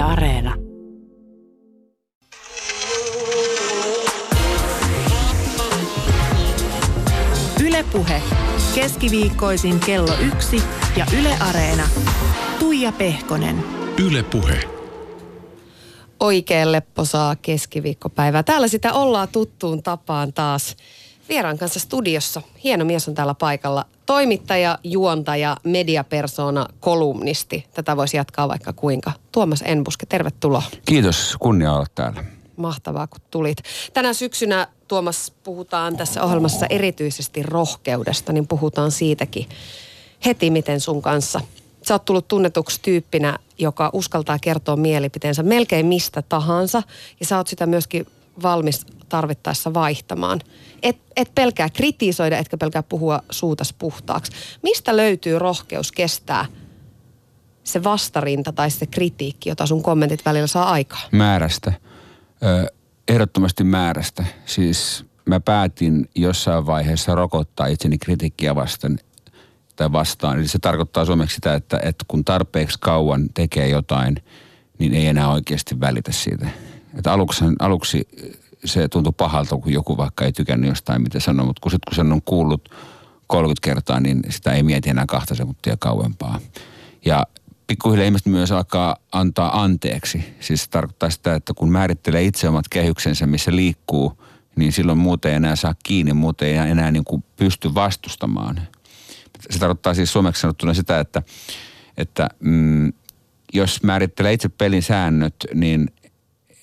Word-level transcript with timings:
Yle 0.00 0.08
Areena. 0.08 0.54
Ylepuhe 7.64 8.22
keskiviikkoisin 8.74 9.80
kello 9.80 10.12
yksi 10.20 10.62
ja 10.96 11.06
Yle 11.20 11.36
Areena. 11.48 11.82
Tuija 12.58 12.92
Pehkonen. 12.92 13.64
Yle 14.06 14.22
Puhe. 14.22 14.60
Oikein 16.20 16.72
lepposaa 16.72 17.36
keskiviikkopäivää. 17.36 18.42
Täällä 18.42 18.68
sitä 18.68 18.92
ollaan 18.92 19.28
tuttuun 19.28 19.82
tapaan 19.82 20.32
taas 20.32 20.76
vieraan 21.30 21.58
kanssa 21.58 21.80
studiossa. 21.80 22.42
Hieno 22.64 22.84
mies 22.84 23.08
on 23.08 23.14
täällä 23.14 23.34
paikalla. 23.34 23.84
Toimittaja, 24.06 24.78
juontaja, 24.84 25.56
mediapersona, 25.64 26.66
kolumnisti. 26.80 27.66
Tätä 27.74 27.96
voisi 27.96 28.16
jatkaa 28.16 28.48
vaikka 28.48 28.72
kuinka. 28.72 29.12
Tuomas 29.32 29.62
Enbuske, 29.66 30.06
tervetuloa. 30.06 30.62
Kiitos, 30.84 31.36
kunnia 31.40 31.72
olla 31.72 31.86
täällä. 31.94 32.24
Mahtavaa, 32.56 33.06
kun 33.06 33.20
tulit. 33.30 33.58
Tänä 33.92 34.12
syksynä, 34.12 34.68
Tuomas, 34.88 35.32
puhutaan 35.44 35.96
tässä 35.96 36.22
ohjelmassa 36.22 36.66
erityisesti 36.70 37.42
rohkeudesta, 37.42 38.32
niin 38.32 38.46
puhutaan 38.46 38.90
siitäkin 38.90 39.48
heti, 40.24 40.50
miten 40.50 40.80
sun 40.80 41.02
kanssa. 41.02 41.40
Sä 41.82 41.94
oot 41.94 42.04
tullut 42.04 42.28
tunnetuksi 42.28 42.78
tyyppinä, 42.82 43.38
joka 43.58 43.90
uskaltaa 43.92 44.38
kertoa 44.38 44.76
mielipiteensä 44.76 45.42
melkein 45.42 45.86
mistä 45.86 46.22
tahansa, 46.22 46.82
ja 47.20 47.26
sä 47.26 47.36
oot 47.36 47.46
sitä 47.46 47.66
myöskin 47.66 48.06
valmis 48.42 48.86
tarvittaessa 49.10 49.74
vaihtamaan. 49.74 50.40
Et, 50.82 50.96
et 51.16 51.34
pelkää 51.34 51.70
kritisoida, 51.70 52.38
etkä 52.38 52.56
pelkää 52.56 52.82
puhua 52.82 53.20
suutas 53.30 53.72
puhtaaksi. 53.72 54.32
Mistä 54.62 54.96
löytyy 54.96 55.38
rohkeus 55.38 55.92
kestää 55.92 56.46
se 57.64 57.84
vastarinta 57.84 58.52
tai 58.52 58.70
se 58.70 58.86
kritiikki, 58.86 59.48
jota 59.48 59.66
sun 59.66 59.82
kommentit 59.82 60.24
välillä 60.24 60.46
saa 60.46 60.70
aikaa? 60.70 61.00
Määrästä. 61.12 61.72
Ehdottomasti 63.08 63.64
määrästä. 63.64 64.24
Siis 64.46 65.04
mä 65.26 65.40
päätin 65.40 66.08
jossain 66.14 66.66
vaiheessa 66.66 67.14
rokottaa 67.14 67.66
itseni 67.66 67.98
kritiikkiä 67.98 68.54
vastaan 68.54 68.98
tai 69.76 69.92
vastaan. 69.92 70.38
Eli 70.38 70.48
se 70.48 70.58
tarkoittaa 70.58 71.04
suomeksi 71.04 71.34
sitä, 71.34 71.54
että, 71.54 71.80
että 71.82 72.04
kun 72.08 72.24
tarpeeksi 72.24 72.78
kauan 72.80 73.28
tekee 73.34 73.68
jotain, 73.68 74.16
niin 74.78 74.94
ei 74.94 75.06
enää 75.06 75.32
oikeasti 75.32 75.80
välitä 75.80 76.12
siitä. 76.12 76.48
Että 76.98 77.12
aluksi, 77.12 77.44
aluksi 77.58 78.08
se 78.64 78.88
tuntui 78.88 79.12
pahalta, 79.16 79.56
kun 79.56 79.72
joku 79.72 79.96
vaikka 79.96 80.24
ei 80.24 80.32
tykännyt 80.32 80.68
jostain, 80.68 81.02
mitä 81.02 81.20
sanoo, 81.20 81.46
mutta 81.46 81.60
kun, 81.60 81.70
sit, 81.70 81.84
kun 81.84 81.94
sen 81.94 82.12
on 82.12 82.22
kuullut 82.22 82.68
30 83.26 83.60
kertaa, 83.64 84.00
niin 84.00 84.22
sitä 84.28 84.52
ei 84.52 84.62
mieti 84.62 84.90
enää 84.90 85.04
kahta 85.06 85.34
sekuntia 85.34 85.76
kauempaa. 85.76 86.40
Ja 87.04 87.26
pikkuhiljaa 87.66 88.04
ihmiset 88.04 88.26
myös 88.26 88.52
alkaa 88.52 88.96
antaa 89.12 89.62
anteeksi. 89.62 90.34
Siis 90.40 90.64
se 90.64 90.70
tarkoittaa 90.70 91.10
sitä, 91.10 91.34
että 91.34 91.52
kun 91.54 91.70
määrittelee 91.70 92.22
itse 92.22 92.48
omat 92.48 92.68
kehyksensä, 92.70 93.26
missä 93.26 93.56
liikkuu, 93.56 94.22
niin 94.56 94.72
silloin 94.72 94.98
muuten 94.98 95.30
ei 95.30 95.36
enää 95.36 95.56
saa 95.56 95.74
kiinni, 95.84 96.12
muuten 96.12 96.48
ei 96.48 96.56
enää 96.56 96.90
niin 96.90 97.04
kuin 97.04 97.24
pysty 97.36 97.74
vastustamaan. 97.74 98.60
Se 99.50 99.58
tarkoittaa 99.58 99.94
siis 99.94 100.12
suomeksi 100.12 100.40
sanottuna 100.40 100.74
sitä, 100.74 101.00
että, 101.00 101.22
että 101.96 102.28
mm, 102.40 102.92
jos 103.52 103.82
määrittelee 103.82 104.32
itse 104.32 104.48
pelin 104.48 104.82
säännöt, 104.82 105.34
niin 105.54 105.90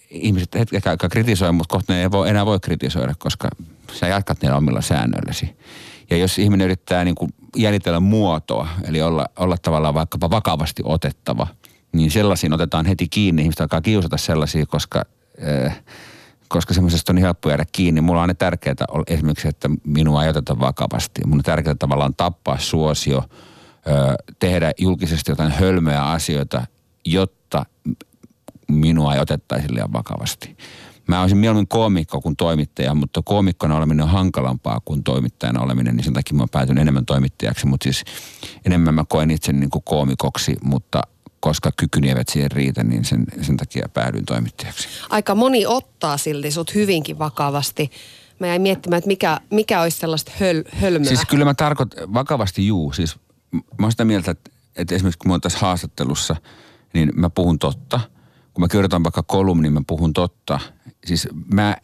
ihmiset 0.09 0.55
hetken 0.55 0.81
aikaa 0.85 1.09
kritisoi, 1.09 1.51
mutta 1.51 1.73
kohta 1.73 1.93
ne 1.93 2.01
ei 2.01 2.11
voi, 2.11 2.29
enää 2.29 2.45
voi 2.45 2.59
kritisoida, 2.59 3.13
koska 3.19 3.49
sä 3.91 4.07
jatkat 4.07 4.41
niillä 4.41 4.57
omilla 4.57 4.81
säännöilläsi. 4.81 5.57
Ja 6.09 6.17
jos 6.17 6.39
ihminen 6.39 6.65
yrittää 6.65 7.03
niin 7.03 7.15
kuin 7.15 7.33
jäljitellä 7.55 7.99
muotoa, 7.99 8.67
eli 8.83 9.01
olla, 9.01 9.25
olla 9.35 9.57
tavallaan 9.61 9.93
vaikkapa 9.93 10.29
vakavasti 10.29 10.83
otettava, 10.85 11.47
niin 11.91 12.11
sellaisiin 12.11 12.53
otetaan 12.53 12.85
heti 12.85 13.07
kiinni. 13.07 13.41
Ihmiset 13.41 13.61
alkaa 13.61 13.81
kiusata 13.81 14.17
sellaisia, 14.17 14.65
koska, 14.65 15.03
äh, 15.65 15.79
koska 16.47 16.73
semmoisesta 16.73 17.11
on 17.11 17.15
niin 17.15 17.23
helppo 17.23 17.49
jäädä 17.49 17.65
kiinni. 17.71 18.01
Mulla 18.01 18.21
on 18.21 18.27
ne 18.27 18.33
tärkeää 18.33 18.75
esimerkiksi, 19.07 19.47
että 19.47 19.69
minua 19.83 20.23
ei 20.23 20.29
oteta 20.29 20.59
vakavasti. 20.59 21.21
Mun 21.25 21.37
on 21.37 21.43
tärkeää 21.43 21.75
tavallaan 21.79 22.15
tappaa 22.15 22.57
suosio, 22.59 23.17
äh, 23.17 24.15
tehdä 24.39 24.71
julkisesti 24.77 25.31
jotain 25.31 25.51
hölmöjä 25.51 26.03
asioita, 26.03 26.65
jotta 27.05 27.65
minua 28.71 29.13
ei 29.13 29.21
otettaisi 29.21 29.73
liian 29.73 29.93
vakavasti. 29.93 30.57
Mä 31.07 31.21
olisin 31.21 31.37
mieluummin 31.37 31.67
koomikko 31.67 32.21
kuin 32.21 32.35
toimittaja, 32.35 32.93
mutta 32.93 33.21
koomikkona 33.21 33.77
oleminen 33.77 34.03
on 34.03 34.09
hankalampaa 34.09 34.79
kuin 34.85 35.03
toimittajana 35.03 35.61
oleminen, 35.61 35.95
niin 35.95 36.03
sen 36.03 36.13
takia 36.13 36.37
mä 36.37 36.45
päätyn 36.51 36.77
enemmän 36.77 37.05
toimittajaksi, 37.05 37.65
mutta 37.65 37.83
siis 37.83 38.03
enemmän 38.65 38.93
mä 38.93 39.05
koen 39.09 39.31
itseni 39.31 39.59
niin 39.59 39.69
kuin 39.69 39.83
koomikoksi, 39.83 40.55
mutta 40.61 41.01
koska 41.39 41.71
kykyni 41.77 42.09
eivät 42.09 42.29
siihen 42.29 42.51
riitä, 42.51 42.83
niin 42.83 43.05
sen, 43.05 43.25
sen 43.41 43.57
takia 43.57 43.89
päädyin 43.93 44.25
toimittajaksi. 44.25 44.87
Aika 45.09 45.35
moni 45.35 45.65
ottaa 45.65 46.17
silti 46.17 46.51
sut 46.51 46.75
hyvinkin 46.75 47.19
vakavasti. 47.19 47.91
Mä 48.39 48.47
jäin 48.47 48.61
miettimään, 48.61 48.97
että 48.97 49.07
mikä, 49.07 49.39
mikä 49.49 49.81
olisi 49.81 49.97
sellaista 49.97 50.31
höl, 50.39 50.63
hölmöä. 50.71 51.07
Siis 51.07 51.25
kyllä 51.25 51.45
mä 51.45 51.53
tarkoitan, 51.53 52.13
vakavasti 52.13 52.67
juu. 52.67 52.93
Siis 52.93 53.15
mä 53.51 53.85
oon 53.85 53.91
sitä 53.91 54.05
mieltä, 54.05 54.31
että, 54.31 54.51
että 54.75 54.95
esimerkiksi 54.95 55.19
kun 55.19 55.29
mä 55.29 55.33
oon 55.33 55.41
tässä 55.41 55.59
haastattelussa, 55.59 56.35
niin 56.93 57.11
mä 57.15 57.29
puhun 57.29 57.59
totta– 57.59 57.99
kun 58.57 58.63
mä 58.63 58.67
kirjoitan 58.67 59.03
vaikka 59.03 59.23
kolumnin, 59.23 59.63
niin 59.63 59.73
mä 59.73 59.81
puhun 59.87 60.13
totta. 60.13 60.59
Siis 61.05 61.27
mä 61.53 61.77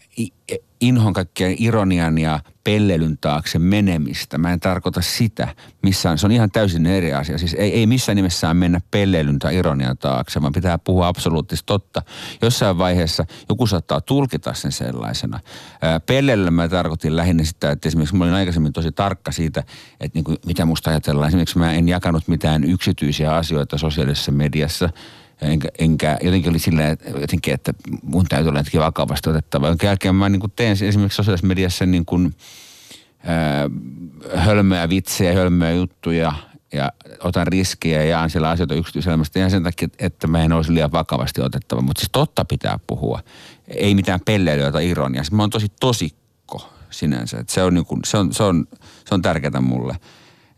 inhon 0.81 1.13
kaikkea 1.13 1.55
ironian 1.59 2.17
ja 2.17 2.39
pellelyn 2.63 3.17
taakse 3.17 3.59
menemistä. 3.59 4.37
Mä 4.37 4.53
en 4.53 4.59
tarkoita 4.59 5.01
sitä 5.01 5.55
missään. 5.81 6.17
Se 6.17 6.25
on 6.25 6.31
ihan 6.31 6.51
täysin 6.51 6.85
eri 6.85 7.13
asia. 7.13 7.37
Siis 7.37 7.53
ei, 7.53 7.73
ei 7.73 7.87
missään 7.87 8.15
nimessään 8.15 8.57
mennä 8.57 8.81
pellelyn 8.91 9.39
tai 9.39 9.55
ironian 9.55 9.97
taakse, 9.97 10.41
vaan 10.41 10.53
pitää 10.53 10.77
puhua 10.77 11.07
absoluuttisesti 11.07 11.65
totta. 11.65 12.01
Jossain 12.41 12.77
vaiheessa 12.77 13.25
joku 13.49 13.67
saattaa 13.67 14.01
tulkita 14.01 14.53
sen 14.53 14.71
sellaisena. 14.71 15.39
Pellellä 16.05 16.51
mä 16.51 16.69
tarkoitin 16.69 17.15
lähinnä 17.15 17.43
sitä, 17.43 17.71
että 17.71 17.87
esimerkiksi 17.87 18.15
mä 18.15 18.23
olin 18.23 18.35
aikaisemmin 18.35 18.73
tosi 18.73 18.91
tarkka 18.91 19.31
siitä, 19.31 19.63
että 19.99 20.17
niin 20.17 20.23
kuin, 20.23 20.37
mitä 20.45 20.65
musta 20.65 20.89
ajatellaan. 20.89 21.27
Esimerkiksi 21.27 21.59
mä 21.59 21.73
en 21.73 21.89
jakanut 21.89 22.27
mitään 22.27 22.63
yksityisiä 22.63 23.35
asioita 23.35 23.77
sosiaalisessa 23.77 24.31
mediassa– 24.31 24.89
enkä, 25.43 25.69
enkä 25.79 26.17
jotenkin 26.21 26.49
oli 26.49 26.59
silleen, 26.59 26.97
jotenkin, 27.19 27.53
että 27.53 27.73
mun 28.03 28.25
täytyy 28.25 28.49
olla 28.49 28.59
jotenkin 28.59 28.81
vakavasti 28.81 29.29
otettava. 29.29 29.67
Jonka 29.67 29.85
jälkeen 29.85 30.15
mä 30.15 30.29
niin 30.29 30.39
kuin 30.39 30.53
teen 30.55 30.71
esimerkiksi 30.71 31.15
sosiaalisessa 31.15 31.47
mediassa 31.47 31.85
niin 31.85 32.05
kuin, 32.05 32.35
äh, 33.27 34.45
hölmöjä 34.45 34.89
vitsejä, 34.89 35.33
hölmöjä 35.33 35.71
juttuja 35.71 36.33
ja 36.73 36.91
otan 37.19 37.47
riskejä 37.47 38.03
ja 38.03 38.09
jaan 38.09 38.29
siellä 38.29 38.49
asioita 38.49 38.75
yksityiselämästä 38.75 39.39
ihan 39.39 39.51
sen 39.51 39.63
takia, 39.63 39.87
että 39.99 40.27
mä 40.27 40.43
en 40.43 40.51
olisi 40.51 40.73
liian 40.73 40.91
vakavasti 40.91 41.41
otettava. 41.41 41.81
Mutta 41.81 41.99
siis 41.99 42.09
totta 42.11 42.45
pitää 42.45 42.79
puhua. 42.87 43.19
Ei 43.67 43.95
mitään 43.95 44.19
pelleilyä 44.25 44.71
tai 44.71 44.89
ironiaa. 44.89 45.23
Mä 45.31 45.43
oon 45.43 45.49
tosi 45.49 45.67
tosikko 45.79 46.69
sinänsä. 46.89 47.39
Et 47.39 47.49
se, 47.49 47.63
on 47.63 47.73
niin 47.73 47.85
kuin, 47.85 48.01
se, 48.05 48.17
on, 48.17 48.33
se, 48.33 48.43
on, 48.43 48.67
se 49.05 49.15
on 49.15 49.21
tärkeää 49.21 49.61
mulle. 49.61 49.95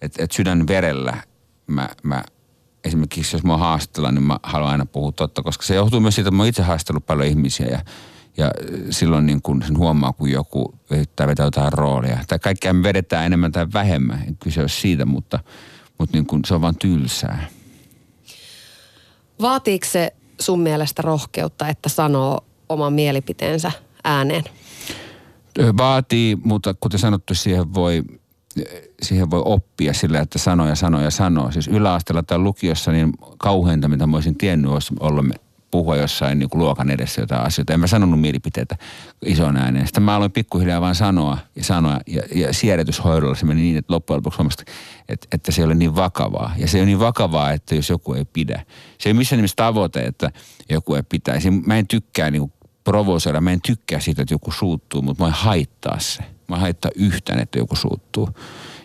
Että 0.01 0.23
et 0.23 0.31
sydän 0.31 0.67
verellä 0.67 1.17
mä, 1.67 1.89
mä 2.03 2.23
esimerkiksi 2.85 3.35
jos 3.35 3.43
mä 3.43 3.57
haastellaan, 3.57 4.15
niin 4.15 4.23
mä 4.23 4.39
haluan 4.43 4.71
aina 4.71 4.85
puhua 4.85 5.11
totta, 5.11 5.43
koska 5.43 5.63
se 5.63 5.75
johtuu 5.75 5.99
myös 5.99 6.15
siitä, 6.15 6.27
että 6.27 6.37
mä 6.37 6.47
itse 6.47 6.63
haastellut 6.63 7.05
paljon 7.05 7.27
ihmisiä 7.27 7.67
ja, 7.67 7.79
ja 8.37 8.51
silloin 8.89 9.25
niin 9.25 9.41
kun 9.41 9.63
sen 9.67 9.77
huomaa, 9.77 10.13
kun 10.13 10.31
joku 10.31 10.75
yrittää 10.89 11.27
vetää 11.27 11.45
jotain 11.45 11.73
roolia. 11.73 12.19
Tai 12.27 12.39
kaikkea 12.39 12.73
me 12.73 12.83
vedetään 12.83 13.25
enemmän 13.25 13.51
tai 13.51 13.67
vähemmän, 13.73 14.23
en 14.27 14.37
kyse 14.37 14.61
ole 14.61 14.69
siitä, 14.69 15.05
mutta, 15.05 15.39
mutta 15.97 16.17
niin 16.17 16.25
kun 16.25 16.41
se 16.45 16.53
on 16.53 16.61
vaan 16.61 16.75
tylsää. 16.75 17.47
Vaatiiko 19.41 19.85
se 19.89 20.13
sun 20.41 20.59
mielestä 20.59 21.01
rohkeutta, 21.01 21.67
että 21.67 21.89
sanoo 21.89 22.45
oman 22.69 22.93
mielipiteensä 22.93 23.71
ääneen? 24.03 24.43
Vaatii, 25.77 26.37
mutta 26.43 26.75
kuten 26.79 26.99
sanottu, 26.99 27.35
siihen 27.35 27.73
voi 27.73 28.03
siihen 29.01 29.31
voi 29.31 29.41
oppia 29.45 29.93
sillä, 29.93 30.19
että 30.19 30.39
sanoja, 30.39 30.75
sanoja, 30.75 31.11
sanoo. 31.11 31.51
Siis 31.51 31.67
yläasteella 31.67 32.23
tai 32.23 32.37
lukiossa 32.37 32.91
niin 32.91 33.13
kauheinta, 33.37 33.87
mitä 33.87 34.07
mä 34.07 34.17
olisin 34.17 34.37
tiennyt, 34.37 34.71
olisi 34.71 34.93
olla 34.99 35.23
puhua 35.71 35.95
jossain 35.95 36.39
niin 36.39 36.49
kuin 36.49 36.59
luokan 36.59 36.89
edessä 36.89 37.21
jotain 37.21 37.45
asioita. 37.45 37.73
En 37.73 37.79
mä 37.79 37.87
sanonut 37.87 38.21
mielipiteitä 38.21 38.75
ison 39.25 39.57
ääneen. 39.57 39.87
Sitten 39.87 40.03
mä 40.03 40.15
aloin 40.15 40.31
pikkuhiljaa 40.31 40.81
vaan 40.81 40.95
sanoa 40.95 41.37
ja 41.55 41.63
sanoa. 41.63 41.99
Ja, 42.07 42.21
ja 42.35 42.53
siedätyshoidolla 42.53 43.35
se 43.35 43.45
meni 43.45 43.61
niin, 43.61 43.77
että 43.77 43.93
loppujen 43.93 44.17
lopuksi 44.17 44.37
huomasta, 44.37 44.63
että, 45.09 45.27
että 45.31 45.51
se 45.51 45.61
ei 45.61 45.65
ole 45.65 45.75
niin 45.75 45.95
vakavaa. 45.95 46.53
Ja 46.57 46.67
se 46.67 46.81
on 46.81 46.85
niin 46.85 46.99
vakavaa, 46.99 47.51
että 47.51 47.75
jos 47.75 47.89
joku 47.89 48.13
ei 48.13 48.25
pidä. 48.25 48.65
Se 48.97 49.09
ei 49.09 49.13
missään 49.13 49.37
nimessä 49.37 49.55
tavoite, 49.55 49.99
että 49.99 50.31
joku 50.69 50.95
ei 50.95 51.03
pitäisi. 51.03 51.51
Mä 51.51 51.77
en 51.77 51.87
tykkää 51.87 52.31
niin 52.31 52.41
kuin 52.41 52.53
provosoida. 52.83 53.41
Mä 53.41 53.51
en 53.51 53.61
tykkää 53.61 53.99
siitä, 53.99 54.21
että 54.21 54.33
joku 54.33 54.51
suuttuu, 54.51 55.01
mutta 55.01 55.23
mä 55.23 55.27
en 55.27 55.33
haittaa 55.33 55.99
se. 55.99 56.34
Mä 56.47 56.57
haittaa 56.57 56.91
yhtään, 56.95 57.39
että 57.39 57.59
joku 57.59 57.75
suuttuu. 57.75 58.29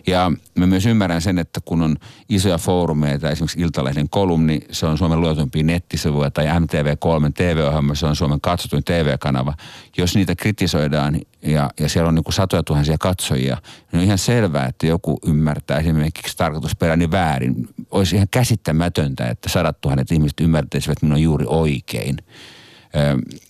Ja 0.07 0.33
mä 0.59 0.67
myös 0.67 0.87
ymmärrän 0.87 1.21
sen, 1.21 1.39
että 1.39 1.61
kun 1.65 1.83
on 1.83 1.97
isoja 2.29 2.59
foorumeita, 2.59 3.31
esimerkiksi 3.31 3.61
Iltalehden 3.61 4.09
kolumni, 4.09 4.61
se 4.71 4.87
on 4.87 4.99
Suomen 4.99 5.21
luotuimpia 5.21 5.63
nettisivuja, 5.63 6.31
tai 6.31 6.47
MTV3 6.47 7.33
TV-ohjelma, 7.35 7.95
se 7.95 8.07
on 8.07 8.17
Suomen 8.17 8.41
katsotuin 8.41 8.85
TV-kanava. 8.85 9.55
Jos 9.97 10.15
niitä 10.15 10.35
kritisoidaan 10.35 11.21
ja, 11.43 11.71
ja 11.81 11.89
siellä 11.89 12.09
on 12.09 12.15
niin 12.15 12.25
kuin 12.25 12.35
satoja 12.35 12.63
tuhansia 12.63 12.97
katsojia, 13.01 13.57
niin 13.93 14.01
on 14.01 14.05
ihan 14.05 14.19
selvää, 14.19 14.67
että 14.67 14.87
joku 14.87 15.19
ymmärtää 15.27 15.79
esimerkiksi 15.79 16.37
tarkoitusperäni 16.37 17.11
väärin. 17.11 17.69
Olisi 17.91 18.17
ihan 18.17 18.29
käsittämätöntä, 18.31 19.29
että 19.29 19.49
sadat 19.49 19.81
tuhannet 19.81 20.13
ihmiset 20.13 20.41
ymmärtäisivät 20.41 21.03
minua 21.03 21.19
juuri 21.19 21.45
oikein. 21.49 22.17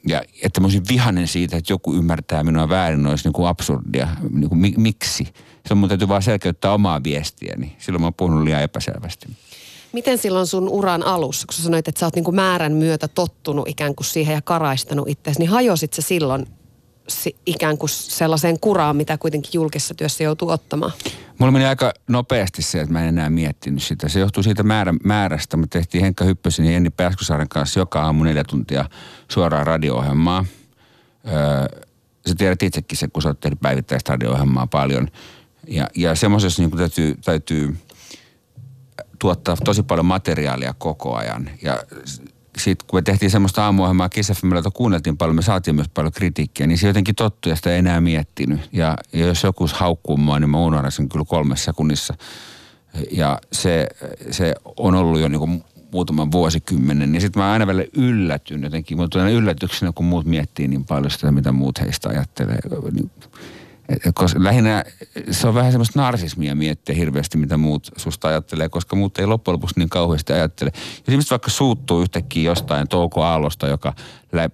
Ja 0.08 0.22
että 0.42 0.60
mä 0.60 0.64
olisin 0.64 0.82
vihanen 0.88 1.28
siitä, 1.28 1.56
että 1.56 1.72
joku 1.72 1.94
ymmärtää 1.94 2.44
minua 2.44 2.68
väärin, 2.68 3.06
olisi 3.06 3.24
niin 3.24 3.32
kuin 3.32 3.48
absurdia. 3.48 4.08
Niin 4.30 4.48
kuin, 4.48 4.74
miksi? 4.76 5.24
Silloin 5.24 5.78
mun 5.78 5.88
täytyy 5.88 6.08
vaan 6.08 6.22
selkeyttää 6.22 6.72
omaa 6.72 7.02
viestiäni. 7.02 7.76
Silloin 7.78 8.02
mä 8.02 8.06
oon 8.06 8.14
puhunut 8.14 8.44
liian 8.44 8.62
epäselvästi. 8.62 9.26
Miten 9.92 10.18
silloin 10.18 10.46
sun 10.46 10.68
uran 10.68 11.02
alussa, 11.02 11.46
kun 11.46 11.54
sä 11.54 11.62
sanoit, 11.62 11.88
että 11.88 11.98
sä 11.98 12.06
oot 12.06 12.14
niin 12.14 12.34
määrän 12.34 12.72
myötä 12.72 13.08
tottunut 13.08 13.68
ikään 13.68 13.94
kuin 13.94 14.06
siihen 14.06 14.34
ja 14.34 14.42
karaistanut 14.42 15.08
itseäsi, 15.08 15.40
niin 15.40 15.50
hajosit 15.50 15.92
se 15.92 16.02
silloin 16.02 16.46
ikään 17.46 17.78
kuin 17.78 17.88
sellaiseen 17.88 18.60
kuraan, 18.60 18.96
mitä 18.96 19.18
kuitenkin 19.18 19.50
julkisessa 19.54 19.94
työssä 19.94 20.24
joutuu 20.24 20.50
ottamaan? 20.50 20.92
Mulla 21.38 21.52
meni 21.52 21.64
aika 21.64 21.92
nopeasti 22.08 22.62
se, 22.62 22.80
että 22.80 22.92
mä 22.92 23.02
en 23.02 23.08
enää 23.08 23.30
miettinyt 23.30 23.82
sitä. 23.82 24.08
Se 24.08 24.20
johtuu 24.20 24.42
siitä 24.42 24.62
määrä, 24.62 24.94
määrästä. 25.04 25.56
Me 25.56 25.66
tehtiin 25.70 26.04
Henkka 26.04 26.24
Hyppösen 26.24 26.66
ja 26.66 26.72
Jenni 26.72 26.90
Pääskysaaren 26.90 27.48
kanssa 27.48 27.80
joka 27.80 28.02
aamu 28.02 28.24
neljä 28.24 28.44
tuntia 28.44 28.84
suoraa 29.28 29.64
radio-ohjelmaa. 29.64 30.44
Öö, 31.26 31.80
sä 32.28 32.34
tiedät 32.34 32.62
itsekin 32.62 32.98
se, 32.98 33.08
kun 33.08 33.22
sä 33.22 33.28
oot 33.28 33.40
tehnyt 33.40 33.60
päivittäistä 33.60 34.12
radio-ohjelmaa 34.12 34.66
paljon. 34.66 35.08
Ja, 35.68 35.88
ja 35.96 36.14
semmoisessa 36.14 36.62
niin 36.62 36.70
täytyy, 36.70 37.14
täytyy 37.24 37.76
tuottaa 39.18 39.56
tosi 39.64 39.82
paljon 39.82 40.06
materiaalia 40.06 40.74
koko 40.78 41.14
ajan. 41.14 41.50
Ja 41.62 41.82
sitten 42.58 42.88
kun 42.88 42.96
me 42.96 43.02
tehtiin 43.02 43.30
semmoista 43.30 43.64
aamuohjelmaa 43.64 44.08
Kissafemmillä, 44.08 44.58
jota 44.58 44.70
kuunneltiin 44.70 45.16
paljon, 45.16 45.36
me 45.36 45.42
saatiin 45.42 45.74
myös 45.74 45.88
paljon 45.88 46.12
kritiikkiä, 46.12 46.66
niin 46.66 46.78
se 46.78 46.86
jotenkin 46.86 47.14
tottu 47.14 47.48
ja 47.48 47.56
sitä 47.56 47.70
ei 47.70 47.78
enää 47.78 48.00
miettinyt. 48.00 48.60
Ja, 48.72 48.96
ja 49.12 49.26
jos 49.26 49.42
joku 49.42 49.68
haukkuu 49.72 50.16
mua, 50.16 50.40
niin 50.40 50.50
mä 50.50 50.58
unohdan 50.58 50.92
sen 50.92 51.08
kyllä 51.08 51.24
kolmessa 51.28 51.64
sekunnissa. 51.64 52.14
Ja 53.10 53.38
se, 53.52 53.86
se 54.30 54.54
on 54.76 54.94
ollut 54.94 55.20
jo 55.20 55.28
niin 55.28 55.38
kuin 55.38 55.64
muutaman 55.92 56.32
vuosikymmenen, 56.32 57.12
niin 57.12 57.20
sitten 57.20 57.42
mä 57.42 57.52
aina 57.52 57.66
välillä 57.66 57.84
yllätyn 57.96 58.62
jotenkin. 58.62 58.96
Mulla 58.96 59.08
tulee 59.08 59.32
yllätyksenä, 59.32 59.92
kun 59.94 60.06
muut 60.06 60.26
miettii 60.26 60.68
niin 60.68 60.84
paljon 60.84 61.10
sitä, 61.10 61.32
mitä 61.32 61.52
muut 61.52 61.80
heistä 61.80 62.08
ajattelee. 62.08 62.58
Niin 62.92 63.10
koska 64.14 64.44
lähinnä 64.44 64.84
se 65.30 65.48
on 65.48 65.54
vähän 65.54 65.72
semmoista 65.72 66.00
narsismia 66.00 66.54
miettiä 66.54 66.94
hirveästi, 66.94 67.38
mitä 67.38 67.56
muut 67.56 67.90
susta 67.96 68.28
ajattelee, 68.28 68.68
koska 68.68 68.96
muut 68.96 69.18
ei 69.18 69.26
loppujen 69.26 69.52
lopuksi 69.52 69.78
niin 69.78 69.88
kauheasti 69.88 70.32
ajattele. 70.32 70.70
Ja 70.74 70.82
esimerkiksi 71.08 71.30
vaikka 71.30 71.50
suuttuu 71.50 72.00
yhtäkkiä 72.02 72.42
jostain 72.42 72.88
Touko 72.88 73.22
Aallosta, 73.22 73.68
joka 73.68 73.94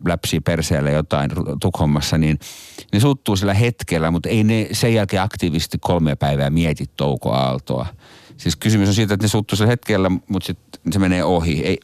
läpsii 0.07 0.41
perseelle 0.41 0.93
jotain 0.93 1.31
Tukhommassa, 1.61 2.19
niin 2.19 2.39
ne 2.93 3.01
suuttuu 3.01 3.37
sillä 3.37 3.55
hetkellä, 3.55 4.11
mutta 4.11 4.29
ei 4.29 4.45
ne 4.45 4.69
sen 4.73 4.95
jälkeen 4.95 5.23
aktiivisesti 5.23 5.79
kolme 5.81 6.17
päivää 6.17 6.51
mieti 6.51 6.85
Touko 6.97 7.33
Aaltoa. 7.33 7.87
Siis 8.37 8.57
kysymys 8.57 8.89
on 8.89 8.95
siitä, 8.95 9.15
että 9.15 9.25
ne 9.25 9.29
suuttuu 9.29 9.57
sillä 9.57 9.71
hetkellä, 9.71 10.11
mutta 10.29 10.47
sitten 10.47 10.93
se 10.93 10.99
menee 10.99 11.25
ohi. 11.25 11.61
Ei, 11.61 11.79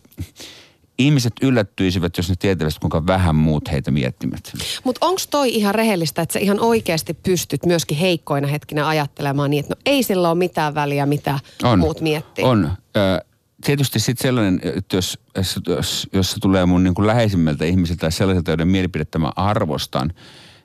ihmiset 0.99 1.33
yllättyisivät, 1.43 2.17
jos 2.17 2.29
ne 2.29 2.35
tietävät, 2.39 2.79
kuinka 2.81 3.07
vähän 3.07 3.37
muut 3.37 3.73
heitä 3.73 3.91
miettimät. 3.91 4.53
Mutta 4.85 5.07
onko 5.07 5.21
toi 5.31 5.55
ihan 5.55 5.75
rehellistä, 5.75 6.23
että 6.23 6.33
sä 6.33 6.39
ihan 6.39 6.61
oikeasti 6.61 7.15
pystyt 7.15 7.67
myöskin 7.67 7.97
heikkoina 7.97 8.49
hetkinä 8.49 8.89
ajattelemaan 8.89 9.51
niin, 9.51 9.61
että 9.61 9.75
no 9.75 9.81
ei 9.87 10.03
sillä 10.03 10.31
ole 10.31 10.39
mitään 10.39 10.75
väliä, 10.75 11.07
mitä 11.07 11.39
on, 11.63 11.79
muut 11.79 12.01
miettii? 12.01 12.45
On. 12.45 12.71
Ö, 12.97 13.25
tietysti 13.65 14.01
sitten 14.01 14.23
sellainen, 14.23 14.61
että 14.65 14.97
jos, 14.97 15.19
jos, 15.67 16.09
jos 16.13 16.31
se 16.31 16.41
tulee 16.41 16.67
mun 16.67 16.85
niin 16.85 16.95
kuin 16.95 17.07
läheisimmältä 17.07 17.65
ihmisiltä 17.65 18.01
tai 18.01 18.13
sellaisilta, 18.13 18.51
joiden 18.51 18.69
mielipidettä 18.69 19.19
mä 19.19 19.33
arvostan– 19.37 20.13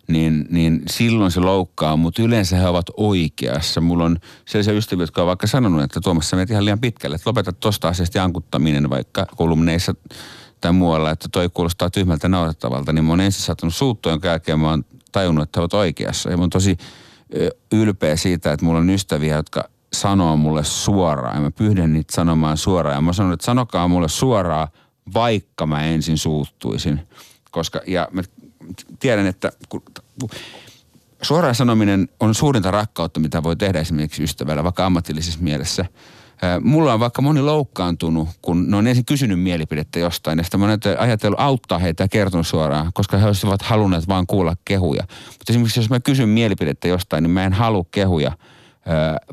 niin, 0.08 0.46
niin 0.50 0.82
silloin 0.92 1.32
se 1.32 1.40
loukkaa, 1.40 1.98
mutta 1.98 2.22
yleensä 2.22 2.56
he 2.56 2.68
ovat 2.68 2.86
oikeassa. 2.98 3.82
Mulla 3.82 4.06
on 4.06 4.18
sellaisia 4.46 4.74
ystäviä, 4.74 5.04
jotka 5.04 5.22
on 5.22 5.28
vaikka 5.28 5.48
sanonut, 5.48 5.84
että 5.84 6.02
Tuomassa 6.02 6.36
menet 6.36 6.50
ihan 6.50 6.66
liian 6.66 6.80
pitkälle, 6.80 7.16
että 7.16 7.30
lopeta 7.30 7.54
tuosta 7.54 7.88
asiasta 7.88 8.18
jankuttaminen 8.18 8.90
vaikka 8.90 9.26
kolumneissa 9.36 9.96
tai 10.62 10.74
muualla, 10.74 11.12
että 11.12 11.28
toi 11.32 11.50
kuulostaa 11.54 11.90
tyhmältä 11.90 12.30
naurettavalta, 12.30 12.94
niin 12.94 13.06
mä 13.06 13.12
oon 13.12 13.22
ensin 13.22 13.44
saattanut 13.44 13.76
suuttua, 13.76 14.12
jonka 14.12 14.28
jälkeen 14.28 14.60
mä 14.60 14.70
oon 14.70 14.86
tajunnut, 15.12 15.44
että 15.44 15.60
he 15.60 15.62
ovat 15.62 15.74
oikeassa. 15.74 16.30
Ja 16.30 16.38
mä 16.38 16.44
oon 16.44 16.50
tosi 16.50 16.78
ylpeä 17.72 18.16
siitä, 18.16 18.54
että 18.54 18.66
mulla 18.66 18.80
on 18.80 18.90
ystäviä, 18.90 19.36
jotka 19.36 19.70
sanoo 19.94 20.38
mulle 20.38 20.64
suoraan. 20.64 21.36
Ja 21.36 21.42
mä 21.42 21.52
pyhden 21.52 21.94
niitä 21.94 22.16
sanomaan 22.16 22.58
suoraan. 22.58 22.96
Ja 22.96 23.02
mä 23.02 23.14
sanon, 23.14 23.34
että 23.34 23.46
sanokaa 23.46 23.88
mulle 23.88 24.10
suoraan, 24.10 24.68
vaikka 25.14 25.66
mä 25.66 25.84
ensin 25.84 26.18
suuttuisin. 26.18 27.08
Koska, 27.52 27.82
ja 27.88 28.08
mä 28.12 28.22
tiedän, 29.00 29.28
että 29.28 29.52
kun, 29.70 29.84
suoraan 31.22 31.56
sanominen 31.56 32.10
on 32.20 32.36
suurinta 32.36 32.72
rakkautta, 32.72 33.20
mitä 33.20 33.44
voi 33.44 33.56
tehdä 33.56 33.80
esimerkiksi 33.80 34.24
ystävällä, 34.24 34.64
vaikka 34.64 34.86
ammatillisessa 34.86 35.40
mielessä. 35.42 35.86
Mulla 36.62 36.94
on 36.94 37.00
vaikka 37.00 37.22
moni 37.22 37.42
loukkaantunut, 37.42 38.30
kun 38.42 38.72
ne 38.72 38.78
on 38.78 38.88
ensin 38.88 39.06
kysynyt 39.06 39.40
mielipidettä 39.40 40.00
jostain, 40.00 40.38
ja 40.38 40.44
sitten 40.44 40.60
mä 40.60 40.66
oon 40.66 40.80
ajatellut 40.98 41.40
auttaa 41.40 41.80
heitä 41.80 42.04
ja 42.04 42.08
kertonut 42.08 42.48
suoraan, 42.48 42.92
koska 42.94 43.18
he 43.18 43.26
olisivat 43.26 43.62
halunneet 43.62 44.08
vaan 44.08 44.28
kuulla 44.28 44.56
kehuja. 44.66 45.04
Mutta 45.28 45.54
esimerkiksi 45.54 45.80
jos 45.80 45.90
mä 45.90 46.00
kysyn 46.00 46.30
mielipidettä 46.30 46.88
jostain, 46.88 47.24
niin 47.24 47.32
mä 47.32 47.44
en 47.44 47.54
halua 47.54 47.86
kehuja, 47.92 48.32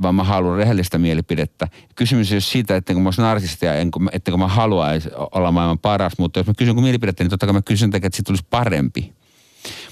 vaan 0.02 0.14
mä 0.14 0.24
haluan 0.24 0.58
rehellistä 0.58 0.98
mielipidettä. 0.98 1.68
Kysymys 1.94 2.32
ei 2.32 2.36
ole 2.36 2.40
siitä, 2.40 2.76
että 2.76 2.94
mä 2.94 3.04
olisin 3.04 3.22
narsisti 3.22 3.66
ja 3.66 3.72
että 4.12 4.36
mä 4.36 4.48
haluaisin 4.48 5.12
olla 5.14 5.52
maailman 5.52 5.78
paras, 5.78 6.12
mutta 6.18 6.40
jos 6.40 6.46
mä 6.46 6.52
kysyn 6.58 6.80
mielipidettä, 6.80 7.24
niin 7.24 7.30
totta 7.30 7.46
kai 7.46 7.52
mä 7.52 7.62
kysyn 7.62 7.90
että 7.94 8.08
siitä 8.12 8.26
tulisi 8.26 8.44
parempi. 8.50 9.12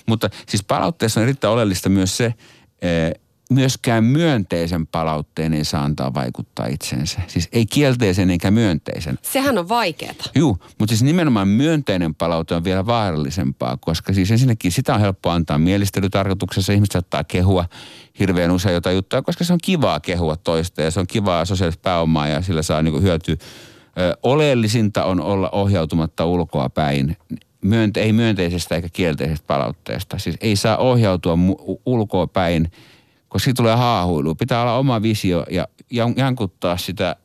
Mutta 0.06 0.30
siis 0.48 0.64
palautteessa 0.64 1.20
on 1.20 1.24
erittäin 1.24 1.54
oleellista 1.54 1.88
myös 1.88 2.16
se, 2.16 2.34
eh, 2.82 3.12
myöskään 3.52 4.04
myönteisen 4.04 4.86
palautteen 4.86 5.54
ei 5.54 5.64
saa 5.64 5.84
antaa 5.84 6.14
vaikuttaa 6.14 6.66
itseensä. 6.66 7.20
Siis 7.26 7.48
ei 7.52 7.66
kielteisen 7.66 8.30
eikä 8.30 8.50
myönteisen. 8.50 9.18
Sehän 9.22 9.58
on 9.58 9.68
vaikeaa. 9.68 10.14
Joo, 10.34 10.56
mutta 10.78 10.90
siis 10.90 11.02
nimenomaan 11.02 11.48
myönteinen 11.48 12.14
palaute 12.14 12.54
on 12.54 12.64
vielä 12.64 12.86
vaarallisempaa, 12.86 13.76
koska 13.76 14.12
siis 14.12 14.30
ensinnäkin 14.30 14.72
sitä 14.72 14.94
on 14.94 15.00
helppo 15.00 15.30
antaa 15.30 15.58
mielistelytarkoituksessa. 15.58 16.72
Ihmiset 16.72 16.92
saattaa 16.92 17.24
kehua 17.24 17.64
hirveän 18.18 18.50
usein 18.50 18.74
jotain 18.74 18.96
juttuja, 18.96 19.22
koska 19.22 19.44
se 19.44 19.52
on 19.52 19.58
kivaa 19.64 20.00
kehua 20.00 20.36
toista 20.36 20.82
ja 20.82 20.90
se 20.90 21.00
on 21.00 21.06
kivaa 21.06 21.44
sosiaalista 21.44 21.82
pääomaa 21.82 22.28
ja 22.28 22.42
sillä 22.42 22.62
saa 22.62 22.82
niin 22.82 23.02
hyötyä. 23.02 23.36
Ö, 23.98 24.16
oleellisinta 24.22 25.04
on 25.04 25.20
olla 25.20 25.50
ohjautumatta 25.50 26.26
ulkoa 26.26 26.70
päin 26.70 27.16
myönte, 27.62 28.02
ei 28.02 28.12
myönteisestä 28.12 28.74
eikä 28.74 28.88
kielteisestä 28.92 29.46
palautteesta. 29.46 30.18
Siis 30.18 30.36
ei 30.40 30.56
saa 30.56 30.76
ohjautua 30.76 31.34
mu- 31.34 31.80
ulkoa 31.86 32.26
päin, 32.26 32.72
koska 33.28 33.44
siitä 33.44 33.56
tulee 33.56 33.76
haahuilu. 33.76 34.34
Pitää 34.34 34.62
olla 34.62 34.78
oma 34.78 35.02
visio 35.02 35.46
ja 35.50 35.68
jankuttaa 36.16 36.76
sitä 36.76 37.16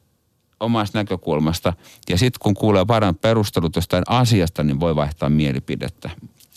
omasta 0.59 0.99
näkökulmasta. 0.99 1.73
Ja 2.09 2.17
sitten 2.17 2.39
kun 2.39 2.53
kuulee 2.53 2.85
paremmat 2.85 3.21
perustelut 3.21 3.75
jostain 3.75 4.03
asiasta, 4.07 4.63
niin 4.63 4.79
voi 4.79 4.95
vaihtaa 4.95 5.29
mielipidettä. 5.29 6.09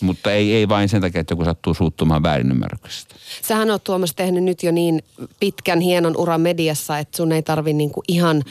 Mutta 0.02 0.32
ei, 0.32 0.54
ei 0.54 0.68
vain 0.68 0.88
sen 0.88 1.00
takia, 1.00 1.20
että 1.20 1.32
joku 1.32 1.44
sattuu 1.44 1.74
suuttumaan 1.74 2.22
väärinymmärryksestä. 2.22 3.14
Sähän 3.42 3.70
oot 3.70 3.84
Tuomas 3.84 4.14
tehnyt 4.14 4.44
nyt 4.44 4.62
jo 4.62 4.72
niin 4.72 5.02
pitkän 5.40 5.80
hienon 5.80 6.16
uran 6.16 6.40
mediassa, 6.40 6.98
että 6.98 7.16
sun 7.16 7.32
ei 7.32 7.42
tarvi 7.42 7.72
niinku 7.72 8.02
ihan– 8.08 8.42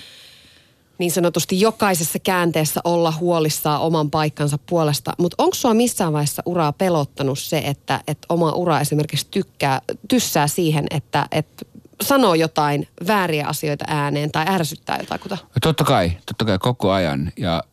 niin 1.00 1.12
sanotusti 1.12 1.62
jokaisessa 1.62 2.20
käänteessä 2.20 2.82
olla 2.84 3.12
huolissaan 3.12 3.82
oman 3.82 4.12
paikkansa 4.12 4.58
puolesta. 4.70 5.14
Mutta 5.18 5.44
onko 5.44 5.56
sua 5.56 5.74
missään 5.74 6.14
vaiheessa 6.14 6.44
uraa 6.46 6.74
pelottanut 6.74 7.40
se, 7.40 7.58
että, 7.66 8.04
että 8.08 8.26
oma 8.30 8.52
ura 8.52 8.80
esimerkiksi 8.80 9.28
tykkää, 9.32 9.82
tyssää 10.08 10.48
siihen, 10.48 10.86
että, 10.90 11.28
että 11.32 11.66
sanoo 12.02 12.34
jotain 12.34 12.88
vääriä 13.08 13.48
asioita 13.48 13.86
ääneen 13.88 14.32
tai 14.32 14.46
ärsyttää 14.50 14.98
jotakuta? 15.00 15.38
Totta 15.62 15.84
kai, 15.84 16.12
totta 16.26 16.46
kai 16.46 16.58
koko 16.60 16.92
ajan. 16.92 17.32
Ja 17.38 17.64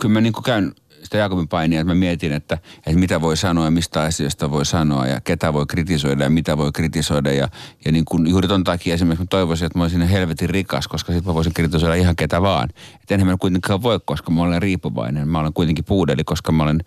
kyllä 0.00 0.12
mä 0.12 0.20
niin 0.20 0.32
käyn 0.44 0.74
sitä 1.06 1.18
Jaakobin 1.18 1.48
painia, 1.48 1.80
että 1.80 1.94
mä 1.94 1.98
mietin, 1.98 2.32
että, 2.32 2.58
että 2.76 3.00
mitä 3.00 3.20
voi 3.20 3.36
sanoa 3.36 3.64
ja 3.64 3.70
mistä 3.70 4.02
asioista 4.02 4.50
voi 4.50 4.66
sanoa 4.66 5.06
ja 5.06 5.20
ketä 5.20 5.52
voi 5.52 5.66
kritisoida 5.66 6.24
ja 6.24 6.30
mitä 6.30 6.56
voi 6.56 6.72
kritisoida. 6.72 7.32
Ja, 7.32 7.48
ja 7.84 7.92
niin 7.92 8.04
kuin 8.04 8.26
juuri 8.26 8.48
ton 8.48 8.64
takia 8.64 8.94
esimerkiksi 8.94 9.22
mä 9.22 9.26
toivoisin, 9.30 9.66
että 9.66 9.78
mä 9.78 9.84
olisin 9.84 10.02
helvetin 10.02 10.50
rikas, 10.50 10.88
koska 10.88 11.12
sitten 11.12 11.30
mä 11.30 11.34
voisin 11.34 11.54
kritisoida 11.54 11.94
ihan 11.94 12.16
ketä 12.16 12.42
vaan. 12.42 12.68
Että 13.02 13.14
enhän 13.14 13.28
mä 13.28 13.36
kuitenkaan 13.40 13.82
voi, 13.82 14.00
koska 14.04 14.30
mä 14.30 14.42
olen 14.42 14.62
riippuvainen. 14.62 15.28
Mä 15.28 15.40
olen 15.40 15.52
kuitenkin 15.52 15.84
puudeli, 15.84 16.24
koska 16.24 16.52
mä 16.52 16.62
olen 16.62 16.80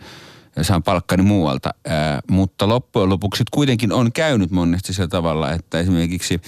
saan 0.61 0.83
palkkani 0.83 1.23
muualta. 1.23 1.73
Ää, 1.85 2.19
mutta 2.31 2.67
loppujen 2.67 3.09
lopuksi 3.09 3.43
kuitenkin 3.51 3.91
on 3.91 4.11
käynyt 4.11 4.51
monesti 4.51 4.93
sillä 4.93 5.07
tavalla, 5.07 5.51
että 5.51 5.79
esimerkiksi 5.79 6.41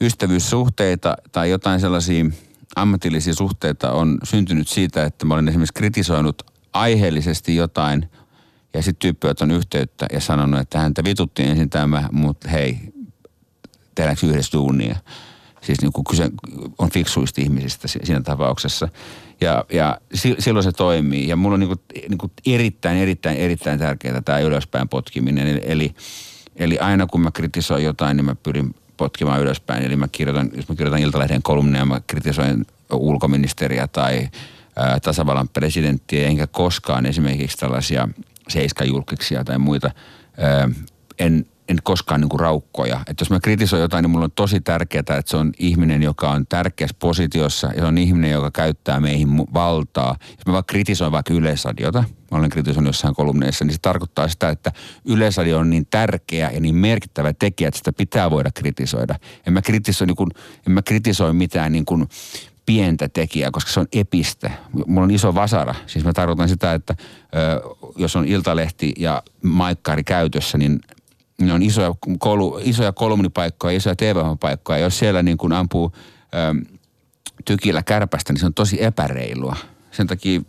ystävyyssuhteita 0.00 1.16
tai 1.32 1.50
jotain 1.50 1.80
sellaisia 1.80 2.24
ammatillisia 2.76 3.34
suhteita 3.34 3.92
on 3.92 4.18
syntynyt 4.24 4.68
siitä, 4.68 5.04
että 5.04 5.26
mä 5.26 5.34
olen 5.34 5.48
esimerkiksi 5.48 5.74
kritisoinut 5.74 6.42
aiheellisesti 6.72 7.56
jotain 7.56 8.08
ja 8.74 8.82
sitten 8.82 8.98
tyyppi 8.98 9.26
on 9.40 9.50
yhteyttä 9.50 10.06
ja 10.12 10.20
sanonut, 10.20 10.60
että 10.60 10.78
häntä 10.78 11.04
vitutti 11.04 11.42
ensin 11.42 11.70
tämä, 11.70 12.08
mutta 12.12 12.48
hei, 12.48 12.78
tehdäänkö 13.94 14.26
yhdessä 14.26 14.52
duunia? 14.52 14.96
Siis 15.60 15.80
niin 15.82 15.92
kyse 16.10 16.30
on 16.78 16.90
fiksuista 16.90 17.40
ihmisistä 17.40 17.88
siinä 17.88 18.20
tapauksessa. 18.20 18.88
Ja, 19.40 19.64
ja 19.72 19.98
silloin 20.38 20.64
se 20.64 20.72
toimii. 20.72 21.28
Ja 21.28 21.36
mulla 21.36 21.54
on 21.54 21.60
niin 21.60 21.68
kuin, 21.68 21.80
niin 22.08 22.18
kuin 22.18 22.32
erittäin, 22.46 22.98
erittäin, 22.98 23.36
erittäin 23.36 23.78
tärkeää 23.78 24.22
tämä 24.22 24.38
ylöspäin 24.38 24.88
potkiminen. 24.88 25.46
Eli, 25.46 25.60
eli, 25.64 25.94
eli 26.56 26.78
aina 26.78 27.06
kun 27.06 27.20
mä 27.20 27.30
kritisoin 27.30 27.84
jotain, 27.84 28.16
niin 28.16 28.24
mä 28.24 28.34
pyrin 28.34 28.74
potkimaan 28.96 29.40
ylöspäin. 29.40 29.84
Eli 29.84 29.96
mä 29.96 30.08
kirjoitan, 30.12 30.50
jos 30.54 30.68
mä 30.68 30.74
kirjoitan 30.74 31.02
Iltalehden 31.02 31.42
kolumnia, 31.42 31.84
mä 31.84 32.00
kritisoin 32.06 32.66
ulkoministeriä 32.92 33.88
tai 33.88 34.28
tasavallan 35.02 35.48
presidenttiä, 35.48 36.26
enkä 36.26 36.46
koskaan 36.46 37.06
esimerkiksi 37.06 37.56
tällaisia 37.56 38.08
seiskajulkiksia 38.48 39.44
tai 39.44 39.58
muita. 39.58 39.90
En, 41.18 41.46
en 41.68 41.78
koskaan 41.82 42.20
niin 42.20 42.28
kuin 42.28 42.40
raukkoja. 42.40 43.00
Että 43.06 43.22
jos 43.22 43.30
mä 43.30 43.40
kritisoin 43.40 43.82
jotain, 43.82 44.02
niin 44.02 44.10
mulla 44.10 44.24
on 44.24 44.30
tosi 44.30 44.60
tärkeää, 44.60 45.00
että 45.00 45.22
se 45.26 45.36
on 45.36 45.52
ihminen, 45.58 46.02
joka 46.02 46.30
on 46.30 46.46
tärkeässä 46.46 46.96
positiossa 46.98 47.66
ja 47.66 47.80
se 47.80 47.84
on 47.84 47.98
ihminen, 47.98 48.30
joka 48.30 48.50
käyttää 48.50 49.00
meihin 49.00 49.38
valtaa. 49.54 50.16
Jos 50.20 50.46
mä 50.46 50.52
vaan 50.52 50.64
kritisoin 50.64 51.12
vaikka 51.12 51.34
Yleisradiota, 51.34 52.04
mä 52.30 52.38
olen 52.38 52.50
kritisoinut 52.50 52.88
jossain 52.88 53.14
kolumneissa, 53.14 53.64
niin 53.64 53.74
se 53.74 53.78
tarkoittaa 53.82 54.28
sitä, 54.28 54.48
että 54.50 54.72
Yleisradio 55.04 55.58
on 55.58 55.70
niin 55.70 55.86
tärkeä 55.90 56.50
ja 56.50 56.60
niin 56.60 56.74
merkittävä 56.74 57.32
tekijä, 57.32 57.68
että 57.68 57.78
sitä 57.78 57.92
pitää 57.92 58.30
voida 58.30 58.50
kritisoida. 58.54 59.14
En 59.46 59.52
mä 59.52 59.62
kritisoi, 59.62 60.06
niin 60.06 60.16
kuin, 60.16 60.30
en 60.66 60.72
mä 60.72 60.82
kritisoi 60.82 61.32
mitään 61.32 61.72
niin 61.72 61.84
kuin 61.84 62.08
pientä 62.68 63.08
tekijää, 63.08 63.50
koska 63.50 63.70
se 63.70 63.80
on 63.80 63.86
epistä. 63.92 64.50
Mulla 64.86 65.04
on 65.04 65.10
iso 65.10 65.34
vasara. 65.34 65.74
Siis 65.86 66.04
mä 66.04 66.12
tarkoitan 66.12 66.48
sitä, 66.48 66.74
että 66.74 66.94
ö, 66.98 67.60
jos 67.96 68.16
on 68.16 68.28
iltalehti 68.28 68.92
ja 68.98 69.22
maikkari 69.42 70.04
käytössä, 70.04 70.58
niin 70.58 70.80
ne 71.40 71.52
on 71.52 71.62
isoja, 71.62 71.94
kolu, 72.18 72.60
isoja 72.62 72.92
kolumnipaikkoja, 72.92 73.76
isoja 73.76 73.96
TV-paikkoja. 73.96 74.78
Jos 74.78 74.98
siellä 74.98 75.22
niin 75.22 75.38
kuin 75.38 75.52
ampuu 75.52 75.92
ö, 75.94 76.72
tykillä 77.44 77.82
kärpästä, 77.82 78.32
niin 78.32 78.40
se 78.40 78.46
on 78.46 78.54
tosi 78.54 78.84
epäreilua. 78.84 79.56
Sen 79.90 80.06
takia 80.06 80.40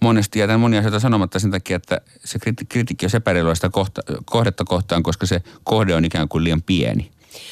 monesti 0.00 0.38
jätän 0.38 0.60
monia 0.60 0.78
asioita 0.78 1.00
sanomatta 1.00 1.38
sen 1.38 1.50
takia, 1.50 1.76
että 1.76 2.00
se 2.24 2.38
kritiikki 2.68 3.06
on 3.06 3.16
epäreilua 3.16 3.54
sitä 3.54 3.70
kohta, 3.70 4.00
kohdetta 4.24 4.64
kohtaan, 4.64 5.02
koska 5.02 5.26
se 5.26 5.42
kohde 5.64 5.94
on 5.94 6.04
ikään 6.04 6.28
kuin 6.28 6.44
liian 6.44 6.62
pieni. 6.62 7.10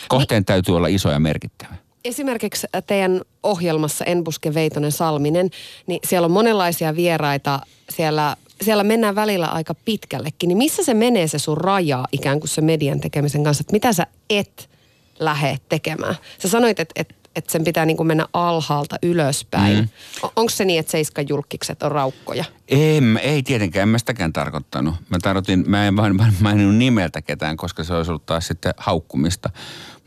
Kohteen 0.09 0.45
täytyy 0.45 0.77
olla 0.77 0.89
iso 0.89 1.11
ja 1.11 1.21
merkittävä. 1.21 1.88
Esimerkiksi 2.05 2.67
teidän 2.87 3.21
ohjelmassa 3.43 4.05
Enbuske 4.05 4.55
Veitonen 4.55 4.93
Salminen, 4.93 5.51
niin 5.87 6.01
siellä 6.05 6.27
on 6.27 6.31
monenlaisia 6.33 6.97
vieraita. 6.97 7.61
Siellä, 7.91 8.37
siellä 8.63 8.85
mennään 8.85 9.15
välillä 9.15 9.47
aika 9.47 9.75
pitkällekin. 9.75 10.49
Niin 10.49 10.59
missä 10.59 10.85
se 10.85 10.95
menee 10.95 11.29
se 11.29 11.39
sun 11.39 11.57
raja 11.57 12.05
ikään 12.13 12.41
kuin 12.41 12.49
se 12.49 12.61
median 12.61 13.01
tekemisen 13.01 13.45
kanssa? 13.45 13.63
Että 13.63 13.73
mitä 13.73 13.93
sä 13.93 14.07
et 14.31 14.71
lähde 15.19 15.59
tekemään? 15.69 16.17
Sä 16.39 16.49
sanoit, 16.49 16.81
että, 16.81 16.93
että 16.97 17.15
että 17.37 17.53
sen 17.53 17.65
pitää 17.65 17.87
niin 17.87 17.97
kuin 17.97 18.07
mennä 18.07 18.27
alhaalta 18.33 18.97
ylöspäin. 19.03 19.79
Mm. 19.79 19.89
Onko 20.37 20.51
se 20.51 20.65
niin, 20.65 20.81
että 20.81 20.93
seiskajulkikset 20.93 21.83
on 21.83 21.93
raukkoja? 21.93 22.45
Ei, 22.69 23.01
ei 23.21 23.43
tietenkään, 23.43 23.83
en 23.83 23.89
mä 23.89 23.99
sitäkään 23.99 24.33
tarkoittanut. 24.33 24.95
Mä 25.09 25.19
tarkoitin, 25.23 25.65
mä 25.71 25.87
en 25.87 25.95
maininnut 26.41 26.77
nimeltä 26.77 27.23
ketään, 27.23 27.57
koska 27.57 27.85
se 27.85 27.95
olisi 27.95 28.11
ollut 28.11 28.27
taas 28.27 28.47
sitten 28.47 28.75
haukkumista. 28.77 29.51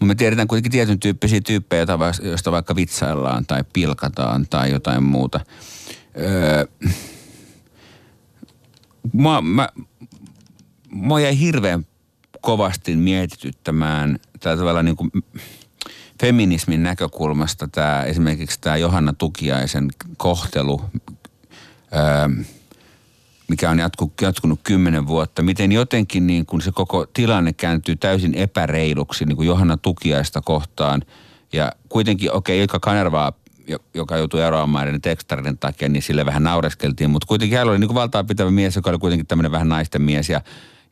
Mutta 0.01 0.05
me 0.05 0.15
tiedetään 0.15 0.47
kuitenkin 0.47 0.71
tietyn 0.71 0.99
tyyppisiä 0.99 1.41
tyyppejä, 1.45 1.85
joista 2.23 2.51
vaikka 2.51 2.75
vitsaillaan 2.75 3.45
tai 3.45 3.63
pilkataan 3.73 4.47
tai 4.49 4.71
jotain 4.71 5.03
muuta. 5.03 5.39
Öö, 6.19 6.65
mä, 9.13 9.41
mä, 9.41 9.69
mä 10.95 11.15
hirveän 11.39 11.85
kovasti 12.41 12.95
mietityttämään 12.95 14.19
tämä 14.39 14.57
tavallaan 14.57 14.85
niin 14.85 14.95
kuin 14.95 15.11
feminismin 16.21 16.83
näkökulmasta 16.83 17.67
tämä 17.67 18.03
esimerkiksi 18.03 18.61
tämä 18.61 18.77
Johanna 18.77 19.13
Tukiaisen 19.13 19.89
kohtelu, 20.17 20.81
öö, 21.93 22.45
mikä 23.51 23.69
on 23.69 23.79
jatku, 23.79 24.13
jatkunut 24.21 24.59
kymmenen 24.63 25.07
vuotta, 25.07 25.41
miten 25.41 25.71
jotenkin 25.71 26.27
niin 26.27 26.45
kuin 26.45 26.61
se 26.61 26.71
koko 26.71 27.05
tilanne 27.13 27.53
kääntyy 27.53 27.95
täysin 27.95 28.33
epäreiluksi 28.33 29.25
niin 29.25 29.35
kuin 29.35 29.47
Johanna 29.47 29.77
Tukiaista 29.77 30.41
kohtaan. 30.41 31.01
Ja 31.53 31.71
kuitenkin, 31.89 32.31
okei, 32.31 32.55
okay, 32.55 32.63
Ilkka 32.63 32.79
Kanervaa, 32.79 33.33
joka 33.93 34.17
joutui 34.17 34.41
eroamaan 34.41 34.85
näiden 34.85 35.01
tekstareiden 35.01 35.57
takia, 35.57 35.89
niin 35.89 36.03
sille 36.03 36.25
vähän 36.25 36.43
naureskeltiin. 36.43 37.09
Mutta 37.09 37.27
kuitenkin 37.27 37.57
hän 37.57 37.67
oli 37.67 37.79
niin 37.79 37.87
kuin 37.87 37.95
valtaa 37.95 38.23
pitävä 38.23 38.51
mies, 38.51 38.75
joka 38.75 38.89
oli 38.89 38.97
kuitenkin 38.97 39.27
tämmöinen 39.27 39.51
vähän 39.51 39.69
naisten 39.69 40.01
mies. 40.01 40.29
Ja, 40.29 40.41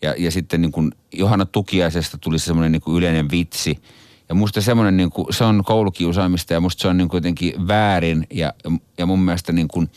ja, 0.01 0.16
ja 0.18 0.32
sitten 0.32 0.62
niin 0.62 0.72
kuin 0.72 0.92
Johanna 1.13 1.46
Tukiaisesta 1.46 2.18
tuli 2.18 2.39
semmoinen 2.39 2.72
niin 2.72 2.82
kuin 2.82 2.98
yleinen 2.98 3.32
vitsi– 3.32 3.80
ja 4.30 4.36
musta 4.36 4.62
semmoinen, 4.62 4.98
niin 4.98 5.10
kuin, 5.10 5.34
se 5.34 5.44
on 5.44 5.63
koulukiusaamista 5.66 6.54
ja 6.54 6.60
musta 6.60 6.82
se 6.82 6.88
on 6.88 6.98
niin 6.98 7.10
kuin 7.10 7.18
jotenkin 7.18 7.68
väärin 7.68 8.28
ja, 8.34 8.54
ja 8.98 9.06
mun 9.06 9.20
mielestä 9.20 9.51
niin 9.51 9.68
kuin, 9.68 9.89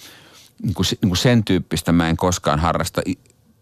niin 0.63 0.75
kuin, 0.75 0.87
niin 0.91 1.09
kuin 1.09 1.17
sen 1.17 1.45
tyyppistä 1.45 1.93
mä 1.93 2.09
en 2.09 2.17
koskaan 2.17 2.59
harrasta 2.59 3.03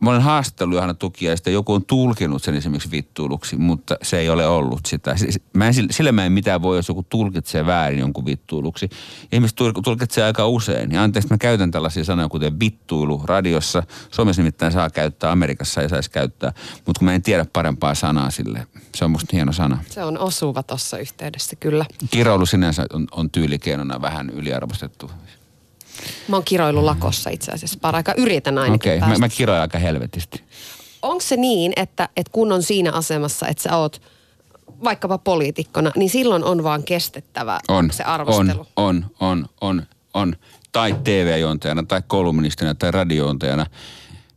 mä 0.01 0.11
olen 0.11 0.23
haastellut 0.23 0.75
Johanna 0.75 0.95
Tukiaista, 0.95 1.51
joku 1.51 1.73
on 1.73 1.85
tulkinut 1.85 2.43
sen 2.43 2.55
esimerkiksi 2.55 2.91
vittuiluksi, 2.91 3.57
mutta 3.57 3.97
se 4.03 4.19
ei 4.19 4.29
ole 4.29 4.47
ollut 4.47 4.87
sitä. 4.87 5.15
Mä 5.55 5.67
en, 5.67 5.75
sillä 5.91 6.13
mä 6.13 6.27
en 6.27 6.33
mitään 6.33 6.63
voi, 6.63 6.77
jos 6.77 6.89
joku 6.89 7.03
tulkitsee 7.03 7.67
väärin 7.67 7.99
jonkun 7.99 8.27
vittuiluksi. 8.27 8.89
Ihmiset 9.33 9.57
tulkitsee 9.85 10.25
aika 10.25 10.47
usein. 10.47 10.93
Ja 10.93 11.03
anteeksi, 11.03 11.31
mä 11.31 11.39
käytän 11.39 11.71
tällaisia 11.71 12.05
sanoja 12.05 12.29
kuten 12.29 12.61
vittuilu 12.61 13.23
radiossa. 13.25 13.83
Suomessa 14.11 14.43
nimittäin 14.43 14.73
saa 14.73 14.91
käyttää, 14.91 15.33
Amerikassa 15.33 15.83
ei 15.83 15.89
saisi 15.89 16.11
käyttää. 16.11 16.53
Mutta 16.87 16.99
kun 16.99 17.07
mä 17.07 17.15
en 17.15 17.23
tiedä 17.23 17.47
parempaa 17.53 17.95
sanaa 17.95 18.31
sille. 18.31 18.67
Se 18.95 19.05
on 19.05 19.11
musta 19.11 19.29
hieno 19.33 19.53
sana. 19.53 19.79
Se 19.91 20.05
on 20.05 20.19
osuva 20.19 20.63
tuossa 20.63 20.99
yhteydessä, 20.99 21.57
kyllä. 21.57 21.85
Kiroilu 22.11 22.47
sinänsä 22.47 22.87
on, 22.93 23.07
on 23.13 23.31
tyylikeinona 23.31 24.03
vähän 24.03 24.31
yliarvostettu. 24.31 25.11
Mä 26.29 26.37
oon 26.37 26.45
kiroillut 26.45 26.85
lakossa 26.85 27.31
itse 27.31 27.53
asiassa 27.53 27.79
paraikaa. 27.83 28.15
Yritän 28.15 28.59
ainakin 28.59 28.93
Okei, 28.93 28.99
okay, 28.99 29.09
mä, 29.09 29.19
mä 29.19 29.29
kiroin 29.29 29.61
aika 29.61 29.79
helvetisti. 29.79 30.45
Onko 31.03 31.21
se 31.21 31.37
niin, 31.37 31.73
että, 31.77 32.09
että 32.17 32.33
kun 32.33 32.53
on 32.53 32.63
siinä 32.63 32.93
asemassa, 32.93 33.49
että 33.49 33.63
sä 33.63 33.77
oot 33.77 34.03
vaikkapa 34.85 35.19
poliitikkona, 35.19 35.93
niin 35.97 36.11
silloin 36.11 36.45
on 36.45 36.65
vaan 36.65 36.83
kestettävä 36.83 37.61
on, 37.69 37.91
se 37.91 38.05
arvostelu? 38.05 38.67
On, 38.77 38.95
on, 39.01 39.07
on, 39.21 39.47
on, 39.61 39.83
on. 40.15 40.37
Tai 40.73 40.97
TV-juontajana, 41.05 41.83
tai 41.83 42.03
kolumnistina, 42.07 42.75
tai 42.75 42.91
radioontajana. 42.91 43.67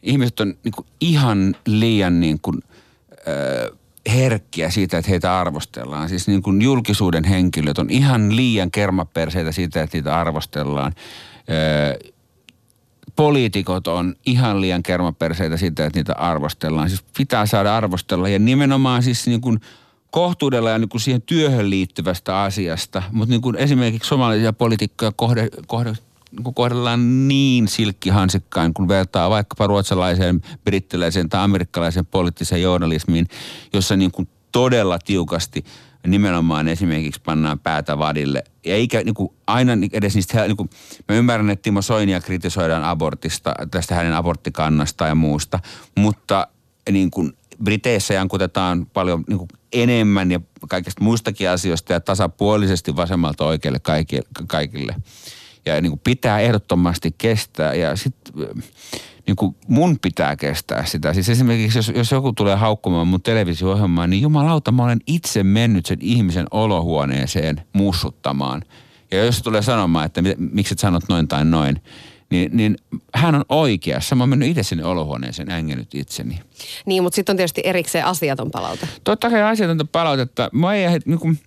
Ihmiset 0.03 0.39
on 0.39 0.53
niin 0.63 0.71
kuin 0.71 0.85
ihan 1.01 1.55
liian 1.65 2.19
niin 2.19 2.39
kuin, 2.41 2.63
äh, 3.11 3.79
herkkiä 4.13 4.69
siitä, 4.69 4.97
että 4.97 5.09
heitä 5.11 5.39
arvostellaan. 5.39 6.09
Siis 6.09 6.27
niin 6.27 6.43
kuin 6.43 6.61
julkisuuden 6.61 7.23
henkilöt 7.23 7.77
on 7.77 7.89
ihan 7.89 8.35
liian 8.35 8.71
kermaperseitä 8.71 9.51
siitä, 9.51 9.81
että 9.81 9.97
niitä 9.97 10.19
arvostellaan 10.19 10.93
poliitikot 13.15 13.87
on 13.87 14.15
ihan 14.25 14.61
liian 14.61 14.83
kermaperseitä 14.83 15.57
siitä, 15.57 15.85
että 15.85 15.99
niitä 15.99 16.13
arvostellaan. 16.13 16.89
Siis 16.89 17.03
pitää 17.17 17.45
saada 17.45 17.77
arvostella 17.77 18.29
ja 18.29 18.39
nimenomaan 18.39 19.03
siis 19.03 19.27
niin 19.27 19.41
kuin 19.41 19.59
kohtuudella 20.11 20.69
ja 20.69 20.77
niin 20.77 20.89
kuin 20.89 21.01
siihen 21.01 21.21
työhön 21.21 21.69
liittyvästä 21.69 22.41
asiasta. 22.41 23.03
Mutta 23.11 23.29
niin 23.29 23.41
kuin 23.41 23.55
esimerkiksi 23.55 24.07
somalaisia 24.07 24.53
poliitikkoja 24.53 25.11
kohde, 25.15 25.49
kohde, 25.67 25.93
niin 26.31 26.53
kohdellaan 26.53 27.27
niin 27.27 27.67
silkkihansikkain, 27.67 28.73
kun 28.73 28.87
vertaa 28.87 29.29
vaikkapa 29.29 29.67
ruotsalaiseen, 29.67 30.41
brittiläiseen 30.65 31.29
tai 31.29 31.43
amerikkalaiseen 31.43 32.05
poliittiseen 32.05 32.61
journalismiin, 32.61 33.27
jossa 33.73 33.95
niin 33.95 34.11
kuin 34.11 34.27
todella 34.51 34.99
tiukasti– 34.99 35.65
nimenomaan 36.07 36.67
esimerkiksi 36.67 37.21
pannaan 37.25 37.59
päätä 37.59 37.97
vadille. 37.97 38.43
Eikä 38.63 39.01
niin 39.03 39.13
kuin, 39.13 39.33
aina 39.47 39.71
edes 39.93 40.15
niistä, 40.15 40.47
niin 40.47 40.57
kuin, 40.57 40.69
mä 41.09 41.15
ymmärrän, 41.15 41.49
että 41.49 41.63
Timo 41.63 41.81
Soinia 41.81 42.21
kritisoidaan 42.21 42.83
abortista, 42.83 43.53
tästä 43.71 43.95
hänen 43.95 44.13
aborttikannasta 44.13 45.07
ja 45.07 45.15
muusta, 45.15 45.59
mutta 45.95 46.47
niin 46.91 47.11
kuin, 47.11 47.33
Briteissä 47.63 48.13
jankutetaan 48.13 48.85
paljon 48.93 49.23
niin 49.27 49.37
kuin, 49.37 49.49
enemmän 49.73 50.31
ja 50.31 50.39
kaikista 50.69 51.03
muistakin 51.03 51.49
asioista 51.49 51.93
ja 51.93 51.99
tasapuolisesti 51.99 52.95
vasemmalta 52.95 53.45
oikealle 53.45 53.79
kaikille. 53.79 54.27
kaikille. 54.47 54.95
Ja 55.65 55.81
niin 55.81 55.91
kuin, 55.91 56.01
pitää 56.03 56.39
ehdottomasti 56.39 57.15
kestää 57.17 57.73
ja 57.73 57.95
sitten 57.95 58.33
niin 59.27 59.35
kuin 59.35 59.55
mun 59.67 59.99
pitää 59.99 60.35
kestää 60.35 60.85
sitä. 60.85 61.13
Siis 61.13 61.29
esimerkiksi 61.29 61.77
jos, 61.77 61.91
jos 61.95 62.11
joku 62.11 62.33
tulee 62.33 62.55
haukkumaan 62.55 63.07
mun 63.07 63.21
televisio-ohjelmaan, 63.21 64.09
niin 64.09 64.21
jumalauta, 64.21 64.71
mä 64.71 64.83
olen 64.83 64.99
itse 65.07 65.43
mennyt 65.43 65.85
sen 65.85 65.97
ihmisen 66.01 66.45
olohuoneeseen 66.51 67.61
mussuttamaan. 67.73 68.63
Ja 69.11 69.25
jos 69.25 69.41
tulee 69.41 69.61
sanomaan, 69.61 70.05
että 70.05 70.21
miksi 70.37 70.73
et 70.73 70.79
sanot 70.79 71.03
noin 71.09 71.27
tai 71.27 71.45
noin, 71.45 71.81
niin, 72.29 72.57
niin 72.57 72.77
hän 73.13 73.35
on 73.35 73.45
oikeassa. 73.49 74.15
Mä 74.15 74.23
oon 74.23 74.29
mennyt 74.29 74.49
itse 74.49 74.63
sinne 74.63 74.85
olohuoneeseen, 74.85 75.51
ängennyt 75.51 75.95
itseni. 75.95 76.39
Niin, 76.85 77.03
mutta 77.03 77.15
sitten 77.15 77.33
on 77.33 77.37
tietysti 77.37 77.61
erikseen 77.63 78.05
asiaton 78.05 78.51
palaute. 78.51 78.87
Totta 79.03 79.29
kai 79.29 79.41
asiatonta 79.41 79.85
palautetta. 79.85 80.49
Mä 80.53 80.73
ei, 80.73 80.87
niin 81.05 81.19
kuin, 81.19 81.39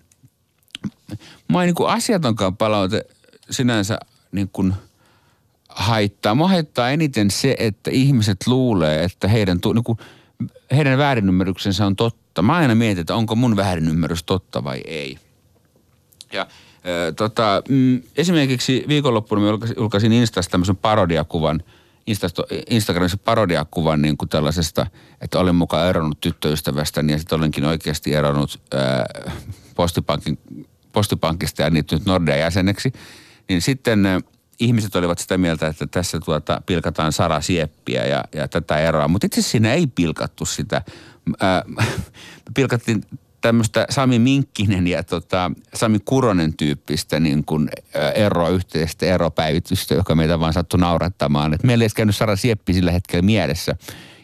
mä 1.51 1.61
ei 1.61 1.65
niin 1.65 1.75
kuin 1.75 1.89
asiatonkaan 1.89 2.57
palaute 2.57 3.05
sinänsä 3.49 3.99
niin 4.31 4.49
kuin– 4.53 4.73
haittaa? 5.77 6.35
Mua 6.35 6.47
haittaa 6.47 6.89
eniten 6.89 7.31
se, 7.31 7.55
että 7.59 7.91
ihmiset 7.91 8.37
luulee, 8.47 9.03
että 9.03 9.27
heidän, 9.27 9.59
niin 9.73 9.83
kuin, 9.83 9.97
heidän 10.71 10.97
väärinymmärryksensä 10.97 11.85
on 11.85 11.95
totta. 11.95 12.41
Mä 12.41 12.55
aina 12.55 12.75
mietin, 12.75 13.01
että 13.01 13.15
onko 13.15 13.35
mun 13.35 13.55
väärinymmärrys 13.55 14.23
totta 14.23 14.63
vai 14.63 14.81
ei. 14.85 15.17
Ja 16.33 16.41
äh, 16.41 16.47
tota, 17.15 17.63
mm, 17.69 18.01
esimerkiksi 18.17 18.85
viikonloppuna 18.87 19.41
mä 19.41 19.57
julkaisin, 19.77 20.13
Instasta 20.13 20.51
tämmöisen 20.51 20.75
parodiakuvan, 20.75 21.63
Instasto, 22.07 22.47
Instagramissa 22.69 23.17
parodiakuvan 23.17 24.01
niin 24.01 24.17
kuin 24.17 24.29
tällaisesta, 24.29 24.87
että 25.21 25.39
olen 25.39 25.55
mukaan 25.55 25.87
eronnut 25.87 26.21
tyttöystävästäni 26.21 27.11
ja 27.11 27.17
sitten 27.17 27.37
olenkin 27.37 27.65
oikeasti 27.65 28.13
eronnut 28.13 28.61
äh, 28.73 29.35
postipankin, 29.75 30.39
postipankista 30.91 31.61
ja 31.61 31.73
liittynyt 31.73 32.05
Nordea 32.05 32.35
jäseneksi. 32.35 32.93
Niin 33.49 33.61
sitten 33.61 34.05
äh, 34.05 34.23
ihmiset 34.59 34.95
olivat 34.95 35.19
sitä 35.19 35.37
mieltä, 35.37 35.67
että 35.67 35.87
tässä 35.87 36.19
tuota, 36.19 36.61
pilkataan 36.65 37.13
Sara 37.13 37.41
Sieppiä 37.41 38.05
ja, 38.05 38.23
ja 38.35 38.47
tätä 38.47 38.77
eroa. 38.79 39.07
Mutta 39.07 39.25
itse 39.25 39.41
siinä 39.41 39.73
ei 39.73 39.87
pilkattu 39.87 40.45
sitä. 40.45 40.81
Äh, 41.43 41.87
pilkattiin 42.53 43.03
tämmöistä 43.41 43.85
Sami 43.89 44.19
Minkkinen 44.19 44.87
ja 44.87 45.03
tota, 45.03 45.51
Sami 45.73 45.99
Kuronen 46.05 46.57
tyyppistä 46.57 47.19
niin 47.19 47.45
kuin 47.45 47.69
eroa, 48.15 48.49
yhteistä 48.49 49.05
eropäivitystä, 49.05 49.95
joka 49.95 50.15
meitä 50.15 50.39
vaan 50.39 50.53
sattui 50.53 50.79
naurattamaan. 50.79 51.53
Et 51.53 51.63
meillä 51.63 51.85
ei 51.85 51.89
käynyt 51.95 52.15
Sara 52.15 52.35
Sieppi 52.35 52.73
sillä 52.73 52.91
hetkellä 52.91 53.21
mielessä. 53.21 53.75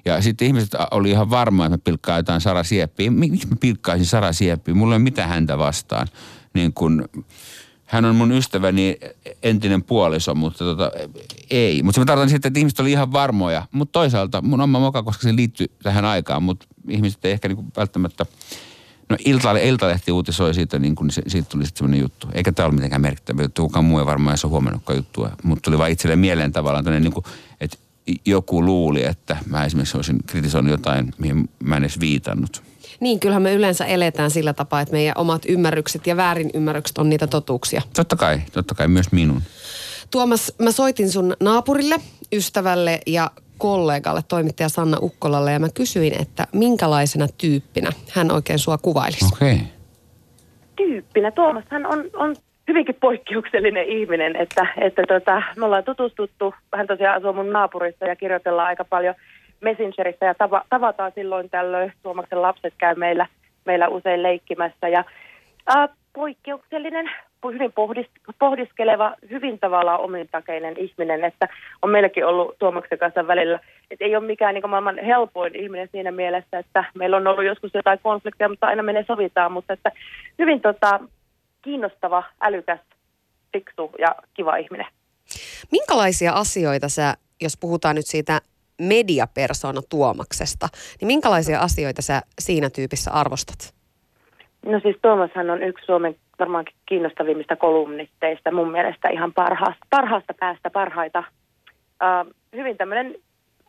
Ja 0.06 0.22
sitten 0.22 0.48
ihmiset 0.48 0.72
oli 0.92 1.10
ihan 1.10 1.30
varma, 1.30 1.66
että 1.66 1.78
me 1.78 1.82
pilkkaa 1.84 2.18
jotain 2.18 2.42
Sara 2.42 2.64
Sieppiä. 2.64 3.12
Miksi 3.12 3.48
mä 3.48 3.56
pilkkaisin 3.60 4.06
Sara 4.06 4.34
Sieppiä? 4.34 4.74
Mulla 4.74 4.94
ei 4.94 4.98
ole 4.98 5.04
mitään 5.04 5.30
häntä 5.30 5.58
vastaan. 5.58 6.08
Niin 6.54 6.74
kun, 6.74 7.10
hän 7.86 8.06
on 8.06 8.16
mun 8.16 8.32
ystäväni 8.32 8.98
entinen 9.44 9.84
puoliso, 9.84 10.36
mutta 10.36 10.64
tota, 10.64 10.92
ei. 11.50 11.84
Mutta 11.84 11.96
se 11.96 12.02
mä 12.02 12.06
tarkoitan 12.06 12.30
sitten, 12.30 12.50
että 12.50 12.60
ihmiset 12.60 12.80
oli 12.80 12.92
ihan 12.92 13.14
varmoja. 13.14 13.66
Mutta 13.72 13.92
toisaalta 13.92 14.42
mun 14.42 14.62
oma 14.62 14.80
moka, 14.80 15.04
koska 15.04 15.24
se 15.24 15.36
liittyy 15.36 15.68
tähän 15.84 16.06
aikaan, 16.06 16.44
mutta 16.44 16.66
ihmiset 16.90 17.26
ei 17.26 17.32
ehkä 17.32 17.48
niinku 17.48 17.66
välttämättä 17.78 18.26
No 19.10 19.18
Iltalehti, 19.26 19.70
Iltalehti 19.70 20.12
uutisoi 20.12 20.54
siitä, 20.54 20.80
niin 20.80 20.96
kun 20.96 21.12
se, 21.12 21.22
siitä 21.28 21.50
tuli 21.50 21.66
sitten 21.66 21.78
semmoinen 21.78 22.02
juttu. 22.02 22.28
Eikä 22.34 22.52
tämä 22.52 22.66
ole 22.66 22.76
mitenkään 22.76 23.02
merkittävä 23.02 23.42
juttu, 23.42 23.62
kukaan 23.62 23.86
muu 23.86 24.00
ei 24.00 24.06
varmaan 24.06 24.32
edes 24.32 24.46
ole 24.46 24.52
huomannutkaan 24.52 24.98
juttua. 24.98 25.32
Mutta 25.44 25.62
tuli 25.62 25.78
vaan 25.78 25.92
itselleen 25.92 26.20
mieleen 26.20 26.52
tavallaan 26.52 26.84
tämmöinen, 26.84 27.04
niin 27.04 27.14
kuin, 27.14 27.26
että 27.62 27.78
joku 28.26 28.66
luuli, 28.66 29.04
että 29.04 29.38
mä 29.46 29.66
esimerkiksi 29.66 29.98
olisin 29.98 30.20
kritisoinut 30.26 30.72
jotain, 30.72 31.14
mihin 31.18 31.50
mä 31.64 31.78
en 31.78 31.84
edes 31.84 32.00
viitannut. 32.00 32.64
Niin, 33.04 33.20
kyllähän 33.20 33.42
me 33.42 33.54
yleensä 33.54 33.86
eletään 33.86 34.32
sillä 34.32 34.54
tapaa, 34.54 34.82
että 34.82 34.92
meidän 34.92 35.18
omat 35.18 35.42
ymmärrykset 35.48 36.08
ja 36.08 36.18
väärin 36.18 36.50
ymmärrykset 36.54 36.98
on 36.98 37.10
niitä 37.10 37.28
totuuksia. 37.28 37.82
Totta 37.96 38.16
kai, 38.16 38.40
totta 38.54 38.76
kai 38.76 38.88
myös 38.88 39.12
minun. 39.12 39.42
Tuomas, 40.12 40.54
mä 40.60 40.72
soitin 40.72 41.10
sun 41.10 41.34
naapurille, 41.40 41.96
ystävälle 42.34 43.00
ja 43.08 43.32
kollegalle, 43.58 44.22
toimittaja 44.28 44.70
Sanna 44.70 44.98
Ukkolalle, 45.02 45.52
ja 45.52 45.60
mä 45.60 45.68
kysyin, 45.74 46.22
että 46.22 46.48
minkälaisena 46.54 47.28
tyyppinä 47.38 47.90
hän 48.12 48.32
oikein 48.32 48.60
sua 48.60 48.78
kuvailisi. 48.78 49.26
Okei. 49.36 49.54
Okay. 49.54 49.66
Tyyppinä. 50.76 51.32
Tuomas 51.32 51.64
hän 51.70 51.86
on, 51.86 52.04
on 52.14 52.36
hyvinkin 52.68 52.96
poikkeuksellinen 52.96 53.86
ihminen, 53.86 54.36
että, 54.36 54.68
että 54.82 55.04
tota, 55.08 55.42
me 55.58 55.66
ollaan 55.66 55.84
tutustuttu, 55.84 56.54
hän 56.76 56.88
tosiaan 56.88 57.18
asuu 57.18 57.34
mun 57.34 57.54
naapurissa 57.54 58.06
ja 58.06 58.16
kirjoitellaan 58.16 58.68
aika 58.68 58.86
paljon 58.86 59.16
Messengeristä 59.64 60.26
ja 60.26 60.36
tava, 60.36 60.62
tavataan 60.70 61.12
silloin 61.16 61.50
tällöin. 61.50 61.94
Tuomaksen 62.04 62.42
lapset 62.42 62.74
käy 62.78 62.96
meillä, 62.96 63.28
meillä 63.66 63.88
usein 63.88 64.24
leikkimässä 64.24 64.88
ja 64.88 65.04
ää, 65.68 65.88
poikkeuksellinen, 66.14 67.12
hyvin 67.54 67.74
pohdis, 67.74 68.08
pohdiskeleva, 68.40 69.16
hyvin 69.30 69.60
tavallaan 69.60 70.00
omintakeinen 70.00 70.78
ihminen, 70.78 71.24
että 71.24 71.48
on 71.82 71.90
meilläkin 71.90 72.26
ollut 72.26 72.56
Tuomaksen 72.60 72.98
kanssa 72.98 73.28
välillä, 73.28 73.60
että 73.92 74.06
ei 74.06 74.16
ole 74.16 74.26
mikään 74.26 74.54
niin 74.54 74.70
maailman 74.70 75.00
helpoin 75.06 75.56
ihminen 75.56 75.90
siinä 75.92 76.12
mielessä, 76.12 76.60
että 76.60 76.84
meillä 76.96 77.18
on 77.18 77.28
ollut 77.28 77.46
joskus 77.46 77.72
jotain 77.74 78.00
konflikteja, 78.04 78.50
mutta 78.50 78.68
aina 78.68 78.84
menee 78.84 79.04
sovitaan, 79.08 79.52
mutta 79.52 79.74
että 79.74 79.92
hyvin 80.40 80.62
tota, 80.62 81.00
kiinnostava, 81.62 82.24
älykäs, 82.42 82.80
fiksu 83.54 83.92
ja 84.00 84.16
kiva 84.34 84.56
ihminen. 84.56 84.88
Minkälaisia 85.72 86.34
asioita 86.34 86.90
sä, 86.90 87.14
jos 87.42 87.58
puhutaan 87.60 87.96
nyt 87.96 88.08
siitä 88.08 88.42
mediapersona 88.82 89.82
Tuomaksesta, 89.90 90.68
niin 91.02 91.08
minkälaisia 91.08 91.60
asioita 91.60 92.02
sä 92.02 92.22
siinä 92.40 92.70
tyypissä 92.70 93.12
arvostat? 93.12 93.74
No 94.66 94.80
siis 94.80 94.96
Tuomashan 95.02 95.50
on 95.50 95.64
yksi 95.64 95.86
Suomen 95.86 96.16
varmaankin 96.40 96.76
kiinnostavimmista 96.86 97.56
kolumnisteista, 97.56 98.52
mun 98.52 98.72
mielestä 98.72 99.10
ihan 99.10 99.34
parhaasta, 99.34 99.86
parhaasta 99.90 100.34
päästä 100.40 100.70
parhaita. 100.70 101.24
Uh, 102.04 102.34
hyvin 102.56 102.78
tämmöinen 102.78 103.16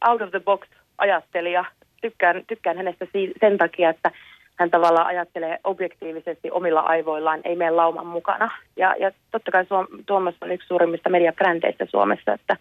out 0.08 0.22
of 0.22 0.30
the 0.30 0.40
box 0.40 0.68
ajattelija. 0.98 1.64
Tykkään, 2.00 2.42
tykkään 2.46 2.76
hänestä 2.76 3.06
sen 3.40 3.58
takia, 3.58 3.90
että 3.90 4.10
hän 4.58 4.70
tavallaan 4.70 5.06
ajattelee 5.06 5.58
objektiivisesti 5.64 6.50
omilla 6.50 6.80
aivoillaan, 6.80 7.40
ei 7.44 7.56
mene 7.56 7.70
lauman 7.70 8.06
mukana. 8.06 8.50
Ja, 8.76 8.94
ja 8.98 9.10
totta 9.30 9.50
kai 9.50 9.64
Suom- 9.64 10.04
Tuomas 10.06 10.34
on 10.40 10.50
yksi 10.50 10.68
suurimmista 10.68 11.10
mediabrändeistä 11.10 11.86
Suomessa, 11.90 12.32
että, 12.32 12.56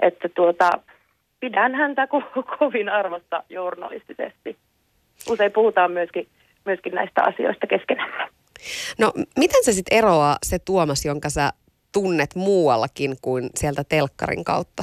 että 0.00 0.28
tuota, 0.28 0.70
pidän 1.40 1.74
häntä 1.74 2.04
ko- 2.04 2.42
kovin 2.58 2.88
arvosta 2.88 3.42
journalistisesti. 3.48 4.56
Usein 5.30 5.52
puhutaan 5.52 5.92
myöskin, 5.92 6.28
myöskin 6.64 6.94
näistä 6.94 7.22
asioista 7.22 7.66
keskenään. 7.66 8.28
No 8.98 9.12
miten 9.38 9.64
se 9.64 9.72
sitten 9.72 9.98
eroaa 9.98 10.36
se 10.42 10.58
Tuomas, 10.58 11.04
jonka 11.04 11.30
sä 11.30 11.50
tunnet 11.92 12.34
muuallakin 12.34 13.16
kuin 13.22 13.50
sieltä 13.54 13.82
telkkarin 13.88 14.44
kautta? 14.44 14.82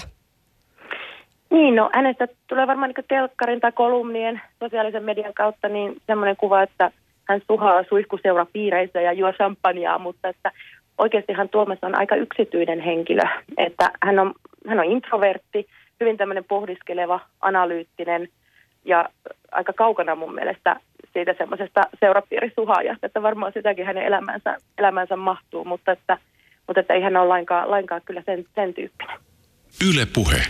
Niin, 1.49 1.75
no 1.75 1.89
hänestä 1.93 2.27
tulee 2.47 2.67
varmaan 2.67 2.93
niin 2.95 3.05
telkkarin 3.07 3.59
tai 3.59 3.71
kolumnien 3.71 4.41
sosiaalisen 4.59 5.03
median 5.03 5.33
kautta 5.33 5.69
niin 5.69 6.01
semmoinen 6.07 6.37
kuva, 6.37 6.63
että 6.63 6.91
hän 7.29 7.41
suhaa 7.47 7.83
suihkuseura 7.89 8.45
piireissä 8.53 9.01
ja 9.01 9.13
juo 9.13 9.33
champagnea, 9.33 9.97
mutta 9.97 10.29
että 10.29 10.51
oikeastihan 10.97 11.49
Tuomas 11.49 11.77
on 11.81 11.97
aika 11.97 12.15
yksityinen 12.15 12.79
henkilö, 12.79 13.21
että 13.57 13.91
hän 14.03 14.19
on, 14.19 14.33
hän 14.67 14.79
on 14.79 14.85
introvertti, 14.85 15.67
hyvin 16.03 16.17
tämmöinen 16.17 16.43
pohdiskeleva, 16.43 17.19
analyyttinen 17.41 18.29
ja 18.85 19.09
aika 19.51 19.73
kaukana 19.73 20.15
mun 20.15 20.35
mielestä 20.35 20.79
siitä 21.13 21.35
semmoisesta 21.37 21.81
seurapiirisuhaajasta, 21.99 23.05
että 23.05 23.21
varmaan 23.21 23.53
sitäkin 23.53 23.85
hänen 23.85 24.05
elämänsä, 24.05 24.57
elämänsä 24.77 25.15
mahtuu, 25.15 25.65
mutta 25.65 25.91
että, 25.91 26.17
mutta 26.67 26.79
että 26.79 26.93
ei 26.93 27.01
hän 27.01 27.17
ole 27.17 27.27
lainkaan, 27.27 27.71
lainkaan 27.71 28.01
kyllä 28.05 28.23
sen, 28.25 28.45
sen 28.55 28.73
tyyppinen. 28.73 29.19
Yle 29.89 30.07
puhe. 30.13 30.41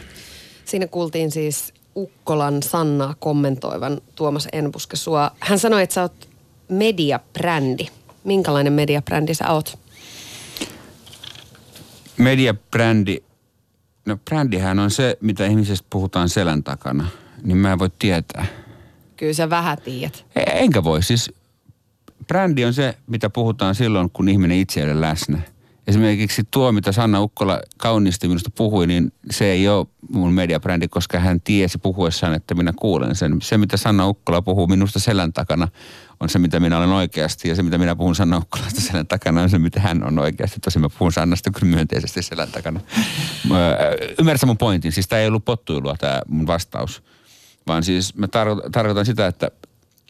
Siinä 0.66 0.88
kuultiin 0.88 1.32
siis 1.32 1.74
Ukkolan 1.96 2.64
Sannaa 2.64 3.14
kommentoivan 3.20 4.02
Tuomas 4.16 4.48
Enbuske 4.54 4.96
sua. 4.96 5.32
Hän 5.40 5.60
sanoi, 5.60 5.84
että 5.84 5.94
sä 5.94 6.02
oot 6.02 6.30
mediabrändi. 6.70 7.86
Minkälainen 8.24 8.74
mediabrändi 8.74 9.34
sä 9.34 9.52
oot? 9.52 9.78
Mediabrändi, 12.18 13.24
no 14.06 14.18
brändihän 14.18 14.80
on 14.80 14.92
se, 14.92 15.18
mitä 15.22 15.46
ihmisestä 15.46 15.88
puhutaan 15.90 16.30
selän 16.30 16.64
takana. 16.64 17.08
Niin 17.44 17.58
mä 17.58 17.72
en 17.72 17.80
voi 17.80 17.90
tietää. 18.00 18.46
Kyllä 19.18 19.34
sä 19.34 19.50
vähän 19.50 19.78
tiedät. 19.78 20.26
E- 20.36 20.42
enkä 20.46 20.84
voi. 20.84 21.04
Siis 21.04 21.34
brändi 22.28 22.66
on 22.66 22.74
se, 22.74 22.98
mitä 23.08 23.30
puhutaan 23.30 23.76
silloin, 23.76 24.10
kun 24.10 24.30
ihminen 24.30 24.58
itse 24.58 24.80
ei 24.80 24.86
ole 24.92 25.02
läsnä 25.02 25.42
esimerkiksi 25.88 26.44
tuo, 26.52 26.72
mitä 26.72 26.92
Sanna 26.92 27.22
Ukkola 27.22 27.60
kauniisti 27.78 28.28
minusta 28.28 28.50
puhui, 28.58 28.88
niin 28.88 29.14
se 29.32 29.46
ei 29.46 29.68
ole 29.68 29.88
mun 30.10 30.34
mediabrändi, 30.34 30.88
koska 30.88 31.20
hän 31.20 31.42
tiesi 31.42 31.78
puhuessaan, 31.78 32.34
että 32.34 32.56
minä 32.56 32.74
kuulen 32.76 33.16
sen. 33.16 33.42
Se, 33.42 33.58
mitä 33.58 33.78
Sanna 33.78 34.08
Ukkola 34.08 34.42
puhuu 34.42 34.68
minusta 34.68 35.00
selän 35.00 35.34
takana, 35.34 35.68
on 36.20 36.30
se, 36.30 36.40
mitä 36.40 36.60
minä 36.60 36.78
olen 36.78 36.90
oikeasti. 36.90 37.50
Ja 37.50 37.56
se, 37.56 37.64
mitä 37.64 37.78
minä 37.78 37.96
puhun 37.96 38.16
Sanna 38.16 38.38
Ukkolasta 38.38 38.82
selän 38.82 39.08
takana, 39.08 39.42
on 39.42 39.50
se, 39.50 39.60
mitä 39.60 39.80
hän 39.80 40.04
on 40.04 40.20
oikeasti. 40.20 40.60
Tosin 40.60 40.82
mä 40.82 40.90
puhun 40.90 41.12
Sannasta 41.12 41.52
kyllä 41.52 41.76
myönteisesti 41.76 42.22
selän 42.22 42.52
takana. 42.52 42.80
Ymmärrätkö 44.20 44.46
mun 44.46 44.58
pointin? 44.58 44.92
Siis 44.92 45.08
tämä 45.08 45.20
ei 45.20 45.28
ollut 45.28 45.46
pottuilua 45.46 45.96
tämä 46.00 46.22
mun 46.28 46.48
vastaus. 46.48 47.04
Vaan 47.68 47.84
siis 47.84 48.16
mä 48.16 48.28
tarkoitan 48.72 49.06
sitä, 49.06 49.28
että 49.28 49.52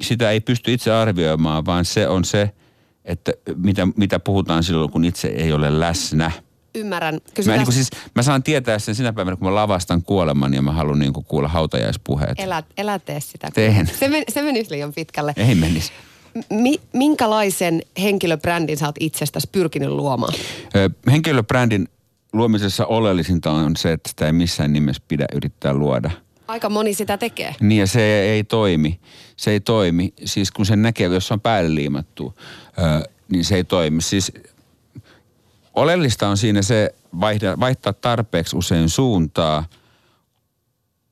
sitä 0.02 0.32
ei 0.32 0.40
pysty 0.40 0.74
itse 0.74 0.92
arvioimaan, 0.92 1.66
vaan 1.66 1.86
se 1.86 2.08
on 2.08 2.26
se– 2.26 2.50
että 3.06 3.32
mitä, 3.56 3.88
mitä 3.96 4.20
puhutaan 4.20 4.64
silloin, 4.64 4.92
kun 4.92 5.06
itse 5.06 5.28
ei 5.28 5.54
ole 5.54 5.80
läsnä. 5.80 6.32
Ymmärrän. 6.76 7.20
Mä, 7.46 7.58
niin 7.58 7.72
siis, 7.72 7.90
mä 8.16 8.24
saan 8.24 8.44
tietää 8.44 8.80
sen 8.80 8.96
sinä 8.96 9.14
päivänä, 9.14 9.38
kun 9.38 9.48
mä 9.48 9.56
lavastan 9.56 10.04
kuoleman 10.04 10.54
ja 10.54 10.62
mä 10.62 10.72
haluan 10.72 11.00
niin 11.00 11.14
kuin 11.14 11.26
kuulla 11.26 11.48
hautajaispuheet. 11.48 12.40
Elä, 12.40 12.64
elä 12.78 13.00
tee 13.00 13.20
sitä. 13.20 13.50
Teen. 13.54 13.90
Se, 14.00 14.08
men, 14.08 14.24
se 14.30 14.42
menisi 14.42 14.72
liian 14.72 14.94
pitkälle. 14.94 15.34
Ei 15.38 15.56
menisi. 15.56 15.92
Mi, 16.50 16.80
minkälaisen 16.94 17.82
henkilöbrändin 18.02 18.78
sä 18.78 18.86
oot 18.86 18.96
itsestäsi 19.00 19.50
pyrkinyt 19.52 19.90
luomaan? 19.90 20.34
Ö, 20.76 20.90
henkilöbrändin 21.12 21.88
luomisessa 22.34 22.86
oleellisinta 22.86 23.52
on 23.52 23.76
se, 23.76 23.92
että 23.92 24.10
sitä 24.10 24.26
ei 24.26 24.34
missään 24.34 24.74
nimessä 24.74 25.04
pidä 25.08 25.26
yrittää 25.34 25.74
luoda. 25.74 26.12
Aika 26.54 26.70
moni 26.70 26.94
sitä 26.94 27.18
tekee. 27.18 27.56
Niin 27.60 27.80
ja 27.80 27.88
se 27.88 28.22
ei 28.22 28.44
toimi. 28.44 29.00
Se 29.38 29.52
ei 29.52 29.60
toimi. 29.60 30.14
Siis 30.26 30.52
kun 30.52 30.66
sen 30.66 30.82
näkee, 30.82 31.08
jos 31.08 31.32
on 31.32 31.42
päälle 31.42 31.76
liimattu, 31.76 32.34
niin 33.32 33.46
se 33.46 33.56
ei 33.56 33.64
toimi. 33.64 34.02
Siis 34.02 34.32
oleellista 35.74 36.28
on 36.28 36.38
siinä 36.38 36.62
se 36.62 36.96
vaihda, 37.20 37.60
vaihtaa 37.60 37.94
tarpeeksi 37.94 38.58
usein 38.58 38.90
suuntaa, 38.90 39.66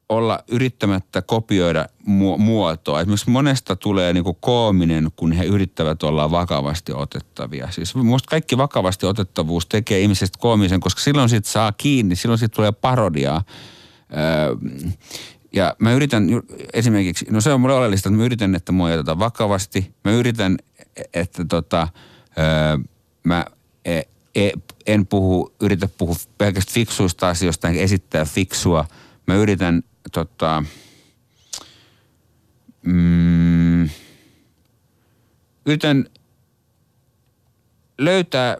olla 0.09 0.43
yrittämättä 0.47 1.21
kopioida 1.21 1.85
mu- 2.03 2.37
muotoa. 2.37 2.99
Esimerkiksi 3.01 3.29
monesta 3.29 3.75
tulee 3.75 4.13
niin 4.13 4.23
kuin 4.23 4.37
koominen, 4.39 5.11
kun 5.15 5.31
he 5.31 5.45
yrittävät 5.45 6.03
olla 6.03 6.31
vakavasti 6.31 6.93
otettavia. 6.93 7.71
Siis 7.71 7.95
minusta 7.95 8.29
kaikki 8.29 8.57
vakavasti 8.57 9.05
otettavuus 9.05 9.65
tekee 9.65 9.99
ihmisestä 9.99 10.37
koomisen, 10.39 10.79
koska 10.79 11.01
silloin 11.01 11.29
siitä 11.29 11.49
saa 11.49 11.71
kiinni, 11.71 12.15
silloin 12.15 12.39
siitä 12.39 12.55
tulee 12.55 12.71
parodiaa. 12.71 13.43
Öö, 14.13 14.55
ja 15.53 15.75
mä 15.79 15.93
yritän 15.93 16.27
esimerkiksi, 16.73 17.25
no 17.29 17.41
se 17.41 17.53
on 17.53 17.61
mulle 17.61 17.75
oleellista, 17.75 18.09
että 18.09 18.17
mä 18.17 18.25
yritän, 18.25 18.55
että 18.55 18.71
mua 18.71 18.87
otetaan 18.87 19.19
vakavasti. 19.19 19.95
Mä 20.03 20.11
yritän, 20.11 20.57
että 21.13 21.45
tota, 21.45 21.87
öö, 22.37 22.77
mä 23.23 23.45
e, 23.85 24.01
e, 24.35 24.51
en 24.85 25.07
puhu, 25.07 25.53
yritä 25.61 25.89
puhua 25.97 26.15
pelkästään 26.37 26.73
fiksuista 26.73 27.29
asioista, 27.29 27.67
enkä 27.67 27.81
esittää 27.81 28.25
fiksua. 28.25 28.85
Mä 29.27 29.35
yritän 29.35 29.83
tota, 30.11 30.63
mm, 32.85 33.89
yritän 35.65 36.05
löytää 37.97 38.57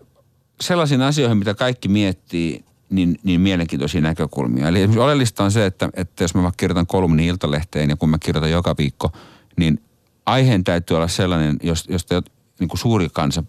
sellaisiin 0.62 1.02
asioihin, 1.02 1.38
mitä 1.38 1.54
kaikki 1.54 1.88
miettii, 1.88 2.66
niin, 2.92 3.20
niin 3.24 3.42
mielenkiintoisia 3.42 4.02
näkökulmia. 4.02 4.68
Eli 4.68 4.78
esimerkiksi 4.78 5.00
oleellista 5.00 5.44
on 5.44 5.52
se, 5.52 5.66
että, 5.66 5.90
että 5.94 6.24
jos 6.24 6.36
mä 6.36 6.44
vaikka 6.44 6.58
kirjoitan 6.58 6.88
kolumni 6.88 7.28
iltalehteen 7.28 7.90
ja 7.90 7.96
kun 7.96 8.10
mä 8.10 8.18
kirjoitan 8.20 8.52
joka 8.52 8.76
viikko, 8.78 9.12
niin 9.58 9.82
aiheen 10.26 10.64
täytyy 10.64 10.98
olla 10.98 11.08
sellainen, 11.08 11.58
josta 11.90 12.24
niin 12.60 12.68
kuin 12.68 12.80
suuri 12.80 13.08
kansa, 13.14 13.44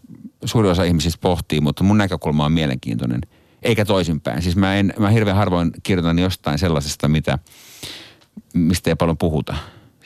suuri 0.44 0.68
osa 0.68 0.84
ihmisistä 0.84 1.18
pohtii, 1.20 1.60
mutta 1.60 1.84
mun 1.84 1.98
näkökulma 1.98 2.44
on 2.44 2.52
mielenkiintoinen, 2.52 3.20
eikä 3.62 3.84
toisinpäin. 3.84 4.42
Siis 4.42 4.56
mä, 4.56 4.76
en, 4.76 4.94
mä 4.98 5.10
hirveän 5.10 5.36
harvoin 5.36 5.70
kirjoitan 5.82 6.18
jostain 6.18 6.58
sellaisesta, 6.58 7.08
mitä, 7.08 7.38
mistä 8.54 8.90
ei 8.90 8.96
paljon 8.96 9.18
puhuta. 9.18 9.54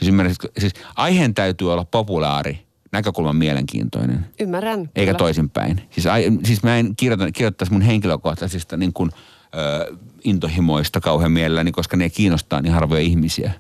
Siis, 0.03 0.15
siis 0.59 0.73
aiheen 0.97 1.35
täytyy 1.35 1.73
olla 1.73 1.85
populaari, 1.85 2.66
näkökulman 2.93 3.37
mielenkiintoinen. 3.37 4.27
Ymmärrän. 4.41 4.81
Eikä 4.81 5.11
kyllä. 5.13 5.19
toisinpäin. 5.19 5.83
Siis, 5.91 6.07
ai, 6.07 6.31
siis 6.45 6.63
mä 6.63 6.79
en 6.79 6.97
kirjoita, 6.97 7.33
kirjoittaisi 7.33 7.73
mun 7.73 7.83
henkilökohtaisista 7.83 8.77
niin 8.77 8.93
kuin, 8.93 9.11
ö, 9.55 9.97
intohimoista 10.25 11.01
kauhean 11.01 11.33
mielelläni, 11.33 11.73
koska 11.73 11.97
ne 11.97 12.11
kiinnostaa 12.11 12.63
niin 12.63 12.73
harvoja 12.73 13.01
ihmisiä. 13.01 13.53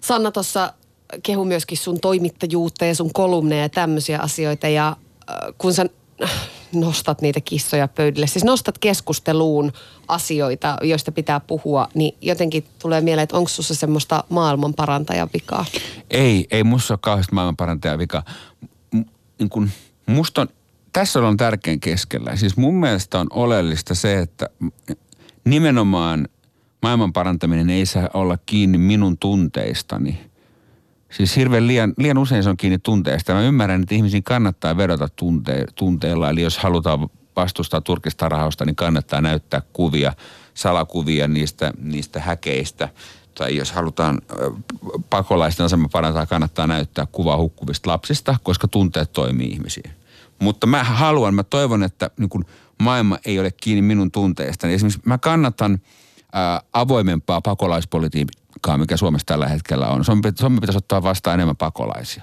Sanna 0.00 0.30
tuossa 0.30 0.72
kehu 1.22 1.44
myöskin 1.44 1.78
sun 1.78 2.00
toimittajuutta 2.00 2.84
ja 2.84 2.94
sun 2.94 3.12
kolumneja 3.12 3.62
ja 3.62 3.68
tämmöisiä 3.68 4.18
asioita. 4.18 4.68
Ja 4.68 4.88
äh, 4.88 5.36
kun 5.58 5.74
sä 5.74 5.86
nostat 6.74 7.20
niitä 7.20 7.40
kissoja 7.40 7.88
pöydälle, 7.88 8.26
siis 8.26 8.44
nostat 8.44 8.78
keskusteluun 8.78 9.72
asioita, 10.08 10.76
joista 10.82 11.12
pitää 11.12 11.40
puhua, 11.40 11.88
niin 11.94 12.14
jotenkin 12.20 12.64
tulee 12.78 13.00
mieleen, 13.00 13.22
että 13.22 13.36
onko 13.36 13.48
sussa 13.48 13.74
semmoista 13.74 14.24
maailmanparantajan 14.28 15.30
vikaa? 15.34 15.64
Ei, 16.10 16.46
ei 16.50 16.64
musta 16.64 16.94
ole 16.94 16.98
kauheasti 17.02 17.34
maailmanparantajan 17.34 17.98
vikaa. 17.98 18.24
M- 18.94 19.00
niin 19.38 19.48
kun, 19.48 19.70
musta 20.06 20.40
on, 20.40 20.48
tässä 20.92 21.20
on 21.20 21.36
tärkein 21.36 21.80
keskellä. 21.80 22.36
Siis 22.36 22.56
mun 22.56 22.74
mielestä 22.74 23.20
on 23.20 23.26
oleellista 23.30 23.94
se, 23.94 24.18
että 24.18 24.48
nimenomaan 25.44 26.28
maailmanparantaminen 26.82 27.70
ei 27.70 27.86
saa 27.86 28.08
olla 28.14 28.38
kiinni 28.46 28.78
minun 28.78 29.18
tunteistani– 29.18 30.20
Siis 31.12 31.36
hirveän 31.36 31.66
liian, 31.66 31.92
liian 31.98 32.18
usein 32.18 32.42
se 32.42 32.50
on 32.50 32.56
kiinni 32.56 32.78
tunteesta. 32.78 33.32
Mä 33.34 33.42
ymmärrän, 33.42 33.82
että 33.82 33.94
ihmisiin 33.94 34.22
kannattaa 34.22 34.76
vedota 34.76 35.08
tunte, 35.08 35.64
tunteella. 35.74 36.30
Eli 36.30 36.42
jos 36.42 36.58
halutaan 36.58 37.08
vastustaa 37.36 37.80
turkistarhausta, 37.80 38.64
niin 38.64 38.76
kannattaa 38.76 39.20
näyttää 39.20 39.62
kuvia, 39.72 40.12
salakuvia 40.54 41.28
niistä, 41.28 41.72
niistä 41.78 42.20
häkeistä. 42.20 42.88
Tai 43.34 43.56
jos 43.56 43.72
halutaan 43.72 44.20
pakolaisten 45.10 45.66
asema 45.66 45.88
parantaa, 45.92 46.26
kannattaa 46.26 46.66
näyttää 46.66 47.06
kuvaa 47.12 47.36
hukkuvista 47.36 47.90
lapsista, 47.90 48.36
koska 48.42 48.68
tunteet 48.68 49.12
toimii 49.12 49.48
ihmisiin. 49.48 49.90
Mutta 50.38 50.66
mä 50.66 50.84
haluan, 50.84 51.34
mä 51.34 51.42
toivon, 51.42 51.82
että 51.82 52.10
niin 52.18 52.28
kun 52.28 52.44
maailma 52.82 53.18
ei 53.24 53.40
ole 53.40 53.50
kiinni 53.50 53.82
minun 53.82 54.10
tunteistani. 54.10 54.74
Esimerkiksi 54.74 55.00
mä 55.04 55.18
kannatan 55.18 55.78
ää, 56.32 56.62
avoimempaa 56.72 57.40
pakolaispolitiikkaa 57.40 58.41
uhkaa, 58.66 58.78
mikä 58.78 58.96
Suomessa 58.96 59.26
tällä 59.26 59.48
hetkellä 59.48 59.88
on. 59.88 60.04
Suomi, 60.04 60.22
Suomi 60.38 60.60
pitäisi 60.60 60.78
ottaa 60.78 61.02
vastaan 61.02 61.34
enemmän 61.34 61.56
pakolaisia. 61.56 62.22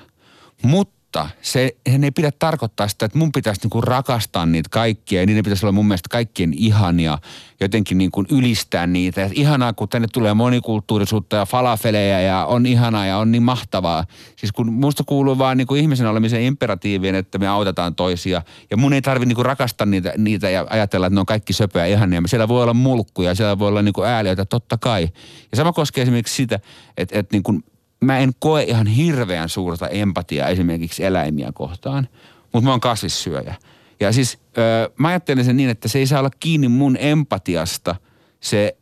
Mutta 0.64 0.99
mutta 1.10 1.30
se 1.42 1.76
ei 1.86 2.12
pidä 2.12 2.32
tarkoittaa 2.40 2.88
sitä, 2.88 3.06
että 3.06 3.18
mun 3.18 3.32
pitäisi 3.32 3.62
niinku 3.64 3.82
rakastaa 3.82 4.46
niitä 4.46 4.70
kaikkia 4.72 5.22
ja 5.22 5.26
niiden 5.26 5.44
pitäisi 5.44 5.66
olla 5.66 5.72
mun 5.72 5.88
mielestä 5.88 6.10
kaikkien 6.10 6.54
ihania, 6.54 7.18
jotenkin 7.60 7.98
niinku 7.98 8.26
ylistää 8.32 8.88
niitä. 8.88 9.24
Et 9.24 9.32
ihanaa, 9.36 9.74
kun 9.74 9.90
tänne 9.90 10.08
tulee 10.14 10.34
monikulttuurisuutta 10.34 11.36
ja 11.36 11.46
falafeleja 11.46 12.22
ja 12.22 12.46
on 12.46 12.66
ihanaa 12.66 13.06
ja 13.06 13.18
on 13.18 13.32
niin 13.32 13.44
mahtavaa. 13.44 14.06
Siis 14.36 14.52
kun 14.52 14.74
musta 14.74 15.04
kuuluu 15.04 15.38
vaan 15.38 15.58
niinku 15.58 15.76
ihmisen 15.76 16.08
olemisen 16.08 16.42
imperatiivien, 16.42 17.16
että 17.16 17.38
me 17.38 17.48
autetaan 17.48 17.96
toisia 17.96 18.42
ja 18.72 18.78
mun 18.78 18.94
ei 18.94 19.02
tarvi 19.02 19.26
niinku 19.26 19.44
rakastaa 19.44 19.86
niitä, 19.86 20.14
niitä 20.18 20.50
ja 20.50 20.68
ajatella, 20.70 21.08
että 21.08 21.16
ne 21.16 21.20
on 21.20 21.26
kaikki 21.26 21.54
söpöä 21.54 21.88
ja 21.88 21.94
ihania. 21.94 22.22
Siellä 22.26 22.48
voi 22.48 22.64
olla 22.64 22.74
mulkkuja, 22.74 23.36
siellä 23.36 23.60
voi 23.60 23.68
olla 23.68 23.82
niinku 23.82 24.04
ääliöitä, 24.04 24.46
totta 24.46 24.78
kai. 24.78 25.10
Ja 25.52 25.58
sama 25.58 25.74
koskee 25.74 26.02
esimerkiksi 26.02 26.36
sitä, 26.36 26.60
että, 26.98 27.20
että 27.20 27.36
niinku 27.36 27.62
mä 28.00 28.18
en 28.18 28.32
koe 28.40 28.64
ihan 28.64 28.88
hirveän 28.88 29.50
suurta 29.50 29.88
empatiaa 29.88 30.48
esimerkiksi 30.48 31.04
eläimiä 31.04 31.52
kohtaan, 31.54 32.08
mutta 32.54 32.62
mä 32.66 32.70
oon 32.70 32.80
kasvissyöjä. 32.80 33.56
Ja 34.00 34.12
siis 34.12 34.40
öö, 34.58 34.90
mä 34.98 35.08
ajattelen 35.08 35.46
sen 35.46 35.58
niin, 35.58 35.70
että 35.70 35.88
se 35.88 36.00
ei 36.00 36.08
saa 36.08 36.20
olla 36.20 36.32
kiinni 36.40 36.68
mun 36.68 36.98
empatiasta 37.00 37.96
se, 38.40 38.76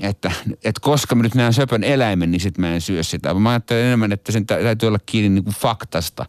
että, 0.00 0.32
että 0.64 0.80
koska 0.80 1.14
mä 1.14 1.22
nyt 1.22 1.34
näen 1.34 1.52
söpön 1.52 1.84
eläimen, 1.84 2.30
niin 2.30 2.40
sit 2.40 2.58
mä 2.58 2.74
en 2.74 2.80
syö 2.80 3.02
sitä. 3.02 3.34
Mä 3.34 3.50
ajattelen 3.50 3.84
enemmän, 3.84 4.12
että 4.12 4.32
sen 4.32 4.46
täytyy 4.46 4.86
olla 4.86 4.98
kiinni 5.06 5.28
niin 5.28 5.44
kuin 5.44 5.54
faktasta. 5.54 6.26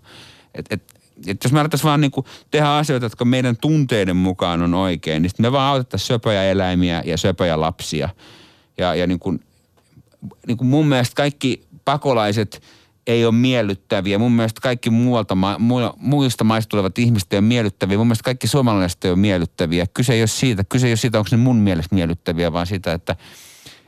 Että 0.56 0.76
et, 0.76 0.84
et 1.28 1.44
jos 1.44 1.54
me 1.54 1.60
alettaisiin 1.60 1.88
vaan 1.88 2.02
niin 2.02 2.12
kuin 2.12 2.26
tehdä 2.52 2.70
asioita, 2.70 3.06
jotka 3.06 3.26
meidän 3.26 3.58
tunteiden 3.58 4.16
mukaan 4.16 4.62
on 4.62 4.74
oikein, 4.74 5.22
niin 5.22 5.32
me 5.40 5.52
vaan 5.52 5.72
autettaisiin 5.72 6.08
söpöjä 6.08 6.44
eläimiä 6.44 7.04
ja 7.06 7.18
söpöjä 7.18 7.60
lapsia. 7.60 8.10
Ja, 8.78 8.96
ja 8.96 9.08
niin 9.08 9.20
kuin, 9.20 9.40
niin 10.48 10.58
kuin 10.58 10.68
mun 10.68 10.88
mielestä 10.88 11.16
kaikki 11.16 11.64
pakolaiset 11.86 12.62
ei 13.08 13.26
ole 13.26 13.36
miellyttäviä. 13.36 14.20
Mun 14.20 14.32
mielestä 14.32 14.62
kaikki 14.62 14.90
muualta, 14.90 15.38
muista 15.98 16.44
maista 16.44 16.70
tulevat 16.70 16.98
ihmiset 16.98 17.34
ei 17.34 17.38
ole 17.38 17.48
miellyttäviä. 17.48 17.98
Mun 17.98 18.08
mielestä 18.08 18.24
kaikki 18.24 18.48
suomalaiset 18.48 19.06
ei 19.06 19.12
ole 19.12 19.20
miellyttäviä. 19.20 19.86
Kyse 19.94 20.14
ei 20.14 20.22
ole 20.22 20.28
siitä, 20.28 20.64
kyse 20.64 20.88
ei 20.88 20.92
ole 20.92 20.98
siitä, 20.98 21.18
onko 21.18 21.28
ne 21.32 21.38
mun 21.38 21.56
mielestä 21.56 21.96
miellyttäviä, 21.96 22.54
vaan 22.54 22.68
siitä, 22.68 22.94
että, 22.94 23.16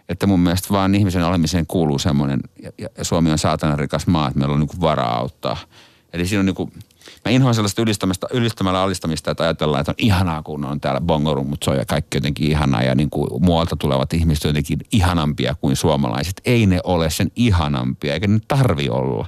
että 0.10 0.27
mun 0.27 0.39
mielestä 0.39 0.67
vaan 0.71 0.95
ihmisen 0.95 1.23
olemiseen 1.23 1.67
kuuluu 1.67 1.99
semmoinen, 1.99 2.39
ja, 2.63 2.71
ja 2.97 3.06
Suomi 3.06 3.32
on 3.32 3.38
saatana 3.38 3.75
rikas 3.75 4.08
maa, 4.08 4.27
että 4.27 4.39
meillä 4.39 4.53
on 4.53 4.60
niin 4.60 4.82
varaa 4.82 5.17
auttaa. 5.17 5.58
Eli 6.13 6.27
siinä 6.27 6.39
on 6.39 6.45
niin 6.45 6.56
kuin, 6.56 6.73
Mä 7.26 7.32
inhoan 7.32 7.56
sellaista 7.56 7.82
ylistämällä 8.32 8.82
alistamista, 8.82 9.32
että 9.32 9.44
ajatellaan, 9.44 9.82
että 9.82 9.92
on 9.92 9.96
ihanaa, 9.98 10.42
kun 10.42 10.66
on 10.66 10.82
täällä 10.82 11.02
bongorummut 11.02 11.63
soi 11.63 11.78
ja 11.78 11.86
kaikki 11.86 12.18
jotenkin 12.18 12.52
ihanaa 12.52 12.84
ja 12.84 12.96
niin 12.96 13.10
kuin 13.10 13.44
muualta 13.44 13.76
tulevat 13.76 14.13
ihmiset 14.13 14.44
jotenkin 14.44 14.80
ihanampia 14.92 15.56
kuin 15.62 15.76
suomalaiset. 15.76 16.42
Ei 16.46 16.66
ne 16.66 16.80
ole 16.84 17.10
sen 17.10 17.32
ihanampia, 17.36 18.13
eikä 18.13 18.28
ne 18.28 18.39
tarvi 18.48 18.89
olla. 18.89 19.26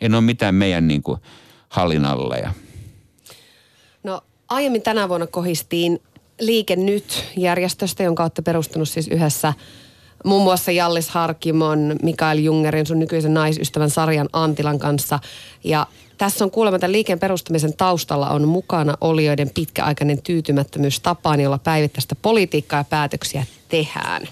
Ei 0.00 0.08
ne 0.08 0.16
ole 0.16 0.24
mitään 0.24 0.54
meidän 0.54 0.88
niin 0.88 1.02
kuin 1.02 1.20
hallinalleja. 1.68 2.52
No 4.02 4.20
aiemmin 4.48 4.82
tänä 4.82 5.08
vuonna 5.08 5.26
kohistiin 5.26 6.02
Liike 6.40 6.76
Nyt 6.76 7.24
järjestöstä, 7.36 8.02
jonka 8.02 8.22
olette 8.22 8.42
perustunut 8.42 8.88
siis 8.88 9.08
yhdessä 9.08 9.54
muun 10.24 10.42
muassa 10.42 10.72
Jallis 10.72 11.10
Harkimon, 11.10 11.96
Mikael 12.02 12.38
Jungerin, 12.38 12.86
sun 12.86 12.98
nykyisen 12.98 13.34
naisystävän 13.34 13.90
Sarjan 13.90 14.28
Antilan 14.32 14.78
kanssa. 14.78 15.18
Ja 15.64 15.86
tässä 16.18 16.44
on 16.44 16.50
kuulemma 16.50 16.78
tämän 16.78 16.92
liikkeen 16.92 17.18
perustamisen 17.18 17.76
taustalla 17.76 18.30
on 18.30 18.48
mukana 18.48 18.96
olijoiden 19.00 19.50
pitkäaikainen 19.54 20.22
tyytymättömyys 20.22 21.00
tapaan, 21.00 21.40
jolla 21.40 21.58
päivittäistä 21.58 22.14
politiikkaa 22.22 22.80
ja 22.80 22.84
päätöksiä 22.84 23.46
tehdään. 23.68 24.22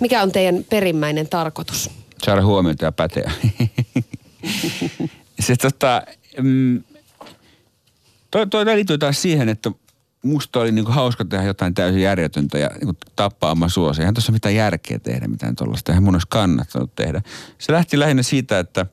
Mikä 0.00 0.22
on 0.22 0.32
teidän 0.32 0.64
perimmäinen 0.70 1.28
tarkoitus? 1.28 1.90
Saada 2.24 2.44
huomiota 2.44 2.84
ja 2.84 2.92
päteä. 2.92 3.30
Se 5.40 5.56
tota, 5.56 6.02
mm, 6.42 6.82
toi, 8.30 8.46
toi 8.46 8.64
liittyy 8.64 8.98
taas 8.98 9.22
siihen, 9.22 9.48
että 9.48 9.70
musta 10.22 10.60
oli 10.60 10.72
niinku 10.72 10.92
hauska 10.92 11.24
tehdä 11.24 11.44
jotain 11.44 11.74
täysin 11.74 12.02
järjetöntä 12.02 12.58
ja 12.58 12.68
niinku 12.68 12.94
tappaa 13.16 13.52
oma 13.52 13.68
suosia. 13.68 14.02
Eihän 14.02 14.14
tuossa 14.14 14.32
mitään 14.32 14.54
järkeä 14.54 14.98
tehdä 14.98 15.28
mitään 15.28 15.56
tuollaista. 15.56 15.92
Eihän 15.92 16.02
mun 16.02 16.14
olisi 16.14 16.26
kannattanut 16.30 16.94
tehdä. 16.94 17.22
Se 17.58 17.72
lähti 17.72 17.98
lähinnä 17.98 18.22
siitä, 18.22 18.58
että 18.58 18.86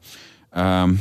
ähm, 0.58 0.96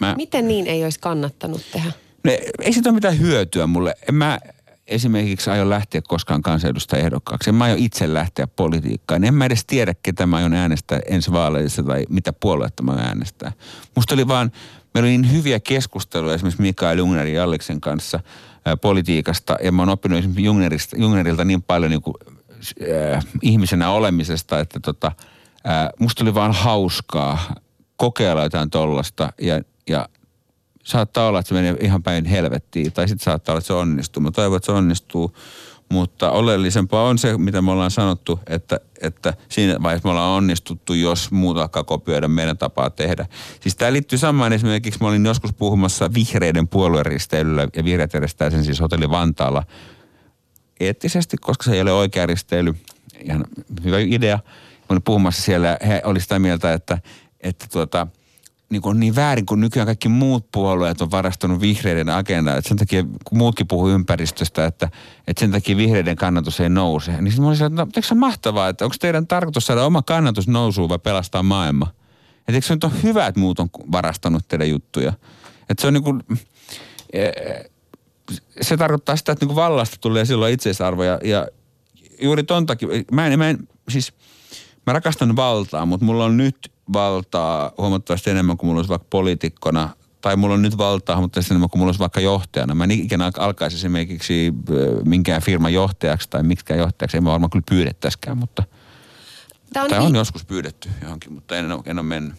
mä... 0.00 0.14
Miten 0.16 0.48
niin 0.48 0.66
ei 0.66 0.84
olisi 0.84 1.00
kannattanut 1.00 1.62
tehdä? 1.72 1.92
Ne, 2.24 2.38
ei 2.62 2.72
siitä 2.72 2.88
ole 2.88 2.94
mitään 2.94 3.18
hyötyä 3.18 3.66
mulle. 3.66 3.94
En 4.08 4.14
mä 4.14 4.38
esimerkiksi 4.86 5.50
aio 5.50 5.70
lähteä 5.70 6.02
koskaan 6.08 6.42
kansanedustajaehdokkaaksi. 6.42 7.50
En 7.50 7.54
mä 7.54 7.64
aio 7.64 7.76
itse 7.78 8.14
lähteä 8.14 8.46
politiikkaan. 8.46 9.24
En 9.24 9.34
mä 9.34 9.44
edes 9.44 9.64
tiedä, 9.66 9.94
ketä 10.02 10.26
mä 10.26 10.36
aion 10.36 10.54
äänestää 10.54 11.00
ensi 11.08 11.32
vaaleissa 11.32 11.82
tai 11.82 12.04
mitä 12.08 12.32
puoluetta 12.32 12.82
mä 12.82 12.92
aion 12.92 13.04
äänestää. 13.04 13.52
Musta 13.96 14.14
oli 14.14 14.28
vaan, 14.28 14.52
meillä 14.94 15.06
oli 15.06 15.18
niin 15.18 15.32
hyviä 15.32 15.60
keskusteluja 15.60 16.34
esimerkiksi 16.34 16.62
Mikael 16.62 16.98
Jungnerin 16.98 17.34
ja 17.34 17.44
Alleksen 17.44 17.80
kanssa– 17.80 18.20
politiikasta 18.76 19.56
ja 19.62 19.72
mä 19.72 19.82
oon 19.82 19.88
oppinut 19.88 20.18
esimerkiksi 20.18 20.96
Jungnerilta 20.96 21.44
niin 21.44 21.62
paljon 21.62 21.90
niin 21.90 22.02
kuin, 22.02 22.14
äh, 23.14 23.26
ihmisenä 23.42 23.90
olemisesta, 23.90 24.60
että 24.60 24.80
tota, 24.80 25.12
ää, 25.64 25.90
musta 25.98 26.24
oli 26.24 26.34
vaan 26.34 26.52
hauskaa 26.52 27.54
kokeilla 27.98 28.42
jotain 28.42 28.70
tollasta 28.70 29.32
ja, 29.40 29.60
ja 29.88 30.08
saattaa 30.84 31.28
olla, 31.28 31.38
että 31.38 31.48
se 31.48 31.54
menee 31.54 31.76
ihan 31.80 32.02
päin 32.02 32.24
helvettiin 32.24 32.92
tai 32.92 33.08
sitten 33.08 33.24
saattaa 33.24 33.52
olla, 33.52 33.58
että 33.58 33.66
se 33.66 33.72
onnistuu. 33.72 34.22
Mä 34.22 34.30
toivon, 34.30 34.56
että 34.56 34.66
se 34.66 34.72
onnistuu, 34.72 35.36
mutta 35.88 36.30
oleellisempaa 36.30 37.02
on 37.02 37.18
se, 37.18 37.38
mitä 37.38 37.62
me 37.62 37.70
ollaan 37.70 37.90
sanottu, 37.90 38.40
että, 38.46 38.80
että 39.00 39.34
siinä 39.48 39.76
vaiheessa 39.82 40.08
me 40.08 40.10
ollaan 40.10 40.36
onnistuttu, 40.36 40.94
jos 40.94 41.30
muut 41.30 41.58
alkaa 41.58 41.84
kopioida 41.84 42.28
meidän 42.28 42.58
tapaa 42.58 42.90
tehdä. 42.90 43.26
Siis 43.60 43.76
tämä 43.76 43.92
liittyy 43.92 44.18
samaan 44.18 44.52
esimerkiksi, 44.52 45.00
mä 45.00 45.08
olin 45.08 45.26
joskus 45.26 45.52
puhumassa 45.52 46.14
vihreiden 46.14 46.68
puolueristeilyllä 46.68 47.68
ja 47.76 47.84
vihreät 47.84 48.14
järjestää 48.14 48.50
sen 48.50 48.64
siis 48.64 48.80
hotelli 48.80 49.10
Vantaalla 49.10 49.62
eettisesti, 50.80 51.36
koska 51.40 51.64
se 51.64 51.74
ei 51.74 51.80
ole 51.80 51.92
oikea 51.92 52.26
risteily. 52.26 52.74
Ihan 53.24 53.44
hyvä 53.84 53.98
idea. 53.98 54.38
Olin 54.88 55.02
puhumassa 55.02 55.42
siellä, 55.42 55.78
he 55.88 56.00
oli 56.04 56.20
sitä 56.20 56.38
mieltä, 56.38 56.72
että, 56.72 56.98
että 57.40 57.66
tuota, 57.72 58.06
niin 58.70 58.82
kuin 58.82 59.00
niin 59.00 59.16
väärin, 59.16 59.46
kun 59.46 59.60
nykyään 59.60 59.86
kaikki 59.86 60.08
muut 60.08 60.46
puolueet 60.52 61.00
on 61.02 61.10
varastanut 61.10 61.60
vihreiden 61.60 62.08
agendaa. 62.08 62.56
Että 62.56 62.68
sen 62.68 62.76
takia, 62.76 63.04
kun 63.24 63.38
muutkin 63.38 63.68
puhuu 63.68 63.88
ympäristöstä, 63.88 64.66
että, 64.66 64.90
että 65.26 65.40
sen 65.40 65.50
takia 65.50 65.76
vihreiden 65.76 66.16
kannatus 66.16 66.60
ei 66.60 66.68
nouse. 66.68 67.10
Niin 67.10 67.32
sitten 67.32 67.42
mä 67.42 67.48
olin 67.48 67.62
että 67.62 68.00
no, 68.00 68.02
se 68.02 68.14
mahtavaa, 68.14 68.68
että 68.68 68.84
onko 68.84 68.96
teidän 69.00 69.26
tarkoitus 69.26 69.66
saada 69.66 69.84
oma 69.84 70.02
kannatus 70.02 70.48
nousuun 70.48 70.88
vai 70.88 70.98
pelastaa 70.98 71.42
maailma? 71.42 71.86
Että 72.38 72.52
eikö 72.52 72.66
se 72.66 72.74
nyt 72.74 72.84
ole 72.84 72.92
hyvä, 73.02 73.26
että 73.26 73.40
muut 73.40 73.60
on 73.60 73.68
varastanut 73.92 74.48
teidän 74.48 74.70
juttuja? 74.70 75.12
Että 75.68 75.80
se 75.80 75.86
on 75.86 75.94
niin 75.94 76.04
kuin, 76.04 76.22
se 78.60 78.76
tarkoittaa 78.76 79.16
sitä, 79.16 79.32
että 79.32 79.44
niin 79.44 79.48
kuin 79.48 79.56
vallasta 79.56 79.96
tulee 80.00 80.24
silloin 80.24 80.54
itseisarvo 80.54 81.02
ja, 81.02 81.20
ja 81.24 81.48
juuri 82.20 82.42
ton 82.42 82.66
takia, 82.66 82.88
mä 83.12 83.26
en, 83.26 83.38
mä 83.38 83.50
en, 83.50 83.68
siis 83.88 84.12
mä 84.86 84.92
rakastan 84.92 85.36
valtaa, 85.36 85.86
mutta 85.86 86.06
mulla 86.06 86.24
on 86.24 86.36
nyt 86.36 86.72
valtaa 86.92 87.72
huomattavasti 87.78 88.30
enemmän 88.30 88.56
kuin 88.56 88.68
mulla 88.68 88.78
olisi 88.78 88.88
vaikka 88.88 89.06
poliitikkona, 89.10 89.88
tai 90.20 90.36
mulla 90.36 90.54
on 90.54 90.62
nyt 90.62 90.78
valtaa 90.78 91.16
huomattavasti 91.16 91.54
enemmän 91.54 91.70
kuin 91.70 91.78
mulla 91.78 91.88
olisi 91.88 92.00
vaikka 92.00 92.20
johtajana. 92.20 92.74
Mä 92.74 92.84
en 92.84 92.90
ikinä 92.90 93.30
alkaisi 93.38 93.76
esimerkiksi 93.76 94.54
minkään 95.04 95.42
firman 95.42 95.72
johtajaksi 95.72 96.30
tai 96.30 96.42
miksikään 96.42 96.80
johtajaksi, 96.80 97.16
en 97.16 97.24
mä 97.24 97.30
varmaan 97.30 97.50
kyllä 97.50 97.64
pyydettäisikään, 97.68 98.38
mutta 98.38 98.62
Tämä 99.72 99.84
on, 99.84 99.90
Tämä 99.90 100.02
on 100.02 100.12
niin... 100.12 100.18
joskus 100.18 100.44
pyydetty 100.44 100.88
johonkin, 101.02 101.32
mutta 101.32 101.56
en, 101.56 101.64
en 101.84 101.98
ole 101.98 102.06
mennyt. 102.06 102.34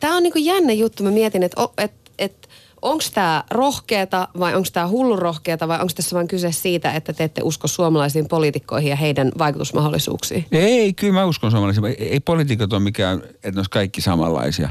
Tämä 0.00 0.16
on 0.16 0.22
niin 0.22 0.44
jännä 0.44 0.72
juttu. 0.72 1.02
Mä 1.02 1.10
mietin, 1.10 1.42
että, 1.42 1.68
että, 1.78 2.10
että 2.18 2.48
onko 2.84 3.04
tämä 3.14 3.44
rohkeata 3.50 4.28
vai 4.38 4.54
onko 4.54 4.68
tämä 4.72 4.88
hullu 4.88 5.16
rohkeata 5.16 5.68
vai 5.68 5.80
onko 5.80 5.92
tässä 5.96 6.16
vain 6.16 6.28
kyse 6.28 6.52
siitä, 6.52 6.92
että 6.92 7.12
te 7.12 7.24
ette 7.24 7.42
usko 7.44 7.68
suomalaisiin 7.68 8.28
poliitikkoihin 8.28 8.90
ja 8.90 8.96
heidän 8.96 9.32
vaikutusmahdollisuuksiin? 9.38 10.46
Ei, 10.52 10.92
kyllä 10.92 11.12
mä 11.12 11.24
uskon 11.24 11.50
suomalaisiin. 11.50 11.86
Ei, 11.86 12.08
ei 12.08 12.20
poliitikot 12.20 12.72
ole 12.72 12.82
mikään, 12.82 13.22
että 13.24 13.50
ne 13.50 13.58
olisi 13.58 13.70
kaikki 13.70 14.00
samanlaisia. 14.00 14.68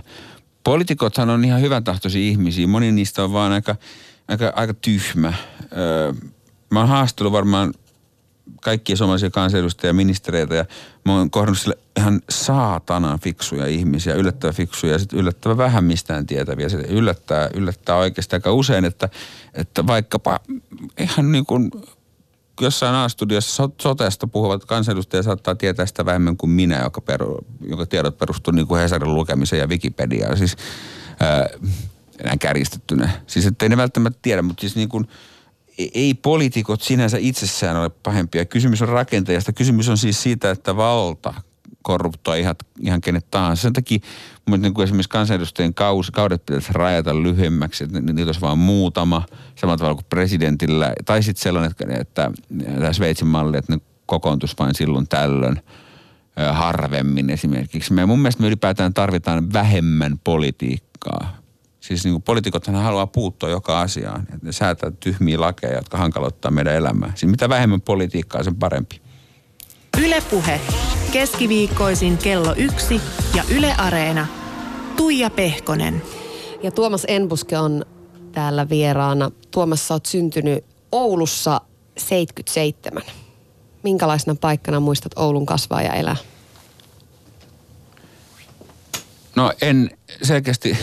Poliitikothan 0.63 1.30
on 1.30 1.45
ihan 1.45 1.62
hyvän 1.62 1.84
tahtoisia 1.84 2.21
ihmisiä. 2.21 2.67
Moni 2.67 2.91
niistä 2.91 3.23
on 3.23 3.34
vaan 3.34 3.52
aika, 3.52 3.76
aika, 4.28 4.54
aika 4.56 4.73
tyhmä. 4.73 5.34
Öö, 5.78 6.13
mä 6.69 6.80
oon 6.80 6.89
haastellut 6.89 7.34
varmaan 7.34 7.73
kaikkia 8.62 8.95
suomalaisia 8.95 9.29
kansanedustajia 9.29 9.89
ja 9.89 9.93
ministereitä 9.93 10.56
ja 10.56 10.65
mä 11.06 11.15
oon 11.15 11.32
kohdannut 11.32 11.60
sille 11.60 11.77
ihan 11.97 12.21
saatanan 12.29 13.19
fiksuja 13.19 13.67
ihmisiä, 13.67 14.13
yllättävän 14.15 14.56
fiksuja 14.56 14.93
ja 14.93 14.99
sitten 14.99 15.19
yllättävän 15.19 15.58
vähän 15.58 15.84
mistään 15.84 16.25
tietäviä. 16.25 16.69
Se 16.69 16.77
yllättää, 16.77 17.49
yllättää 17.53 17.95
oikeastaan 17.95 18.38
aika 18.38 18.51
usein, 18.51 18.86
että, 18.86 19.10
että 19.53 19.88
vaikkapa 19.88 20.39
ihan 20.99 21.32
niin 21.32 21.45
kuin 21.45 21.71
jossain 22.62 22.95
A-studiossa 22.95 23.69
sotesta 23.82 24.27
puhuvat 24.27 24.65
kansanedustajat 24.65 25.25
saattaa 25.25 25.56
tietää 25.56 25.86
sitä 25.86 26.06
vähemmän 26.06 26.38
kuin 26.38 26.49
minä, 26.49 26.82
joka, 26.84 27.01
peru, 27.01 27.45
joka 27.67 27.86
tiedot 27.86 28.17
perustuu 28.17 28.53
niin 28.53 28.67
kuin 28.67 28.82
Hesarin 28.82 29.15
lukemiseen 29.15 29.60
ja 29.60 29.67
Wikipediaan. 29.67 30.38
Siis 30.38 30.56
ää, 31.19 31.49
enää 32.19 32.38
kärjistettynä. 32.38 33.10
Siis 33.27 33.45
ettei 33.45 33.69
ne 33.69 33.77
välttämättä 33.77 34.19
tiedä, 34.21 34.41
mutta 34.41 34.62
siis 34.62 34.75
niin 34.75 34.89
kuin– 34.89 35.08
ei 35.77 36.13
poliitikot 36.13 36.81
sinänsä 36.81 37.17
itsessään 37.19 37.77
ole 37.77 37.89
pahempia. 37.89 38.45
Kysymys 38.45 38.81
on 38.81 38.89
rakentajasta. 38.89 39.53
Kysymys 39.53 39.89
on 39.89 39.97
siis 39.97 40.23
siitä, 40.23 40.51
että 40.51 40.75
valta 40.75 41.33
korruptoi 41.81 42.39
ihan, 42.39 42.55
ihan 42.79 43.01
kenet 43.01 43.31
tahansa. 43.31 43.62
Sen 43.62 43.73
takia 43.73 43.99
mun 44.45 44.62
niin 44.62 44.73
kuin 44.73 44.83
esimerkiksi 44.83 45.09
kansanedustajien 45.09 45.73
kaus, 45.73 46.12
kaudet 46.12 46.45
pitäisi 46.45 46.73
rajata 46.73 47.23
lyhyemmäksi, 47.23 47.83
että 47.83 48.01
niitä 48.01 48.25
olisi 48.25 48.41
vain 48.41 48.59
muutama, 48.59 49.23
samalla 49.55 49.77
tavalla 49.77 49.95
kuin 49.95 50.05
presidentillä. 50.09 50.93
Tai 51.05 51.23
sitten 51.23 51.43
sellainen, 51.43 51.71
että, 51.71 51.86
että 52.01 52.31
tämä 52.79 52.93
Sveitsin 52.93 53.27
malli, 53.27 53.57
että 53.57 53.73
ne 53.73 53.81
kokoontuisi 54.05 54.55
vain 54.59 54.75
silloin 54.75 55.07
tällöin 55.07 55.62
harvemmin 56.51 57.29
esimerkiksi. 57.29 57.93
Me 57.93 58.05
mun 58.05 58.19
mielestä 58.19 58.41
me 58.41 58.47
ylipäätään 58.47 58.93
tarvitaan 58.93 59.53
vähemmän 59.53 60.19
politiikkaa 60.23 61.42
Siis 61.84 62.04
niin 62.04 62.13
kuin 62.13 62.24
poliitikothan 62.24 62.76
haluaa 62.76 63.08
puuttua 63.08 63.50
joka 63.50 63.82
asiaan. 63.82 64.22
Että 64.22 64.38
ne 64.46 64.52
säätää 64.52 64.91
tyhmiä 65.00 65.41
lakeja, 65.41 65.76
jotka 65.76 65.98
hankaloittaa 65.98 66.52
meidän 66.52 66.76
elämää. 66.76 67.12
Siis 67.15 67.32
mitä 67.32 67.50
vähemmän 67.50 67.82
politiikkaa, 67.82 68.43
sen 68.43 68.56
parempi. 68.56 69.02
Ylepuhe. 70.04 70.62
Keskiviikkoisin 71.12 72.17
kello 72.17 72.54
yksi 72.58 73.02
ja 73.36 73.43
Yle 73.50 73.74
Areena. 73.78 74.28
Tuija 74.96 75.30
Pehkonen. 75.30 76.02
Ja 76.63 76.72
Tuomas 76.72 77.06
Enbuske 77.08 77.58
on 77.58 77.86
täällä 78.32 78.69
vieraana. 78.69 79.32
Tuomas, 79.52 79.88
sä 79.88 79.93
oot 79.93 80.06
syntynyt 80.06 80.65
Oulussa 80.91 81.62
77. 81.98 83.04
Minkälaisena 83.84 84.36
paikkana 84.41 84.80
muistat 84.80 85.12
Oulun 85.17 85.46
kasvaa 85.46 85.82
ja 85.82 85.93
elää? 85.93 86.15
No 89.36 89.54
en 89.62 89.89
selkeästi 90.22 90.78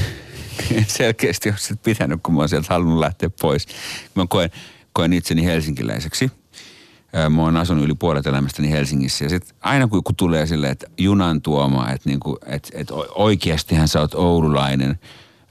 selkeästi 0.87 1.49
ole 1.49 1.59
sit 1.59 1.83
pitänyt, 1.83 2.21
kun 2.23 2.35
mä 2.35 2.41
oon 2.41 2.49
sieltä 2.49 2.75
halunnut 2.75 2.99
lähteä 2.99 3.31
pois. 3.41 3.67
Mä 4.15 4.27
koen, 4.29 4.51
koen 4.93 5.13
itseni 5.13 5.45
helsinkiläiseksi. 5.45 6.31
Mä 7.31 7.43
oon 7.43 7.57
asunut 7.57 7.85
yli 7.85 7.95
puolet 7.95 8.27
elämästäni 8.27 8.71
Helsingissä. 8.71 9.25
Ja 9.25 9.29
sit 9.29 9.55
aina 9.61 9.89
kun, 9.89 10.05
kun 10.05 10.17
tulee 10.17 10.47
silleen, 10.47 10.73
että 10.73 10.87
junan 10.99 11.43
tuoma, 11.43 11.91
että 11.91 12.09
niinku, 12.09 12.39
et, 12.47 12.71
et 12.75 12.89
oikeastihan 13.15 13.89
sä 13.89 14.01
oot 14.01 14.15
oululainen, 14.15 14.99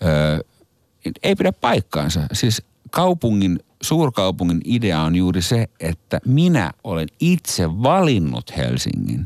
öö, 0.03 0.39
ei 1.23 1.35
pidä 1.35 1.51
paikkaansa. 1.51 2.21
Siis 2.33 2.61
kaupungin, 2.91 3.59
suurkaupungin 3.81 4.61
idea 4.65 5.01
on 5.01 5.15
juuri 5.15 5.41
se, 5.41 5.67
että 5.79 6.19
minä 6.25 6.71
olen 6.83 7.07
itse 7.19 7.69
valinnut 7.69 8.57
Helsingin. 8.57 9.23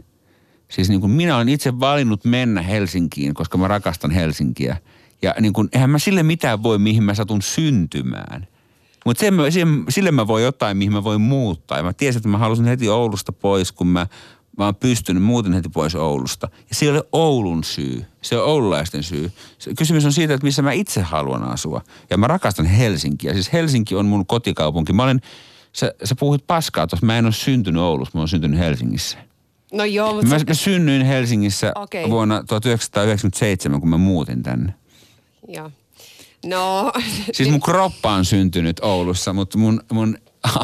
Siis 0.69 0.89
niin 0.89 1.02
kuin 1.02 1.12
minä 1.12 1.36
olen 1.36 1.50
itse 1.50 1.80
valinnut 1.80 2.26
mennä 2.26 2.62
Helsinkiin, 2.62 3.34
koska 3.34 3.58
mä 3.58 3.67
rakastan 3.67 4.12
Helsinkiä– 4.12 4.78
ja 5.24 5.36
niin 5.40 5.54
kuin, 5.54 5.70
eihän 5.74 5.90
mä 5.90 6.00
sille 6.00 6.24
mitään 6.24 6.64
voi, 6.64 6.78
mihin 6.78 7.04
mä 7.04 7.14
satun 7.14 7.42
syntymään. 7.42 8.48
Mutta 9.06 9.24
sille 9.90 10.12
mä 10.12 10.28
voin 10.28 10.44
jotain, 10.44 10.78
mihin 10.78 10.94
mä 10.94 11.04
voin 11.04 11.22
muuttaa. 11.22 11.78
Ja 11.78 11.84
mä 11.84 11.94
tiesin, 11.94 12.20
että 12.20 12.30
mä 12.30 12.38
halusin 12.38 12.66
heti 12.66 12.90
Oulusta 12.90 13.32
pois, 13.32 13.72
kun 13.72 13.88
mä, 13.88 14.08
mä 14.58 14.66
oon 14.66 14.76
pystynyt 14.76 15.24
muuten 15.24 15.54
heti 15.54 15.70
pois 15.70 15.96
Oulusta. 15.96 16.48
Ja 16.70 16.76
se 16.76 16.86
ei 16.86 16.92
ole 16.92 17.04
Oulun 17.12 17.64
syy. 17.64 18.06
Se 18.22 18.38
on 18.38 18.46
oululaisten 18.46 19.04
syy. 19.04 19.32
Se, 19.60 19.74
kysymys 19.78 20.06
on 20.06 20.14
siitä, 20.14 20.34
että 20.34 20.46
missä 20.46 20.62
mä 20.62 20.72
itse 20.72 21.02
haluan 21.02 21.44
asua. 21.44 21.82
Ja 22.10 22.18
mä 22.18 22.28
rakastan 22.28 22.66
Helsinkiä. 22.66 23.34
Siis 23.34 23.54
Helsinki 23.54 23.96
on 23.96 24.06
mun 24.06 24.26
kotikaupunki. 24.26 24.94
Mä 24.94 25.04
olen, 25.04 25.22
sä, 25.74 25.94
sä 26.04 26.16
puhuit 26.20 26.48
paskaa 26.48 26.88
tuossa. 26.88 27.06
Mä 27.06 27.18
en 27.18 27.26
ole 27.26 27.34
syntynyt 27.34 27.82
Oulussa, 27.82 28.12
mä 28.18 28.22
oon 28.22 28.28
syntynyt 28.28 28.60
Helsingissä. 28.60 29.18
No 29.74 29.86
joo, 29.86 30.14
mutta... 30.14 30.28
Mä, 30.28 30.40
mä 30.48 30.54
synnyin 30.54 31.06
Helsingissä 31.06 31.72
okay. 31.76 32.10
vuonna 32.10 32.44
1997, 32.44 33.80
kun 33.80 33.90
mä 33.90 33.98
muutin 33.98 34.44
tänne. 34.44 34.74
Joo. 35.48 35.72
No. 36.46 36.92
Siis 37.34 37.50
mun 37.50 37.62
kroppa 37.62 38.12
on 38.12 38.26
syntynyt 38.26 38.80
Oulussa, 38.80 39.34
mutta 39.34 39.58
mun, 39.58 39.82
mun 39.92 40.18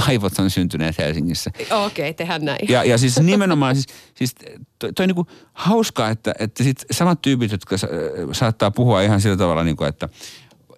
aivot 0.08 0.40
on 0.40 0.50
syntyneet 0.50 0.98
Helsingissä. 0.98 1.52
Okei, 1.56 1.86
okay, 1.86 2.14
tehdään 2.14 2.46
näin. 2.46 2.70
Ja, 2.70 2.84
ja 2.84 2.98
siis 2.98 3.20
nimenomaan, 3.20 3.76
siis, 3.76 3.88
siis 4.16 4.36
toi, 4.80 4.94
toi 4.94 5.08
niinku 5.08 5.28
hauskaa, 5.54 6.10
että, 6.10 6.34
että 6.40 6.64
sit 6.64 6.86
samat 6.92 7.22
tyypit, 7.22 7.52
jotka 7.52 7.78
sa, 7.78 7.88
saattaa 8.32 8.72
puhua 8.72 9.02
ihan 9.02 9.22
sillä 9.22 9.38
tavalla, 9.38 9.64
niinku, 9.64 9.84
että 9.84 10.10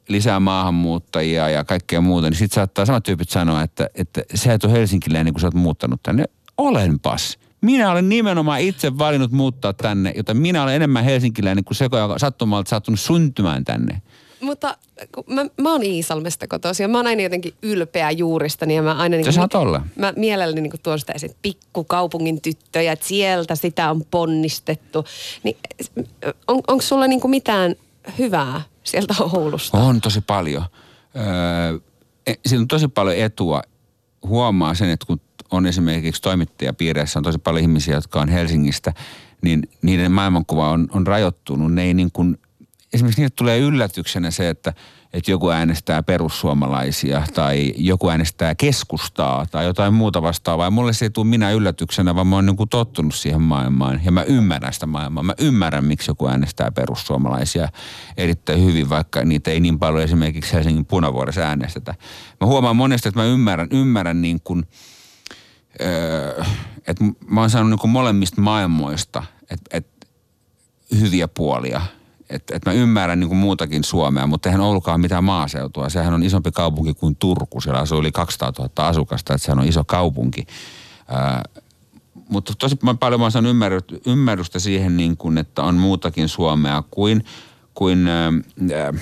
lisää 0.08 0.40
maahanmuuttajia 0.40 1.50
ja 1.50 1.64
kaikkea 1.64 2.02
muuta, 2.02 2.30
niin 2.30 2.38
sitten 2.38 2.56
saattaa 2.56 2.86
samat 2.86 3.04
tyypit 3.04 3.30
sanoa, 3.30 3.62
että, 3.62 3.90
että 3.96 4.22
sä 4.36 4.54
et 4.54 4.64
ole 4.64 4.74
helsinkiläinen, 4.74 5.34
kun 5.34 5.42
sä 5.42 5.48
oot 5.48 5.54
muuttanut 5.54 6.04
tänne. 6.04 6.26
Olenpas. 6.58 7.38
Minä 7.62 7.92
olen 7.92 8.10
nimenomaan 8.10 8.62
itse 8.62 8.98
valinnut 8.98 9.32
muuttaa 9.32 9.74
tänne, 9.74 10.14
joten 10.18 10.38
minä 10.38 10.64
olen 10.64 10.76
enemmän 10.76 11.04
helsinkiläinen 11.04 11.64
kuin 11.64 11.78
se, 11.78 11.86
joka 11.86 12.20
sattumalta 12.20 12.70
sattunut 12.70 13.00
syntymään 13.00 13.64
tänne. 13.66 14.02
Mutta 14.42 14.78
mä, 15.28 15.46
mä 15.62 15.72
oon 15.72 15.84
Iisalmesta 15.84 16.48
kotoisin 16.48 16.84
ja 16.84 16.88
mä 16.88 16.98
oon 16.98 17.08
aina 17.08 17.22
jotenkin 17.22 17.54
ylpeä 17.62 18.12
juuristani 18.12 18.76
ja 18.76 18.82
mä 18.82 18.94
aina... 18.94 19.18
Niin 19.18 19.34
kuin, 19.50 19.62
olla. 19.62 19.82
Mä 19.96 20.14
mielelläni 20.16 20.62
niin 20.62 20.74
tuon 20.84 21.00
sitä 21.00 21.14
esiin, 21.14 21.36
pikkukaupungin 21.42 22.42
tyttöjä, 22.42 22.92
että 22.92 23.06
sieltä 23.06 23.56
sitä 23.56 23.90
on 23.90 24.04
ponnistettu. 24.12 25.06
Niin, 25.44 25.58
on, 26.48 26.62
onko 26.68 26.82
sulla 26.82 27.08
niin 27.08 27.22
kuin 27.22 27.32
mitään 27.32 27.76
hyvää 28.20 28.62
sieltä 28.84 29.16
Oulusta? 29.20 29.78
On 29.78 30.02
tosi 30.02 30.22
paljon. 30.22 30.64
Öö, 31.16 31.80
e, 32.28 32.34
siinä 32.46 32.62
on 32.62 32.68
tosi 32.68 32.88
paljon 32.88 33.18
etua. 33.18 33.62
Huomaa 34.28 34.74
sen, 34.74 34.90
että 34.90 35.06
kun 35.06 35.22
on 35.52 35.66
esimerkiksi 35.66 36.22
toimittajapiireissä 36.22 37.20
on 37.20 37.24
tosi 37.24 37.38
paljon 37.38 37.62
ihmisiä, 37.62 37.96
jotka 37.96 38.22
on 38.22 38.30
Helsingistä, 38.30 38.94
niin 39.42 39.70
niiden 39.82 40.12
maailmankuva 40.12 40.70
on, 40.70 40.88
on 40.92 41.08
rajoittunut. 41.08 41.74
Ne 41.74 41.84
ei 41.84 41.94
niin 41.94 42.12
kuin, 42.12 42.38
esimerkiksi 42.94 43.22
niille 43.22 43.34
tulee 43.36 43.60
yllätyksenä 43.60 44.32
se, 44.32 44.50
että, 44.50 44.74
että 45.14 45.32
joku 45.32 45.50
äänestää 45.50 46.04
perussuomalaisia 46.04 47.24
tai 47.34 47.74
joku 47.78 48.10
äänestää 48.10 48.56
keskustaa 48.56 49.46
tai 49.52 49.66
jotain 49.66 49.94
muuta 49.94 50.22
vastaavaa. 50.22 50.72
mulle 50.72 50.94
se 50.94 51.06
ei 51.06 51.10
tule 51.10 51.28
minä 51.28 51.52
yllätyksenä, 51.52 52.16
vaan 52.16 52.28
mä 52.28 52.36
oon 52.36 52.46
niin 52.46 52.58
kuin 52.58 52.70
tottunut 52.70 53.16
siihen 53.16 53.42
maailmaan 53.42 54.02
ja 54.04 54.12
mä 54.12 54.24
ymmärrän 54.24 54.74
sitä 54.74 54.86
maailmaa. 54.86 55.24
Mä 55.24 55.34
ymmärrän, 55.38 55.86
miksi 55.86 56.12
joku 56.12 56.28
äänestää 56.28 56.72
perussuomalaisia 56.72 57.70
erittäin 58.18 58.66
hyvin, 58.66 58.90
vaikka 58.90 59.26
niitä 59.26 59.52
ei 59.52 59.60
niin 59.60 59.80
paljon 59.80 60.04
esimerkiksi 60.04 60.54
Helsingin 60.54 60.86
punavuoressa 60.86 61.42
äänestetä. 61.42 61.96
Mä 62.42 62.48
huomaan 62.48 62.76
monesti, 62.76 63.10
että 63.10 63.20
mä 63.20 63.26
ymmärrän, 63.26 63.68
ymmärrän 63.72 64.22
niin 64.22 64.42
kuin, 64.44 64.66
öö, 65.82 66.44
että 66.88 67.06
mä 67.28 67.40
oon 67.40 67.50
saanut 67.50 67.82
niin 67.82 67.92
molemmista 67.92 68.42
maailmoista, 68.42 69.24
että, 69.50 69.78
että 69.78 70.08
hyviä 71.00 71.28
puolia– 71.28 71.82
että 72.32 72.56
et 72.56 72.66
mä 72.66 72.72
ymmärrän 72.72 73.20
niin 73.20 73.36
muutakin 73.36 73.84
Suomea, 73.84 74.28
mutta 74.28 74.50
eihän 74.50 74.62
Oulukaan 74.62 75.02
mitään 75.02 75.24
maaseutua. 75.24 75.90
Sehän 75.90 76.14
on 76.14 76.24
isompi 76.24 76.52
kaupunki 76.52 76.94
kuin 76.94 77.16
Turku. 77.16 77.62
Siellä 77.62 77.80
asuu 77.80 78.00
yli 78.00 78.12
200 78.12 78.54
000 78.60 78.88
asukasta, 78.88 79.34
että 79.34 79.46
sehän 79.46 79.60
on 79.60 79.68
iso 79.68 79.84
kaupunki. 79.84 80.48
Ää, 81.08 81.44
mutta 82.30 82.54
tosi 82.58 82.76
paljon 83.00 83.22
mä 83.22 83.30
oon 83.36 83.46
ymmärrystä 84.06 84.60
siihen, 84.60 84.98
niin 84.98 85.18
että 85.38 85.64
on 85.64 85.76
muutakin 85.76 86.30
Suomea 86.30 86.84
kuin, 86.92 87.24
kuin 87.74 88.08
ää, 88.08 88.94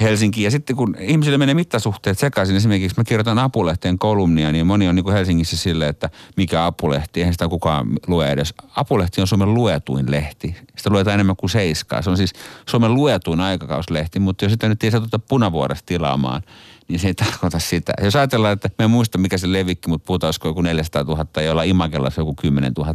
Helsinki. 0.00 0.42
Ja 0.42 0.50
sitten 0.50 0.76
kun 0.76 0.96
ihmisille 1.00 1.38
menee 1.38 1.54
mittasuhteet 1.54 2.18
sekaisin, 2.18 2.56
esimerkiksi 2.56 3.00
mä 3.00 3.04
kirjoitan 3.04 3.38
Apulehteen 3.38 3.98
kolumnia, 3.98 4.52
niin 4.52 4.66
moni 4.66 4.88
on 4.88 4.94
niin 4.94 5.04
kuin 5.04 5.14
Helsingissä 5.14 5.56
sille, 5.56 5.88
että 5.88 6.10
mikä 6.36 6.66
Apulehti, 6.66 7.20
eihän 7.20 7.34
sitä 7.34 7.48
kukaan 7.48 7.86
lue 8.06 8.30
edes. 8.30 8.54
Apulehti 8.76 9.20
on 9.20 9.26
Suomen 9.26 9.54
luetuin 9.54 10.10
lehti. 10.10 10.56
Sitä 10.76 10.90
luetaan 10.90 11.14
enemmän 11.14 11.36
kuin 11.36 11.50
seiskaa. 11.50 12.02
Se 12.02 12.10
on 12.10 12.16
siis 12.16 12.32
Suomen 12.66 12.94
luetuin 12.94 13.40
aikakauslehti, 13.40 14.18
mutta 14.18 14.44
jos 14.44 14.52
sitä 14.52 14.68
nyt 14.68 14.84
ei 14.84 14.90
satuta 14.90 15.18
punavuodesta 15.18 15.86
tilaamaan, 15.86 16.42
niin 16.88 16.98
se 16.98 17.06
ei 17.06 17.14
tarkoita 17.14 17.58
sitä. 17.58 17.92
Jos 18.02 18.16
ajatellaan, 18.16 18.52
että 18.52 18.70
me 18.78 18.84
en 18.84 18.90
muista 18.90 19.18
mikä 19.18 19.38
se 19.38 19.52
levikki, 19.52 19.88
mutta 19.88 20.06
puhutaan 20.06 20.28
olisiko 20.28 20.48
joku 20.48 20.62
400 20.62 21.02
000 21.02 21.26
ja 21.36 21.42
jolla 21.42 21.62
Imagella 21.62 22.10
se 22.10 22.20
joku 22.20 22.34
10 22.34 22.72
000. 22.72 22.94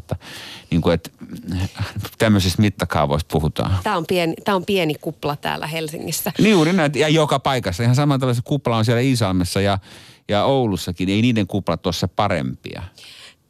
Niin 0.71 0.81
kuin, 0.81 0.93
että 0.93 1.09
tämmöisistä 2.17 2.61
mittakaavoista 2.61 3.27
puhutaan. 3.31 3.77
Tämä 3.83 3.97
on, 3.97 4.05
pieni, 4.07 4.35
tämä 4.43 4.55
on 4.55 4.65
pieni 4.65 4.95
kupla 5.01 5.35
täällä 5.35 5.67
Helsingissä. 5.67 6.31
Niin 6.37 6.51
juuri 6.51 6.73
näin, 6.73 6.91
ja 6.95 7.09
joka 7.09 7.39
paikassa. 7.39 7.83
Ihan 7.83 7.95
samalla 7.95 8.35
kupla 8.43 8.77
on 8.77 8.85
siellä 8.85 9.01
Iisalmessa 9.01 9.61
ja, 9.61 9.77
ja 10.27 10.45
Oulussakin. 10.45 11.09
Ei 11.09 11.21
niiden 11.21 11.47
kuplat 11.47 11.85
ole 11.85 11.93
se 11.93 12.07
parempia. 12.07 12.83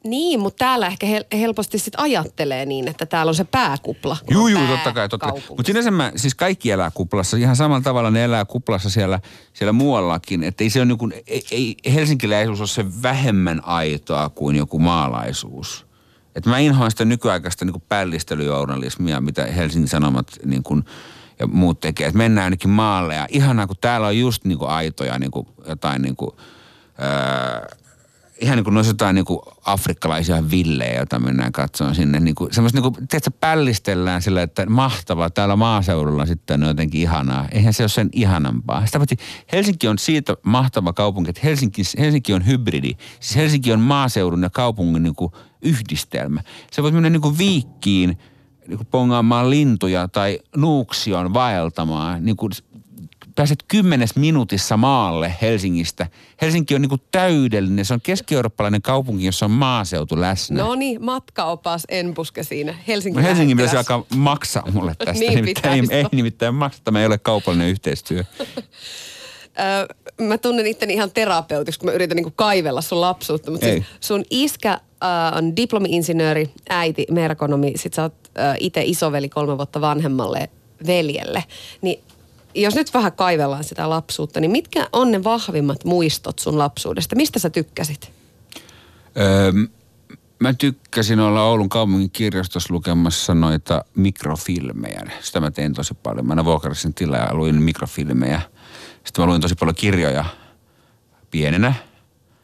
Niin, 0.09 0.39
mutta 0.39 0.65
täällä 0.65 0.87
ehkä 0.87 1.07
hel- 1.07 1.37
helposti 1.37 1.79
sit 1.79 1.93
ajattelee 1.97 2.65
niin, 2.65 2.87
että 2.87 3.05
täällä 3.05 3.29
on 3.29 3.35
se 3.35 3.43
pääkupla. 3.43 4.17
Juu, 4.31 4.47
juu, 4.47 4.67
totta 4.67 4.93
kai. 4.93 5.09
Totta 5.09 5.31
kai. 5.31 5.41
Mutta 5.49 5.63
sinänsä 5.65 5.91
mä, 5.91 6.11
siis 6.15 6.35
kaikki 6.35 6.71
elää 6.71 6.91
kuplassa. 6.91 7.37
Ihan 7.37 7.55
samalla 7.55 7.81
tavalla 7.81 8.11
ne 8.11 8.23
elää 8.23 8.45
kuplassa 8.45 8.89
siellä, 8.89 9.19
siellä 9.53 9.71
muuallakin. 9.71 10.43
Että 10.43 10.63
ei 10.63 10.69
se 10.69 10.81
on 10.81 10.87
niin 10.87 10.97
kuin, 10.97 11.13
ei, 11.27 11.43
ei, 11.51 11.75
helsinkiläisyys 11.93 12.59
ole 12.59 12.67
se 12.67 12.85
vähemmän 13.01 13.65
aitoa 13.65 14.29
kuin 14.29 14.55
joku 14.55 14.79
maalaisuus. 14.79 15.87
Että 16.35 16.49
mä 16.49 16.59
inhoan 16.59 16.91
sitä 16.91 17.05
nykyaikaista 17.05 17.65
niin 17.65 17.83
päällistelyjournalismia, 17.89 19.21
mitä 19.21 19.45
Helsingin 19.45 19.87
Sanomat 19.87 20.27
niin 20.45 20.63
kuin, 20.63 20.83
ja 21.39 21.47
muut 21.47 21.79
tekee. 21.79 22.07
Että 22.07 22.17
mennään 22.17 22.43
ainakin 22.45 22.69
maalle 22.69 23.15
ja 23.15 23.27
ihanaa, 23.29 23.67
kun 23.67 23.75
täällä 23.81 24.07
on 24.07 24.17
just 24.17 24.45
niin 24.45 24.57
kuin 24.57 24.69
aitoja 24.69 25.19
niin 25.19 25.31
kuin, 25.31 25.47
jotain 25.67 26.01
niin 26.01 26.15
kuin, 26.15 26.31
öö, 27.01 27.77
ihan 28.41 28.57
niin 28.57 28.63
kuin 28.63 28.73
noissa 28.73 28.89
jotain 28.89 29.15
niin 29.15 29.25
kuin 29.25 29.39
afrikkalaisia 29.65 30.49
villejä, 30.51 30.95
joita 30.95 31.19
mennään 31.19 31.51
katsomaan 31.51 31.95
sinne. 31.95 32.19
Niin 32.19 32.35
kuin, 32.35 32.53
semmoista 32.53 32.81
niin 32.81 32.93
kuin, 32.93 33.07
tiedätkö, 33.07 33.31
pällistellään 33.39 34.21
sillä, 34.21 34.41
että 34.41 34.65
mahtavaa, 34.65 35.29
täällä 35.29 35.55
maaseudulla 35.55 36.25
sitten 36.25 36.63
on 36.63 36.67
jotenkin 36.67 37.01
ihanaa. 37.01 37.47
Eihän 37.51 37.73
se 37.73 37.83
ole 37.83 37.89
sen 37.89 38.09
ihanampaa. 38.13 38.85
Sitä 38.85 38.99
paitsi 38.99 39.17
Helsinki 39.51 39.87
on 39.87 39.97
siitä 39.97 40.35
mahtava 40.43 40.93
kaupunki, 40.93 41.29
että 41.29 41.41
Helsinki, 41.43 41.81
Helsinki 41.99 42.33
on 42.33 42.45
hybridi. 42.45 42.91
Siis 43.19 43.35
Helsinki 43.35 43.73
on 43.73 43.79
maaseudun 43.79 44.43
ja 44.43 44.49
kaupungin 44.49 45.03
niin 45.03 45.15
kuin 45.15 45.31
yhdistelmä. 45.61 46.41
Se 46.71 46.83
voit 46.83 46.93
mennä 46.93 47.09
niin 47.09 47.21
kuin 47.21 47.37
viikkiin, 47.37 48.17
niin 48.67 48.77
kuin 48.77 48.87
pongaamaan 48.91 49.49
lintuja 49.49 50.07
tai 50.07 50.39
nuuksion 50.55 51.33
vaeltamaan. 51.33 52.25
Niin 52.25 52.37
kuin 52.37 52.51
pääset 53.37 53.63
kymmenes 53.67 54.15
minuutissa 54.15 54.77
maalle 54.77 55.35
Helsingistä. 55.41 56.07
Helsinki 56.41 56.75
on 56.75 56.81
niinku 56.81 56.97
täydellinen. 57.11 57.85
Se 57.85 57.93
on 57.93 58.01
keski-eurooppalainen 58.01 58.81
kaupunki, 58.81 59.25
jossa 59.25 59.45
on 59.45 59.51
maaseutu 59.51 60.21
läsnä. 60.21 60.63
No 60.63 60.75
niin, 60.75 61.05
matkaopas 61.05 61.83
en 61.89 62.13
puske 62.13 62.43
siinä. 62.43 62.75
Helsingin, 62.87 63.21
no 63.21 63.27
Helsingin 63.27 63.57
pitäisi 63.57 63.77
alkaa 63.77 64.03
maksaa 64.15 64.71
mulle 64.71 64.95
tästä. 65.05 65.19
niin 65.19 65.35
nimittäin, 65.35 65.91
ei, 65.91 65.97
ei 65.97 66.05
nimittäin 66.11 66.55
maksa, 66.55 66.81
tämä 66.83 66.99
ei 66.99 67.05
ole 67.05 67.17
kaupallinen 67.17 67.69
yhteistyö. 67.69 68.23
mä 70.21 70.37
tunnen 70.37 70.67
itteni 70.67 70.93
ihan 70.93 71.11
terapeutiksi, 71.11 71.79
kun 71.79 71.89
mä 71.89 71.93
yritän 71.93 72.15
niinku 72.15 72.33
kaivella 72.35 72.81
sun 72.81 73.01
lapsuutta. 73.01 73.51
Mutta 73.51 73.67
siis 73.67 73.85
sun 73.99 74.23
iskä 74.29 74.71
äh, 74.71 75.37
on 75.37 75.55
diplomi-insinööri, 75.55 76.49
äiti 76.69 77.05
merkonomi, 77.11 77.73
sit 77.75 77.93
sä 77.93 78.01
oot 78.01 78.13
äh, 78.39 78.55
itse 78.59 78.81
isoveli 78.85 79.29
kolme 79.29 79.57
vuotta 79.57 79.81
vanhemmalle 79.81 80.49
veljelle. 80.87 81.43
Niin 81.81 82.03
jos 82.55 82.75
nyt 82.75 82.93
vähän 82.93 83.11
kaivellaan 83.11 83.63
sitä 83.63 83.89
lapsuutta, 83.89 84.39
niin 84.39 84.51
mitkä 84.51 84.89
on 84.93 85.11
ne 85.11 85.23
vahvimmat 85.23 85.85
muistot 85.85 86.39
sun 86.39 86.57
lapsuudesta? 86.57 87.15
Mistä 87.15 87.39
sä 87.39 87.49
tykkäsit? 87.49 88.11
Öö, 89.17 89.51
mä 90.39 90.53
tykkäsin 90.53 91.19
olla 91.19 91.43
Oulun 91.43 91.69
kaupungin 91.69 92.11
kirjastossa 92.11 92.73
lukemassa 92.73 93.33
noita 93.33 93.85
mikrofilmejä. 93.95 95.01
Sitä 95.21 95.39
mä 95.39 95.51
tein 95.51 95.73
tosi 95.73 95.93
paljon. 95.93 96.27
Mä 96.27 96.31
aina 96.31 96.45
vuokrasin 96.45 96.93
tilaa 96.93 97.25
ja 97.25 97.35
luin 97.35 97.61
mikrofilmejä. 97.61 98.41
Sitten 99.03 99.25
mä 99.25 99.29
luin 99.29 99.41
tosi 99.41 99.55
paljon 99.55 99.75
kirjoja 99.75 100.25
pienenä. 101.31 101.73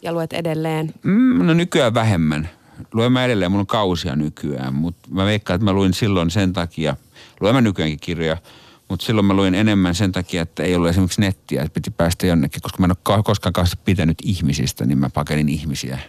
Ja 0.01 0.13
luet 0.13 0.33
edelleen? 0.33 0.93
Mm, 1.03 1.45
no 1.45 1.53
nykyään 1.53 1.93
vähemmän. 1.93 2.49
Luen 2.93 3.11
mä 3.11 3.25
edelleen, 3.25 3.51
mulla 3.51 3.61
on 3.61 3.67
kausia 3.67 4.15
nykyään. 4.15 4.73
Mutta 4.73 5.09
mä 5.11 5.25
veikkaan, 5.25 5.55
että 5.55 5.65
mä 5.65 5.73
luin 5.73 5.93
silloin 5.93 6.31
sen 6.31 6.53
takia, 6.53 6.95
luen 7.39 7.55
mä 7.55 7.61
nykyäänkin 7.61 7.99
kirjoja– 7.99 8.37
mutta 8.89 9.05
silloin 9.05 9.25
mä 9.25 9.33
luin 9.33 9.55
enemmän 9.55 9.95
sen 9.95 10.11
takia, 10.11 10.41
että 10.41 10.63
ei 10.63 10.75
ollut 10.75 10.89
esimerkiksi 10.89 11.21
nettiä, 11.21 11.61
että 11.61 11.73
piti 11.73 11.91
päästä 11.91 12.27
jonnekin, 12.27 12.61
koska 12.61 12.77
mä 12.79 12.85
en 12.85 12.91
ole 13.09 13.23
koskaan 13.23 13.53
pitänyt 13.85 14.17
ihmisistä, 14.23 14.85
niin 14.85 14.97
mä 14.97 15.09
pakenin 15.09 15.49
ihmisiä. 15.49 15.99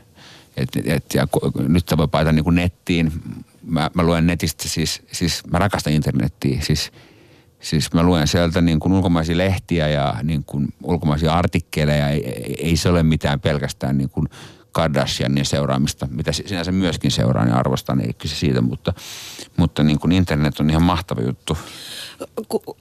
Et, 0.57 0.69
et, 0.85 1.05
ja 1.15 1.27
nyt 1.69 1.85
voi 1.97 2.09
paita 2.09 2.33
niin 2.33 2.45
kuin 2.45 2.57
nettiin. 2.57 3.13
Mä, 3.63 3.91
mä 3.95 4.03
luen 4.03 4.27
netistä 4.27 4.69
siis, 4.69 5.03
siis 5.13 5.47
mä 5.47 5.59
rakastan 5.59 5.93
internettiä. 5.93 6.61
Siis, 6.61 6.93
siis 7.61 7.93
mä 7.93 8.03
luen 8.03 8.29
sieltä 8.29 8.61
niin 8.61 8.81
kuin 8.81 8.93
ulkomaisia 8.93 9.39
lehtiä 9.39 9.89
ja 9.89 10.15
niin 10.23 10.45
kuin 10.45 10.69
ulkomaisia 10.83 11.35
artikkeleja. 11.35 12.09
Ei, 12.09 12.27
ei, 12.27 12.57
ei 12.59 12.77
se 12.77 12.89
ole 12.89 13.03
mitään 13.03 13.41
pelkästään 13.41 13.99
niin 13.99 14.11
kuin 14.11 14.29
Kardashianin 14.75 15.45
seuraamista, 15.45 16.09
mitä 16.11 16.33
sinänsä 16.33 16.73
myöskin 16.73 17.11
seuraan 17.11 17.49
ja 17.49 17.57
arvostan, 17.57 18.01
ei 18.01 18.13
kyse 18.13 18.37
siitä, 18.37 18.61
mutta, 18.61 18.93
mutta 19.57 19.83
niin 19.83 19.99
kuin 19.99 20.13
internet 20.13 20.61
on 20.61 20.71
ihan 20.71 20.83
mahtava 20.83 21.23
juttu 21.23 21.59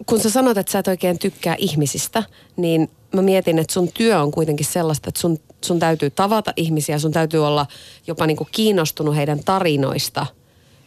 kun 0.06 0.19
sä 0.19 0.29
sanot, 0.29 0.58
että 0.58 0.71
sä 0.71 0.79
et 0.79 0.88
oikein 0.88 1.19
tykkää 1.19 1.56
ihmisistä, 1.58 2.23
niin 2.58 2.89
mä 3.15 3.21
mietin, 3.21 3.60
että 3.60 3.73
sun 3.73 3.89
työ 3.93 4.21
on 4.21 4.32
kuitenkin 4.32 4.65
sellaista, 4.65 5.10
että 5.10 5.21
sun, 5.21 5.39
sun 5.65 5.79
täytyy 5.79 6.10
tavata 6.10 6.53
ihmisiä, 6.56 6.99
sun 6.99 7.12
täytyy 7.12 7.47
olla 7.47 7.65
jopa 8.08 8.27
niin 8.27 8.38
kuin 8.38 8.49
kiinnostunut 8.51 9.15
heidän 9.15 9.39
tarinoista 9.43 10.25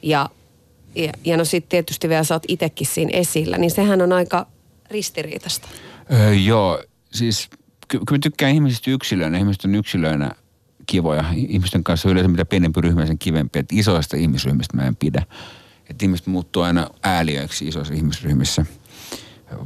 ja, 0.03 0.31
ja, 0.95 1.12
ja 1.25 1.37
no 1.37 1.45
sitten 1.45 1.69
tietysti 1.69 2.09
vielä 2.09 2.25
sä 2.25 2.35
oot 2.35 2.42
itsekin 2.49 2.87
siinä 2.87 3.11
esillä, 3.12 3.59
niin 3.59 3.71
sehän 3.71 4.03
on 4.03 4.12
aika 4.12 4.47
ristiriitasta. 4.90 5.69
Öö, 6.12 6.35
joo, 6.35 6.83
siis 7.12 7.49
kyllä 7.88 8.05
mä 8.11 8.19
tykkään 8.23 8.55
ihmisistä 8.55 8.90
yksilöinä, 8.90 9.38
ihmiset 9.38 9.64
on 9.64 9.75
yksilöinä 9.75 10.31
kivoja. 10.87 11.25
Ihmisten 11.35 11.85
kanssa 11.85 12.11
yleensä 12.11 12.29
mitä 12.29 12.44
pienempi 12.44 12.81
ryhmä, 12.81 13.07
sen 13.07 13.18
kivempi. 13.18 13.59
Että 13.59 13.75
isoista 13.79 14.16
ihmisryhmistä 14.16 14.77
mä 14.77 14.83
en 14.83 14.96
pidä 14.96 15.22
että 15.90 16.05
ihmiset 16.05 16.27
muuttuu 16.27 16.62
aina 16.62 16.90
ääliöiksi 17.03 17.68
isoissa 17.68 17.94
ihmisryhmissä. 17.94 18.66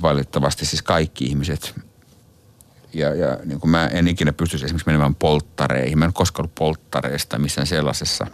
Valitettavasti 0.02 0.66
siis 0.66 0.82
kaikki 0.82 1.24
ihmiset. 1.24 1.80
Ja, 2.92 3.14
ja 3.14 3.38
niin 3.44 3.60
kuin 3.60 3.70
mä 3.70 3.86
en 3.86 4.08
ikinä 4.08 4.32
pystyisi 4.32 4.64
esimerkiksi 4.64 4.86
menemään 4.86 5.14
polttareihin. 5.14 5.98
Mä 5.98 6.04
en 6.04 6.12
koskaan 6.12 6.42
ollut 6.42 6.54
polttareista 6.54 7.38
missään 7.38 7.66
sellaisessa. 7.66 8.26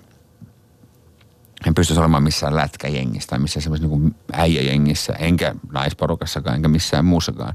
En 1.67 1.75
pystyisi 1.75 2.01
olemaan 2.01 2.23
missään 2.23 2.57
lätkäjengissä 2.57 3.29
tai 3.29 3.39
missään 3.39 3.63
semmoisessa 3.63 3.97
niin 3.97 4.15
äijäjengissä, 4.33 5.13
enkä 5.13 5.55
naisporukassakaan, 5.73 6.57
enkä 6.57 6.69
missään 6.69 7.05
muussakaan. 7.05 7.55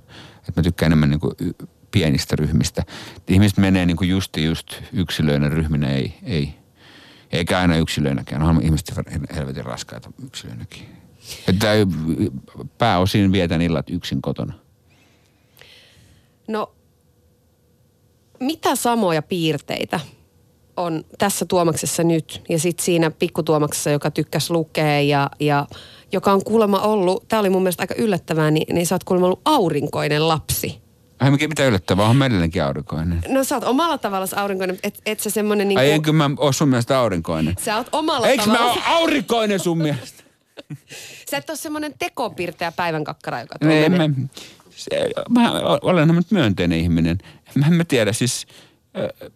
Et 0.49 0.55
mä 0.55 0.63
tykkään 0.63 0.87
enemmän 0.87 1.09
niin 1.09 1.19
kuin 1.19 1.35
pienistä 1.91 2.35
ryhmistä. 2.35 2.83
ihmiset 3.27 3.57
menee 3.57 3.85
niin 3.85 3.97
kuin 3.97 4.09
just, 4.09 4.37
just 4.37 4.67
yksilöinä 4.93 5.49
ryhminä, 5.49 5.89
ei, 5.89 6.13
ei, 6.23 6.53
eikä 7.31 7.59
aina 7.59 7.77
yksilöinäkään. 7.77 8.41
Onhan 8.41 8.63
ihmiset 8.63 8.91
helvetin 9.35 9.65
raskaita 9.65 10.11
yksilöinäkin. 10.25 11.01
Että 11.47 11.67
pääosin 12.77 13.31
vietän 13.31 13.61
illat 13.61 13.89
yksin 13.89 14.21
kotona. 14.21 14.53
No, 16.47 16.75
mitä 18.39 18.75
samoja 18.75 19.21
piirteitä 19.21 19.99
on 20.77 21.03
tässä 21.17 21.45
Tuomaksessa 21.45 22.03
nyt 22.03 22.41
ja 22.49 22.59
sitten 22.59 22.85
siinä 22.85 23.11
pikkutuomaksessa, 23.11 23.89
joka 23.89 24.11
tykkäsi 24.11 24.53
lukea 24.53 25.01
ja, 25.01 25.29
ja 25.39 25.67
joka 26.11 26.31
on 26.31 26.43
kuulemma 26.43 26.79
ollut, 26.79 27.27
tämä 27.27 27.39
oli 27.39 27.49
mun 27.49 27.63
mielestä 27.63 27.83
aika 27.83 27.95
yllättävää, 27.97 28.51
niin, 28.51 28.75
niin 28.75 28.87
sä 28.87 28.95
oot 28.95 29.03
kuulemma 29.03 29.25
ollut 29.25 29.41
aurinkoinen 29.45 30.27
lapsi. 30.27 30.80
Ai 31.21 31.31
mikä 31.31 31.47
mitä 31.47 31.65
yllättävää, 31.65 32.05
on 32.05 32.15
meidänkin 32.17 32.63
aurinkoinen. 32.63 33.21
No 33.27 33.43
sä 33.43 33.55
oot 33.55 33.63
omalla 33.63 33.97
tavalla 33.97 34.25
aurinkoinen, 34.35 34.79
et, 34.83 35.01
et 35.05 35.19
sä 35.19 35.29
semmonen 35.29 35.67
niinku... 35.67 35.79
Ai 35.79 35.91
enkö 35.91 36.11
mä 36.11 36.29
oo 36.37 36.51
sun 36.51 36.69
mielestä 36.69 36.99
aurinkoinen? 36.99 37.55
Sä 37.59 37.77
oot 37.77 37.87
omalla 37.91 38.27
Eikö 38.27 38.43
tavalla... 38.43 38.65
mä 38.65 38.71
oo 38.71 38.77
aurinkoinen 38.85 39.59
sun 39.59 39.77
mielestä? 39.77 40.23
Sä 41.31 41.37
et 41.37 41.49
ole 41.49 41.57
semmonen 41.57 41.93
tekopirteä 41.99 42.71
päivän 42.71 43.03
kakkara, 43.03 43.41
joka 43.41 43.55
No, 43.61 43.67
tuo 43.67 43.77
en 43.77 43.91
menee. 43.91 44.07
mä, 44.07 44.15
se, 44.69 44.89
mä 45.29 45.51
olen 45.81 46.07
nyt 46.07 46.31
myönteinen 46.31 46.79
ihminen. 46.79 47.17
Mä 47.55 47.65
en 47.65 47.73
mä 47.73 47.83
tiedä, 47.83 48.13
siis 48.13 48.47
äh, 48.97 49.31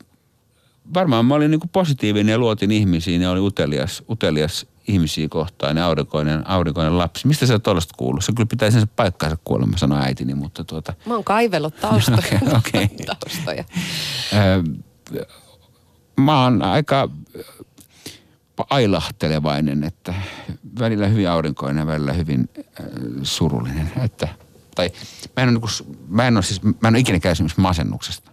varmaan 0.94 1.26
mä 1.26 1.36
olin 1.36 1.52
niinku 1.52 1.68
positiivinen 1.72 2.32
ja 2.32 2.38
luotin 2.38 2.72
ihmisiin 2.72 3.22
ja 3.22 3.32
oli 3.32 3.40
utelias, 3.40 4.04
utelias 4.10 4.66
ihmisiä 4.88 5.30
kohtaan 5.30 5.78
ja 5.78 5.86
aurinkoinen, 5.86 6.48
aurinkoinen 6.48 6.98
lapsi. 6.98 7.28
Mistä 7.28 7.46
sä 7.46 7.60
tuollaista 7.60 7.94
kuullut? 7.98 8.26
Se 8.26 8.32
kyllä 8.36 8.48
pitäisi 8.48 8.80
sen 8.80 8.88
paikkaansa 8.88 9.38
kuulemma, 9.44 9.78
sanoi 9.78 10.02
äitini, 10.02 10.36
mutta 10.36 10.64
tuota, 10.64 10.94
Mä 11.06 11.14
oon 11.14 11.24
kaivellut 11.24 11.76
taustoja. 11.76 12.18
Okei, 12.58 12.86
okei. 12.88 13.06
taustoja. 13.06 13.64
mä 16.18 16.44
oon 16.44 16.62
aika 16.62 17.10
ailahtelevainen, 18.70 19.84
että 19.84 20.14
välillä 20.80 21.08
hyvin 21.08 21.30
aurinkoinen 21.30 21.82
ja 21.82 21.88
välillä 21.88 22.14
hyvin 22.14 22.50
äh, 22.60 22.86
surullinen. 23.24 23.92
Että, 24.04 24.28
tai 24.76 24.92
mä 25.36 25.44
en 25.44 25.50
ole, 25.50 25.52
niinku, 25.52 25.68
mä 26.08 26.28
en 26.28 26.38
ole, 26.38 26.44
siis, 26.44 26.64
mä 26.64 26.88
en 26.88 26.94
ole 26.94 27.00
ikinä 27.00 27.20
masennuksesta. 27.58 28.32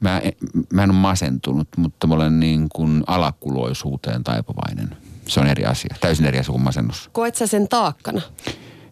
Mä, 0.00 0.18
en- 0.18 0.32
mä 0.72 0.82
en 0.82 0.90
ole 0.90 0.98
masentunut, 0.98 1.68
mutta 1.76 2.06
mä 2.06 2.14
olen 2.14 2.40
niin 2.40 2.68
kuin 2.68 3.04
alakuloisuuteen 3.06 4.24
taipuvainen. 4.24 4.96
Se 5.28 5.40
on 5.40 5.46
eri 5.46 5.64
asia, 5.64 5.94
täysin 6.00 6.26
eri 6.26 6.38
asia 6.38 6.52
kuin 6.52 6.62
masennus. 6.62 7.10
Koet 7.12 7.34
sä 7.34 7.46
sen 7.46 7.68
taakkana? 7.68 8.22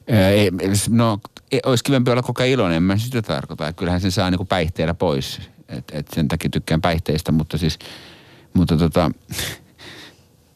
Ei, 0.07 0.51
no, 0.89 1.19
ei, 1.53 1.61
olisi 1.67 1.85
kivempi 1.85 2.11
olla 2.11 2.23
koko 2.23 2.43
ajan 2.43 2.53
iloinen, 2.53 2.77
en 2.77 2.83
mä 2.83 2.97
sitä 2.97 3.23
tarkoita. 3.23 3.73
Kyllähän 3.73 4.01
sen 4.01 4.13
saa 4.13 4.31
niinku 4.31 4.45
päihteillä 4.45 4.95
pois. 4.95 5.41
Et, 5.69 5.85
et 5.93 6.07
sen 6.15 6.29
takia 6.29 6.51
tykkään 6.51 6.81
päihteistä, 6.81 7.33
mutta 7.33 7.59
siis, 7.59 7.79
mutta 8.55 8.77
tota, 8.77 9.11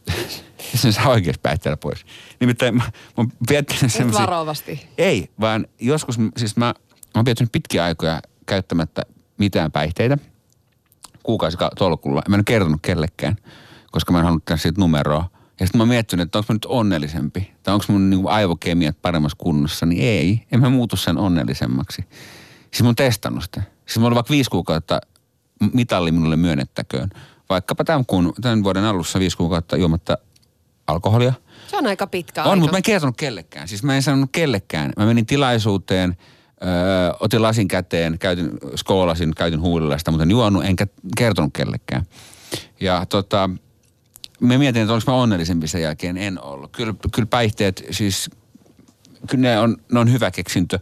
sen 0.82 0.92
saa 0.92 1.08
oikeasti 1.08 1.40
päihteillä 1.42 1.76
pois. 1.76 2.04
Nimittäin 2.40 2.76
mä, 2.76 2.82
mä 2.82 2.90
oon 3.16 3.32
viettänyt 3.50 4.12
varovasti. 4.12 4.88
Ei, 4.98 5.30
vaan 5.40 5.66
joskus, 5.80 6.18
siis 6.36 6.56
mä, 6.56 6.66
mä 6.66 6.74
oon 7.14 7.24
viettänyt 7.24 7.52
pitkiä 7.52 7.84
aikoja 7.84 8.20
käyttämättä 8.46 9.02
mitään 9.38 9.72
päihteitä. 9.72 10.18
Kuukausi 11.22 11.56
tolkulla. 11.78 12.22
Mä 12.28 12.34
en 12.34 12.38
ole 12.38 12.44
kertonut 12.44 12.80
kellekään, 12.82 13.36
koska 13.92 14.12
mä 14.12 14.18
en 14.18 14.24
halunnut 14.24 14.44
tehdä 14.44 14.56
siitä 14.56 14.80
numeroa. 14.80 15.39
Ja 15.60 15.66
sitten 15.66 15.78
mä 15.78 15.82
oon 15.82 15.88
miettinyt, 15.88 16.26
että 16.26 16.38
onko 16.38 16.52
mä 16.52 16.54
nyt 16.54 16.66
onnellisempi. 16.68 17.52
Tai 17.62 17.74
onko 17.74 17.86
mun 17.88 18.10
niinku 18.10 18.28
aivokemiat 18.28 19.02
paremmassa 19.02 19.36
kunnossa. 19.38 19.86
Niin 19.86 20.02
ei, 20.02 20.46
en 20.52 20.60
mä 20.60 20.68
muutu 20.70 20.96
sen 20.96 21.18
onnellisemmaksi. 21.18 22.04
Siis 22.70 22.82
mä 22.82 22.88
oon 22.88 22.96
testannut 22.96 23.44
sitä. 23.44 23.62
Siis 23.86 23.98
mä 23.98 24.06
olin 24.06 24.14
vaikka 24.14 24.30
viisi 24.30 24.50
kuukautta 24.50 25.00
mitalli 25.72 26.12
minulle 26.12 26.36
myönnettäköön. 26.36 27.10
Vaikkapa 27.48 27.84
tämän, 27.84 28.06
kuun, 28.06 28.32
tämän 28.40 28.64
vuoden 28.64 28.84
alussa 28.84 29.18
viisi 29.18 29.36
kuukautta 29.36 29.76
juomatta 29.76 30.18
alkoholia. 30.86 31.32
Se 31.66 31.76
on 31.76 31.86
aika 31.86 32.06
pitkä 32.06 32.42
On, 32.42 32.50
aika. 32.50 32.60
mutta 32.60 32.72
mä 32.72 32.78
en 32.78 32.82
kertonut 32.82 33.16
kellekään. 33.16 33.68
Siis 33.68 33.82
mä 33.82 33.96
en 33.96 34.02
sanonut 34.02 34.30
kellekään. 34.32 34.92
Mä 34.96 35.06
menin 35.06 35.26
tilaisuuteen, 35.26 36.16
öö, 36.62 37.12
otin 37.20 37.42
lasin 37.42 37.68
käteen, 37.68 38.18
käytin, 38.18 38.50
skoolasin, 38.76 39.34
käytin 39.34 39.60
huulilla 39.60 39.98
sitä, 39.98 40.10
mutta 40.10 40.22
en 40.22 40.30
juonut, 40.30 40.64
enkä 40.64 40.86
kertonut 41.16 41.50
kellekään. 41.54 42.02
Ja 42.80 43.06
tota, 43.06 43.50
mä 44.40 44.58
mietin, 44.58 44.82
että 44.82 44.92
oliko 44.92 45.12
mä 45.12 45.18
onnellisempi 45.18 45.68
sen 45.68 45.82
jälkeen. 45.82 46.16
En 46.16 46.42
ollut. 46.42 46.72
Kyllä, 46.72 46.94
kyllä 47.12 47.26
päihteet, 47.26 47.84
siis 47.90 48.30
kyllä 49.26 49.42
ne 49.42 49.58
on, 49.58 49.76
ne 49.92 50.00
on 50.00 50.12
hyvä 50.12 50.30
keksintö. 50.30 50.78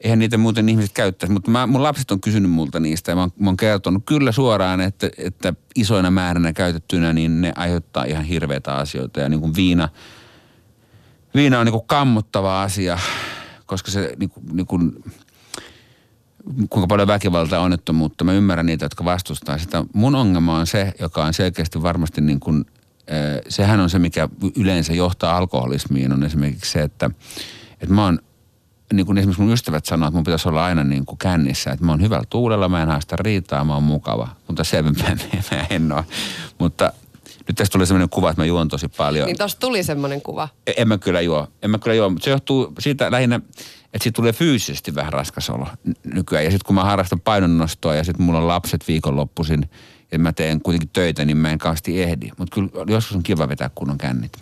Eihän 0.00 0.18
niitä 0.18 0.38
muuten 0.38 0.68
ihmiset 0.68 0.92
käyttäisi, 0.92 1.32
mutta 1.32 1.50
mä, 1.50 1.66
mun 1.66 1.82
lapset 1.82 2.10
on 2.10 2.20
kysynyt 2.20 2.50
multa 2.50 2.80
niistä 2.80 3.12
ja 3.12 3.16
mä 3.16 3.20
oon, 3.20 3.32
mä 3.38 3.48
oon 3.48 3.56
kertonut 3.56 4.02
kyllä 4.06 4.32
suoraan, 4.32 4.80
että, 4.80 5.10
että 5.18 5.54
isoina 5.76 6.10
määränä 6.10 6.52
käytettynä, 6.52 7.12
niin 7.12 7.40
ne 7.40 7.52
aiheuttaa 7.56 8.04
ihan 8.04 8.24
hirveitä 8.24 8.74
asioita. 8.74 9.20
Ja 9.20 9.28
niin 9.28 9.40
kuin 9.40 9.56
viina, 9.56 9.88
viina 11.34 11.60
on 11.60 11.66
niin 11.66 11.72
kuin 11.72 11.86
kammottava 11.86 12.62
asia, 12.62 12.98
koska 13.66 13.90
se 13.90 14.12
niin 14.18 14.30
kuin, 14.30 14.46
niin 14.52 14.66
kuin, 14.66 15.04
kuinka 16.70 16.86
paljon 16.86 17.08
väkivaltaa 17.08 17.60
onnettomuutta. 17.60 18.24
Mä 18.24 18.32
ymmärrän 18.32 18.66
niitä, 18.66 18.84
jotka 18.84 19.04
vastustaa 19.04 19.58
sitä. 19.58 19.84
Mun 19.92 20.14
ongelma 20.14 20.58
on 20.58 20.66
se, 20.66 20.92
joka 21.00 21.24
on 21.24 21.34
selkeästi 21.34 21.82
varmasti 21.82 22.20
niin 22.20 22.40
kuin, 22.40 22.64
sehän 23.48 23.80
on 23.80 23.90
se, 23.90 23.98
mikä 23.98 24.28
yleensä 24.56 24.92
johtaa 24.92 25.36
alkoholismiin, 25.36 26.12
on 26.12 26.24
esimerkiksi 26.24 26.72
se, 26.72 26.82
että, 26.82 27.10
että 27.72 27.94
mä 27.94 28.04
oon 28.04 28.18
niin 28.92 29.06
kuin 29.06 29.18
esimerkiksi 29.18 29.42
mun 29.42 29.52
ystävät 29.52 29.84
sanoo, 29.84 30.08
että 30.08 30.16
mun 30.16 30.24
pitäisi 30.24 30.48
olla 30.48 30.64
aina 30.64 30.84
niin 30.84 31.06
kuin 31.06 31.18
kännissä, 31.18 31.70
että 31.70 31.84
mä 31.84 31.92
oon 31.92 32.02
hyvällä 32.02 32.26
tuulella, 32.30 32.68
mä 32.68 32.82
en 32.82 32.88
haasta 32.88 33.16
riitaa, 33.16 33.64
mä 33.64 33.74
oon 33.74 33.82
mukava. 33.82 34.28
Mutta 34.48 34.64
selvempää 34.64 35.16
mä 35.50 35.66
en 35.70 35.92
ole. 35.92 36.04
Mutta 36.58 36.92
nyt 37.48 37.56
tästä 37.56 37.72
tuli 37.72 37.86
sellainen 37.86 38.08
kuva, 38.08 38.30
että 38.30 38.42
mä 38.42 38.46
juon 38.46 38.68
tosi 38.68 38.88
paljon. 38.88 39.26
Niin 39.26 39.38
tosta 39.38 39.60
tuli 39.60 39.82
semmoinen 39.82 40.22
kuva. 40.22 40.48
En 40.76 40.88
mä 40.88 40.98
kyllä 40.98 41.20
juo. 41.20 41.48
En 41.62 41.70
mä 41.70 41.78
kyllä 41.78 41.94
juo, 41.94 42.10
mutta 42.10 42.24
se 42.24 42.30
johtuu 42.30 42.72
siitä 42.78 43.10
lähinnä, 43.10 43.36
että 43.36 44.02
siitä 44.02 44.16
tulee 44.16 44.32
fyysisesti 44.32 44.94
vähän 44.94 45.12
raskas 45.12 45.50
olo 45.50 45.66
nykyään. 46.04 46.44
Ja 46.44 46.50
sitten 46.50 46.66
kun 46.66 46.74
mä 46.74 46.84
harrastan 46.84 47.20
painonnostoa 47.20 47.94
ja 47.94 48.04
sitten 48.04 48.26
mulla 48.26 48.38
on 48.38 48.48
lapset 48.48 48.88
viikonloppuisin 48.88 49.70
ja 50.12 50.18
mä 50.18 50.32
teen 50.32 50.60
kuitenkin 50.60 50.90
töitä, 50.92 51.24
niin 51.24 51.36
mä 51.36 51.50
en 51.50 51.58
kauheasti 51.58 52.02
ehdi. 52.02 52.28
Mutta 52.38 52.54
kyllä 52.54 52.68
joskus 52.86 53.16
on 53.16 53.22
kiva 53.22 53.48
vetää 53.48 53.70
kunnon 53.74 53.98
kännit. 53.98 54.32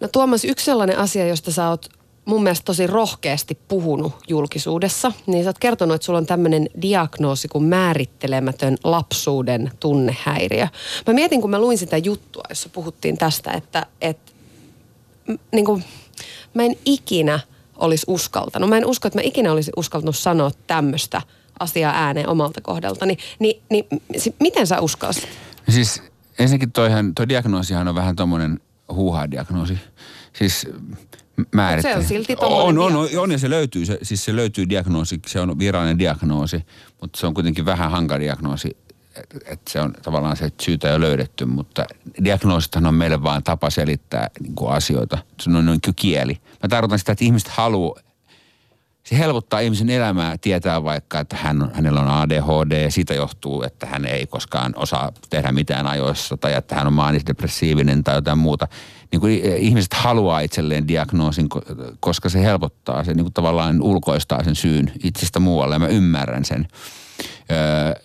No 0.00 0.08
Tuomas, 0.08 0.44
yksi 0.44 0.64
sellainen 0.64 0.98
asia, 0.98 1.26
josta 1.26 1.52
sä 1.52 1.68
oot 1.68 1.88
mun 2.24 2.42
mielestä 2.42 2.64
tosi 2.64 2.86
rohkeasti 2.86 3.58
puhunut 3.68 4.12
julkisuudessa, 4.28 5.12
niin 5.26 5.44
sä 5.44 5.50
oot 5.50 5.58
kertonut, 5.58 5.94
että 5.94 6.04
sulla 6.04 6.18
on 6.18 6.26
tämmöinen 6.26 6.68
diagnoosi 6.82 7.48
kuin 7.48 7.64
määrittelemätön 7.64 8.76
lapsuuden 8.84 9.70
tunnehäiriö. 9.80 10.68
Mä 11.06 11.14
mietin, 11.14 11.40
kun 11.40 11.50
mä 11.50 11.58
luin 11.58 11.78
sitä 11.78 11.96
juttua, 11.96 12.42
jossa 12.48 12.68
puhuttiin 12.68 13.18
tästä, 13.18 13.52
että, 13.52 13.86
että 14.00 14.32
niin 15.52 15.64
kuin, 15.64 15.84
mä 16.54 16.62
en 16.62 16.76
ikinä 16.84 17.40
olisi 17.76 18.04
uskaltanut. 18.08 18.68
Mä 18.68 18.76
en 18.76 18.86
usko, 18.86 19.08
että 19.08 19.18
mä 19.18 19.22
ikinä 19.24 19.52
olisi 19.52 19.72
uskaltanut 19.76 20.16
sanoa 20.16 20.50
tämmöistä 20.66 21.22
asiaa 21.60 21.92
ääneen 21.92 22.28
omalta 22.28 22.60
kohdaltani. 22.60 23.16
Ni, 23.38 23.62
niin 23.70 23.84
si- 24.16 24.34
miten 24.40 24.66
sä 24.66 24.80
uskalsit? 24.80 25.28
Siis 25.68 26.02
ensinnäkin 26.38 26.72
toihan, 26.72 27.14
toi 27.14 27.28
diagnoosihan 27.28 27.88
on 27.88 27.94
vähän 27.94 28.16
tommonen 28.16 28.60
huuhaa-diagnoosi. 28.92 29.78
Siis 30.32 30.66
määrittää. 31.52 31.92
se 31.92 31.98
on 31.98 32.04
silti 32.04 32.36
on, 32.40 32.78
on, 32.78 32.94
on, 32.96 33.08
on, 33.18 33.32
ja 33.32 33.38
se 33.38 33.50
löytyy, 33.50 33.86
se, 33.86 33.98
siis 34.02 34.24
se 34.24 34.36
löytyy 34.36 34.68
diagnoosi, 34.68 35.20
se 35.26 35.40
on 35.40 35.58
virallinen 35.58 35.98
diagnoosi, 35.98 36.66
mutta 37.00 37.20
se 37.20 37.26
on 37.26 37.34
kuitenkin 37.34 37.64
vähän 37.64 37.90
hankala 37.90 38.20
diagnoosi, 38.20 38.76
että 39.16 39.38
et 39.46 39.60
se 39.68 39.80
on 39.80 39.94
tavallaan 40.02 40.36
se 40.36 40.44
että 40.44 40.64
syytä 40.64 40.88
jo 40.88 41.00
löydetty, 41.00 41.44
mutta 41.44 41.84
diagnoosithan 42.24 42.86
on 42.86 42.94
meille 42.94 43.22
vaan 43.22 43.42
tapa 43.42 43.70
selittää 43.70 44.30
niin 44.40 44.54
kuin 44.54 44.72
asioita. 44.72 45.18
Se 45.40 45.50
on 45.50 45.66
niin 45.66 45.80
kuin 45.84 45.94
kieli. 45.94 46.32
Mä 46.62 46.68
tarkoitan 46.68 46.98
sitä, 46.98 47.12
että 47.12 47.24
ihmiset 47.24 47.48
haluaa 47.48 48.00
se 49.10 49.18
helpottaa 49.18 49.60
ihmisen 49.60 49.90
elämää 49.90 50.38
tietää 50.38 50.84
vaikka, 50.84 51.20
että 51.20 51.36
hän, 51.36 51.70
hänellä 51.74 52.00
on 52.00 52.08
ADHD. 52.08 52.90
Siitä 52.90 53.14
johtuu, 53.14 53.62
että 53.62 53.86
hän 53.86 54.04
ei 54.04 54.26
koskaan 54.26 54.72
osaa 54.76 55.12
tehdä 55.30 55.52
mitään 55.52 55.86
ajoissa 55.86 56.36
tai 56.36 56.54
että 56.54 56.74
hän 56.74 56.86
on 56.86 56.92
maanisdepressiivinen 56.92 58.04
tai 58.04 58.14
jotain 58.14 58.38
muuta. 58.38 58.68
Niin 59.12 59.20
kuin 59.20 59.40
ihmiset 59.56 59.94
haluaa 59.94 60.40
itselleen 60.40 60.88
diagnoosin, 60.88 61.48
ko- 61.54 61.94
koska 62.00 62.28
se 62.28 62.42
helpottaa, 62.42 63.04
se 63.04 63.14
niin 63.14 63.24
kuin 63.24 63.34
tavallaan 63.34 63.82
ulkoistaa 63.82 64.44
sen 64.44 64.54
syyn 64.54 64.92
itsestä 65.04 65.40
muualle 65.40 65.74
ja 65.74 65.78
mä 65.78 65.86
ymmärrän 65.86 66.44
sen. 66.44 66.68
Öö, 67.50 68.02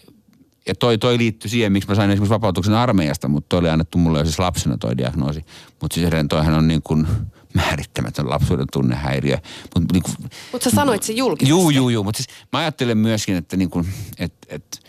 ja 0.68 0.76
toi, 0.76 0.98
toi 0.98 1.18
liittyy 1.18 1.50
siihen, 1.50 1.72
miksi 1.72 1.90
mä 1.90 1.96
sain 1.96 2.12
esimerkiksi 2.12 2.34
vapautuksen 2.34 2.74
armeijasta, 2.74 3.28
mutta 3.28 3.50
toi 3.50 3.60
oli 3.60 3.70
annettu 3.70 3.98
mulle 3.98 4.20
jo 4.20 4.26
siis 4.26 4.40
lapsena 4.40 4.78
toi 4.78 4.98
diagnoosi. 4.98 5.46
Mutta 5.82 5.96
siis 5.96 6.10
toihan 6.30 6.54
on 6.54 6.68
niin 6.68 6.82
kuin 6.82 7.08
määrittämätön 7.56 8.30
lapsuuden 8.30 8.68
tunnehäiriö. 8.74 9.38
Mutta 9.76 9.94
niin 9.94 10.04
kuin, 10.04 10.16
Mutta 10.52 10.70
sä 10.70 10.76
sanoit 10.76 11.04
se 11.04 11.14
julkisesti. 11.14 11.50
Juu, 11.50 11.70
juu, 11.70 11.90
juu. 11.90 12.04
Mutta 12.04 12.18
siis 12.24 12.38
mä 12.54 12.60
ajattelen 12.60 12.98
myöskin, 12.98 13.36
että 13.36 13.58
niin 13.58 13.70
kuin, 13.70 13.88
et, 14.18 14.34
et, 14.50 14.80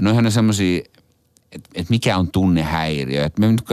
noihän 0.00 0.26
on 0.26 0.32
semmoisia, 0.32 0.82
että 1.52 1.70
et 1.74 1.90
mikä 1.90 2.16
on 2.16 2.30
tunnehäiriö. 2.30 3.24
Et 3.24 3.38
me, 3.38 3.52
nyt- 3.52 3.64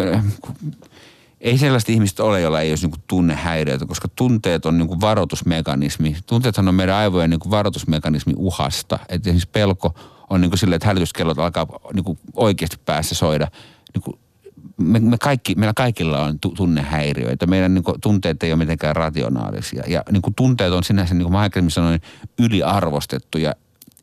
ei 1.42 1.58
sellaista 1.58 1.92
ihmistä 1.92 2.24
ole, 2.24 2.42
jolla 2.42 2.62
ei 2.62 2.72
olisi 2.72 2.88
niin 2.88 3.04
tunnehäiriöitä, 3.08 3.86
koska 3.86 4.08
tunteet 4.08 4.66
on 4.66 4.78
niin 4.78 5.02
varoitusmekanismi. 5.02 6.16
Tunteethan 6.26 6.68
on 6.68 6.76
meidän 6.76 6.96
aivojen 6.96 7.30
niin 7.30 7.40
varoitusmekanismi 7.50 8.34
uhasta. 8.38 9.00
Että 9.10 9.30
esimerkiksi 9.30 9.50
pelko 9.52 9.94
on 10.30 10.42
niin 10.42 10.58
silleen, 10.58 10.76
että 10.76 10.88
hälytyskellot 10.88 11.40
alkaa 11.40 11.68
niin 11.94 12.20
oikeasti 12.36 12.78
päässä 12.86 13.16
soida. 13.16 13.48
Niin 13.94 14.20
me, 14.78 15.00
me 15.00 15.18
kaikki, 15.18 15.56
meillä 15.56 15.74
kaikilla 15.76 16.24
on 16.24 16.40
tu, 16.40 16.50
tunnehäiriöitä. 16.50 17.46
Meidän 17.46 17.74
niin 17.74 17.84
kuin, 17.84 18.02
tunteet 18.02 18.44
ei 18.44 18.52
ole 18.52 18.58
mitenkään 18.58 18.96
rationaalisia. 18.96 19.84
Ja 19.88 20.04
niin 20.12 20.22
kuin, 20.22 20.36
tunteet 20.36 20.74
on 20.74 20.84
sinänsä, 20.84 21.14
niin 21.14 21.24
kuin 21.24 21.34
mä 21.34 21.40
aikaisemmin 21.40 21.72
sanoin, 21.72 22.02
yliarvostettuja. 22.40 23.54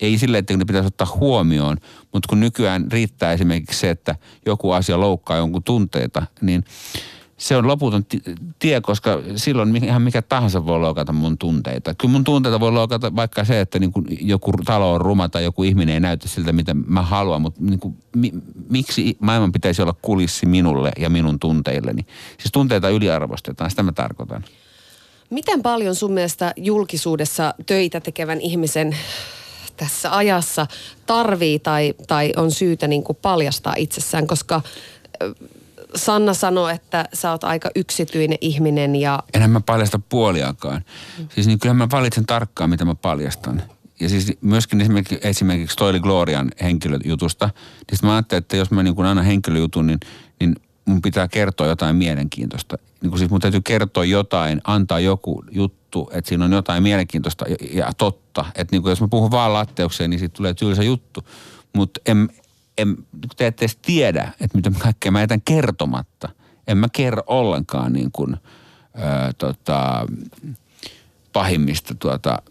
Ei 0.01 0.19
sille, 0.19 0.39
että 0.39 0.57
ne 0.57 0.65
pitäisi 0.65 0.87
ottaa 0.87 1.17
huomioon, 1.17 1.77
mutta 2.13 2.29
kun 2.29 2.41
nykyään 2.41 2.87
riittää 2.93 3.33
esimerkiksi 3.33 3.81
se, 3.81 3.91
että 3.91 4.15
joku 4.47 4.71
asia 4.73 5.01
loukkaa 5.01 5.37
jonkun 5.37 5.63
tunteita, 5.63 6.23
niin 6.41 6.65
se 7.41 7.57
on 7.57 7.67
loputon 7.67 8.07
tie, 8.59 8.81
koska 8.81 9.19
silloin 9.37 9.85
ihan 9.85 10.03
mikä 10.03 10.23
tahansa 10.23 10.67
voi 10.67 10.81
loukata 10.81 11.13
mun 11.13 11.39
tunteita. 11.39 11.95
Kyllä 11.95 12.13
mun 12.13 12.25
tunteita 12.25 12.61
voi 12.61 12.73
loukata 12.73 13.17
vaikka 13.17 13.45
se, 13.45 13.61
että 13.61 13.79
niin 13.79 13.93
kuin 13.93 14.07
joku 14.21 14.53
talo 14.65 14.93
on 14.93 15.01
ruma 15.01 15.29
tai 15.29 15.45
joku 15.45 15.63
ihminen 15.63 15.95
ei 15.95 16.01
näytä 16.01 16.29
siltä, 16.29 16.53
mitä 16.53 16.75
mä 16.75 17.03
haluan, 17.03 17.43
mutta 17.43 17.61
niin 17.63 17.81
kuin, 17.81 17.97
mi, 18.17 18.33
miksi 18.69 19.17
maailman 19.21 19.53
pitäisi 19.53 19.83
olla 19.83 19.95
kulissi 20.03 20.47
minulle 20.47 20.93
ja 20.99 21.11
minun 21.11 21.39
tunteilleni? 21.39 22.07
Siis 22.39 22.53
tunteita 22.53 22.89
yliarvostetaan, 22.89 23.71
sitä 23.71 23.83
mä 23.83 23.93
tarkoitan. 23.93 24.45
Miten 25.31 25.63
paljon 25.63 25.95
sun 25.95 26.13
mielestä 26.13 26.53
julkisuudessa 26.57 27.55
töitä 27.67 28.01
tekevän 28.01 28.41
ihmisen 28.41 28.97
tässä 29.77 30.17
ajassa 30.17 30.67
tarvii 31.07 31.59
tai, 31.59 31.95
tai 32.09 32.33
on 32.37 32.51
syytä 32.51 32.89
niin 32.89 33.05
kuin 33.05 33.19
paljastaa 33.23 33.75
itsessään, 33.77 34.27
koska 34.27 34.63
Sanna 35.95 36.35
sanoi, 36.35 36.73
että 36.73 37.09
sä 37.15 37.31
oot 37.31 37.45
aika 37.45 37.71
yksityinen 37.77 38.39
ihminen 38.41 38.97
ja... 38.97 39.23
Enhän 39.35 39.51
mä 39.51 39.61
paljasta 39.61 40.01
puoliakaan. 40.09 40.85
Mm. 41.19 41.29
Siis 41.35 41.47
niin 41.47 41.59
kyllä 41.59 41.75
mä 41.75 41.89
valitsen 41.93 42.27
tarkkaan, 42.27 42.71
mitä 42.71 42.85
mä 42.85 42.95
paljastan. 42.95 43.63
Ja 44.01 44.09
siis 44.09 44.33
myöskin 44.41 44.81
esimerkiksi, 44.81 45.19
esimerkiksi 45.23 45.77
Toili 45.77 46.01
Glorian 46.01 46.51
henkilöjutusta, 46.63 47.51
niin 47.91 47.99
mä 48.03 48.13
ajattelin, 48.13 48.43
että 48.43 48.57
jos 48.57 48.71
mä 48.71 48.83
niin 48.83 48.95
kuin 48.95 49.07
annan 49.07 49.25
henkilöjutun, 49.25 49.87
niin, 49.87 50.01
niin 50.41 50.57
mun 50.85 51.03
pitää 51.03 51.29
kertoa 51.29 51.67
jotain 51.67 51.97
mielenkiintoista. 51.97 52.79
Niin 53.03 53.11
kuin 53.11 53.19
siis 53.19 53.31
mun 53.31 53.41
täytyy 53.41 53.61
kertoa 53.61 54.05
jotain, 54.05 54.61
antaa 54.65 55.01
joku 55.01 55.45
juttu, 55.51 56.11
että 56.13 56.29
siinä 56.29 56.45
on 56.45 56.53
jotain 56.53 56.83
mielenkiintoista 56.83 57.45
ja, 57.49 57.57
ja 57.73 57.93
totta. 57.99 58.45
Että 58.55 58.75
niin 58.75 58.83
kuin 58.83 58.91
jos 58.91 59.01
mä 59.01 59.09
puhun 59.09 59.31
vaan 59.31 59.53
latteukseen, 59.53 60.11
niin 60.11 60.21
siitä 60.21 60.37
tulee 60.37 60.55
tylsä 60.55 60.83
juttu. 60.83 61.25
Mutta 61.73 62.01
en, 62.07 62.29
en, 62.81 62.97
te 63.37 63.47
ette 63.47 63.65
edes 63.65 63.79
tiedä, 63.83 64.33
että 64.41 64.59
mitä 64.59 64.71
kaikkea 64.79 65.13
mä 65.13 65.21
jätän 65.21 65.41
kertomatta. 65.41 66.29
En 66.67 66.79
mä 66.79 66.89
kerro 66.93 67.23
ollenkaan 67.27 67.93
niin 67.93 68.13
kuin, 68.13 68.37
ö, 68.37 69.33
tota, 69.39 70.07
pahimmista 71.33 71.95
tuota, 71.95 72.43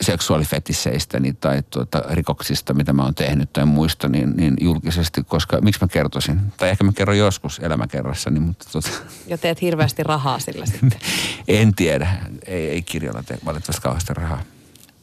seksuaalifetisseistä 0.00 1.18
tai 1.40 1.62
tuota, 1.70 2.02
rikoksista, 2.10 2.74
mitä 2.74 2.92
mä 2.92 3.02
oon 3.02 3.14
tehnyt 3.14 3.52
tai 3.52 3.66
muista, 3.66 4.08
niin, 4.08 4.36
niin 4.36 4.56
julkisesti, 4.60 5.22
koska 5.24 5.60
miksi 5.60 5.80
mä 5.84 5.88
kertoisin? 5.88 6.40
Tai 6.56 6.70
ehkä 6.70 6.84
mä 6.84 6.92
kerron 6.92 7.18
joskus 7.18 7.58
elämäkerrassani, 7.58 8.40
mutta 8.40 8.66
tuota. 8.72 8.90
Ja 9.26 9.38
teet 9.38 9.62
hirveästi 9.62 10.02
rahaa 10.02 10.38
sillä 10.38 10.66
sitten. 10.66 10.98
en 11.48 11.74
tiedä. 11.74 12.16
Ei, 12.46 12.68
ei 12.68 12.82
kirjoilla 12.82 13.22
tee 13.22 13.38
valitettavasti 13.44 13.82
kauheasti 13.82 14.14
rahaa. 14.14 14.42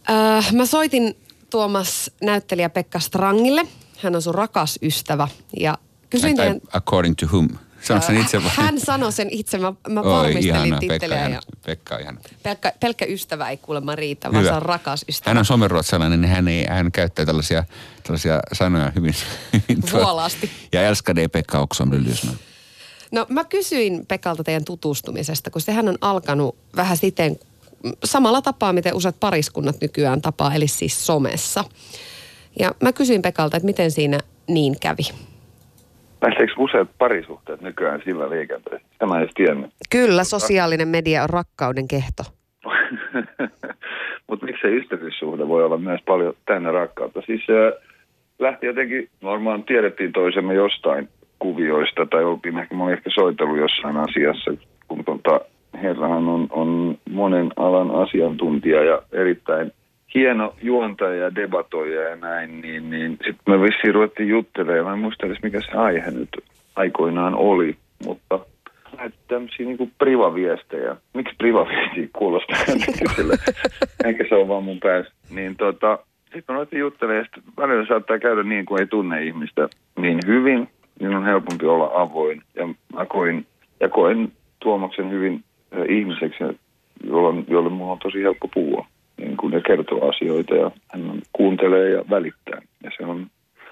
Öö, 0.10 0.42
mä 0.52 0.66
soitin 0.66 1.16
Tuomas 1.50 2.12
näyttelijä 2.22 2.70
Pekka 2.70 3.00
Strangille. 3.00 3.68
Hän 3.98 4.16
on 4.16 4.22
sun 4.22 4.36
rakas 4.36 4.80
ystävä. 4.82 5.28
Ja 5.60 5.78
kysyin 6.10 6.36
teidän... 6.36 6.62
According 6.74 7.16
to 7.16 7.26
whom? 7.26 7.48
Sano 7.82 8.02
sen 8.02 8.18
itse 8.18 8.44
vai? 8.44 8.52
Hän 8.56 8.80
sanoi 8.80 9.12
sen 9.12 9.28
itse. 9.32 9.58
Mä, 9.58 9.74
mä 9.90 10.02
Oi, 10.02 10.12
valmistelin 10.12 10.66
ihana. 10.66 10.80
Pekka, 10.88 11.16
ja... 11.16 11.42
Pekka 11.66 11.96
on 11.96 12.02
ihana. 12.02 12.22
Pelkkä, 12.44 12.74
pelkkä 12.80 13.06
ystävä 13.06 13.50
ei 13.50 13.58
kuulemma 13.58 13.96
riitä, 13.96 14.32
vaan 14.32 14.44
se 14.44 14.52
on 14.52 14.62
rakas 14.62 15.06
ystävä. 15.10 15.30
Hän 15.30 15.38
on 15.38 15.46
someruotsalainen, 15.46 16.22
niin 16.22 16.32
hän, 16.32 16.48
ei, 16.48 16.66
hän 16.70 16.92
käyttää 16.92 17.26
tällaisia, 17.26 17.64
tällaisia 18.04 18.40
sanoja 18.54 18.92
hyvin. 18.96 19.16
hyvin 19.54 19.84
Vuolaasti. 19.92 20.52
Ja 20.72 20.82
älskar 20.82 21.16
dig 21.16 21.32
Pekka 21.32 21.60
också 21.60 21.84
om 21.84 21.92
No 23.12 23.26
mä 23.30 23.44
kysyin 23.44 24.06
Pekalta 24.06 24.44
teidän 24.44 24.66
tutustumisesta, 24.66 25.50
kun 25.50 25.62
sehän 25.62 25.90
on 25.90 25.98
alkanut 26.02 26.56
vähän 26.76 26.98
siten, 26.98 27.40
samalla 28.04 28.42
tapaa, 28.42 28.74
miten 28.74 28.96
useat 28.96 29.20
pariskunnat 29.20 29.76
nykyään 29.82 30.22
tapaa, 30.22 30.54
eli 30.54 30.68
siis 30.68 31.06
somessa. 31.06 31.64
Ja 32.60 32.72
mä 32.84 32.94
kysyin 32.94 33.22
Pekalta, 33.22 33.58
että 33.58 33.66
miten 33.66 33.92
siinä 33.92 34.20
niin 34.48 34.76
kävi. 34.82 35.04
Lähteekö 36.22 36.54
useat 36.58 36.90
parisuhteet 36.98 37.62
nykyään 37.62 38.02
sillä 38.06 38.30
liikenteessä? 38.30 38.88
Tämä 39.00 39.20
ei 39.20 39.28
tiennyt. 39.36 39.72
Kyllä, 39.90 40.24
sosiaalinen 40.24 40.88
media 40.88 41.24
on 41.24 41.30
rakkauden 41.30 41.88
kehto. 41.88 42.24
Mutta 44.28 44.46
miksei 44.46 44.78
ystävyyssuhde 44.78 45.48
voi 45.48 45.64
olla 45.64 45.78
myös 45.78 46.02
paljon 46.06 46.34
tänne 46.46 46.72
rakkautta? 46.72 47.22
Siis 47.26 47.42
äh, 47.50 47.84
lähti 48.40 48.66
jotenkin, 48.66 49.10
varmaan 49.24 49.64
tiedettiin 49.64 50.14
toisemme 50.14 50.54
jostain 50.54 51.10
kuvioista 51.40 52.06
tai 52.06 52.24
oltiin 52.24 52.58
ehkä, 52.58 52.76
mä 52.76 52.84
olin 52.84 52.94
ehkä 52.94 53.10
soitellut 53.14 53.58
jossain 53.58 53.98
asiassa, 53.98 54.52
kun 54.88 55.06
tota, 55.06 55.42
herrahan 55.82 56.28
on, 56.28 56.48
on 56.50 56.98
monen 57.10 57.52
alan 57.56 57.92
asiantuntija 57.92 58.84
ja 58.84 59.02
erittäin 59.12 59.72
hieno 60.16 60.54
juontaja 60.62 61.16
ja 61.16 61.36
debatoija 61.36 62.02
ja 62.02 62.16
näin, 62.16 62.62
niin, 62.62 62.90
niin 62.90 63.12
sitten 63.12 63.44
me 63.48 63.62
vissiin 63.62 63.94
ruvettiin 63.94 64.30
juttelemaan. 64.30 64.86
Mä 64.86 64.94
en 64.94 65.00
muista 65.00 65.26
edes 65.26 65.44
mikä 65.44 65.62
se 65.62 65.72
aihe 65.72 66.12
nyt 66.12 66.30
aikoinaan 66.76 67.36
oli, 67.36 67.76
mutta 68.06 68.40
näitä 68.98 69.18
tämmöisiä 69.28 69.66
niin 69.66 69.92
privaviestejä. 69.98 70.96
Miksi 71.14 71.36
privaviestiä 71.38 72.08
kuulostaa? 72.18 72.58
Eikä 74.06 74.26
se 74.30 74.36
ole 74.36 74.48
vaan 74.48 74.64
mun 74.64 74.80
päässä. 74.80 75.14
Niin 75.30 75.56
tota, 75.56 76.00
sitten 76.24 76.44
me 76.48 76.54
ruvettiin 76.54 76.80
juttelemaan 76.80 77.26
ja 77.36 77.42
välillä 77.58 77.86
saattaa 77.88 78.20
käydä 78.20 78.44
niin, 78.44 78.66
kuin 78.66 78.80
ei 78.80 78.88
tunne 78.88 79.24
ihmistä 79.24 79.70
niin 80.00 80.20
hyvin, 80.28 80.70
niin 81.00 81.16
on 81.16 81.26
helpompi 81.26 81.66
olla 81.66 81.92
avoin. 81.94 82.42
Ja 82.56 82.68
mä 82.94 83.06
koin, 83.06 83.46
ja 83.80 83.90
koin 83.90 84.32
Tuomaksen 84.60 85.12
hyvin 85.12 85.44
ihmiseksi, 85.90 86.44
jolle, 87.04 87.44
jolle 87.48 87.70
mulla 87.70 87.92
on 87.92 88.00
tosi 88.00 88.24
helppo 88.24 88.48
puhua. 88.54 88.86
Niin 89.18 89.38
kuin 89.38 89.52
ne 89.52 89.62
kertoo 89.62 90.10
asioita 90.10 90.56
ja 90.56 90.72
hän 90.92 91.22
kuuntelee 91.34 91.90
ja 91.90 92.04
välittää. 92.10 92.62
Ja 92.84 92.92
se 92.98 93.06
on 93.06 93.28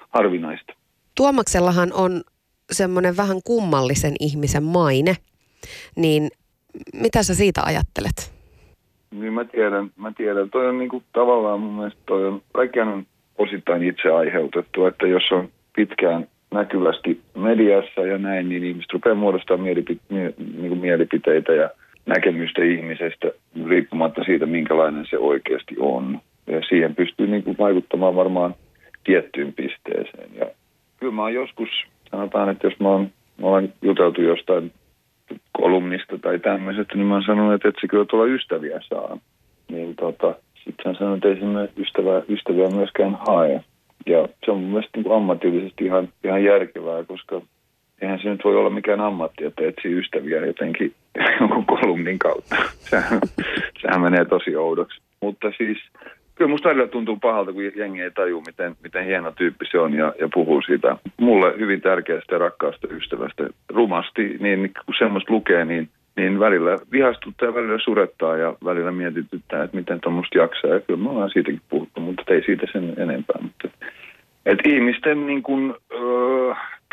harvinaista. 0.09 0.73
Tuomaksellahan 1.17 1.93
on 1.93 2.21
semmoinen 2.71 3.17
vähän 3.17 3.37
kummallisen 3.43 4.13
ihmisen 4.19 4.63
maine. 4.63 5.15
Niin 5.95 6.29
mitä 6.93 7.23
sä 7.23 7.35
siitä 7.35 7.61
ajattelet? 7.65 8.35
Niin 9.11 9.33
mä 9.33 9.45
tiedän, 9.45 9.91
mä 9.95 10.11
tiedän. 10.17 10.49
Toi 10.49 10.69
on 10.69 10.77
niinku 10.77 11.03
tavallaan 11.13 11.59
mun 11.59 11.73
mielestä 11.73 11.99
toi 12.05 12.27
on, 12.27 12.41
kaikkiaan 12.53 12.89
on 12.89 13.05
osittain 13.37 13.83
itse 13.83 14.09
aiheutettu, 14.09 14.85
että 14.85 15.07
jos 15.07 15.23
on 15.31 15.49
pitkään 15.75 16.27
näkyvästi 16.51 17.21
mediassa 17.35 18.01
ja 18.01 18.17
näin, 18.17 18.49
niin 18.49 18.63
ihmiset 18.63 18.93
rupeaa 18.93 19.15
muodostamaan 19.15 19.69
mielipite- 19.69 20.05
mie- 20.09 20.33
niin 20.37 20.77
mielipiteitä 20.77 21.53
ja 21.53 21.69
näkemystä 22.05 22.63
ihmisestä 22.63 23.31
riippumatta 23.67 24.23
siitä, 24.23 24.45
minkälainen 24.45 25.05
se 25.09 25.17
oikeasti 25.17 25.75
on. 25.79 26.19
Ja 26.47 26.61
siihen 26.69 26.95
pystyy 26.95 27.27
niin 27.27 27.43
kuin 27.43 27.57
vaikuttamaan 27.59 28.15
varmaan 28.15 28.55
tiettyyn 29.03 29.53
pisteeseen. 29.53 30.29
Ja 30.39 30.45
kyllä 30.99 31.13
mä 31.13 31.21
oon 31.21 31.33
joskus, 31.33 31.69
sanotaan, 32.11 32.49
että 32.49 32.67
jos 32.67 32.79
mä 32.79 32.89
oon, 32.89 33.09
mä 33.41 33.47
oon 33.47 33.69
juteltu 33.81 34.21
jostain 34.21 34.71
kolumnista 35.51 36.17
tai 36.17 36.39
tämmöisestä, 36.39 36.95
niin 36.95 37.07
mä 37.07 37.13
oon 37.13 37.23
sanonut, 37.23 37.53
että 37.53 37.69
et 37.69 37.75
se 37.81 37.87
kyllä 37.87 38.05
tuolla 38.05 38.33
ystäviä 38.33 38.79
saa. 38.89 39.17
Niin 39.71 39.95
tota, 39.95 40.35
sitten 40.63 40.85
hän 40.85 40.95
sanoi, 40.95 41.15
että 41.15 41.27
ei 41.27 41.35
sinne 41.35 41.69
ystävää, 41.77 42.21
ystäviä 42.29 42.67
myöskään 42.69 43.17
hae. 43.27 43.63
Ja 44.05 44.27
se 44.45 44.51
on 44.51 44.59
mun 44.59 44.69
mielestä 44.69 44.97
niin 44.97 45.15
ammatillisesti 45.15 45.85
ihan, 45.85 46.09
ihan 46.23 46.43
järkevää, 46.43 47.03
koska 47.03 47.41
eihän 48.01 48.19
se 48.19 48.29
nyt 48.29 48.43
voi 48.43 48.55
olla 48.55 48.69
mikään 48.69 49.01
ammatti, 49.01 49.45
että 49.45 49.63
etsii 49.67 49.99
ystäviä 49.99 50.45
jotenkin 50.45 50.93
jonkun 51.39 51.65
kolumnin 51.65 52.19
kautta. 52.19 52.55
Sehän, 52.91 53.19
sehän 53.81 54.01
menee 54.01 54.25
tosi 54.25 54.55
oudoksi. 54.55 55.01
Mutta 55.21 55.51
siis 55.57 55.77
kyllä 56.35 56.51
musta 56.51 56.69
välillä 56.69 56.87
tuntuu 56.87 57.17
pahalta, 57.17 57.53
kun 57.53 57.63
jengi 57.75 58.01
ei 58.01 58.11
taju, 58.11 58.43
miten, 58.45 58.75
miten 58.83 59.05
hieno 59.05 59.31
tyyppi 59.31 59.65
se 59.71 59.79
on 59.79 59.93
ja, 59.93 60.13
ja 60.19 60.29
puhuu 60.33 60.61
siitä 60.61 60.97
mulle 61.17 61.53
hyvin 61.59 61.81
tärkeästä 61.81 62.37
rakkaasta 62.37 62.87
ystävästä 62.87 63.47
rumasti. 63.69 64.37
Niin 64.39 64.71
kun 64.85 64.95
semmoista 64.97 65.33
lukee, 65.33 65.65
niin, 65.65 65.89
niin 66.15 66.39
välillä 66.39 66.77
vihastuttaa 66.91 67.47
ja 67.47 67.53
välillä 67.53 67.79
surettaa 67.83 68.37
ja 68.37 68.55
välillä 68.65 68.91
mietityttää, 68.91 69.63
että 69.63 69.77
miten 69.77 70.01
tuommoista 70.01 70.37
jaksaa. 70.37 70.73
Ja 70.73 70.79
kyllä 70.79 71.03
me 71.03 71.09
ollaan 71.09 71.29
siitäkin 71.29 71.61
puhuttu, 71.69 72.01
mutta 72.01 72.33
ei 72.33 72.43
siitä 72.45 72.67
sen 72.71 72.93
enempää. 72.97 73.41
Mutta, 73.41 73.67
että 74.45 74.69
ihmisten 74.69 75.27
niin 75.27 75.43
kuin, 75.43 75.69
öö, 75.69 75.77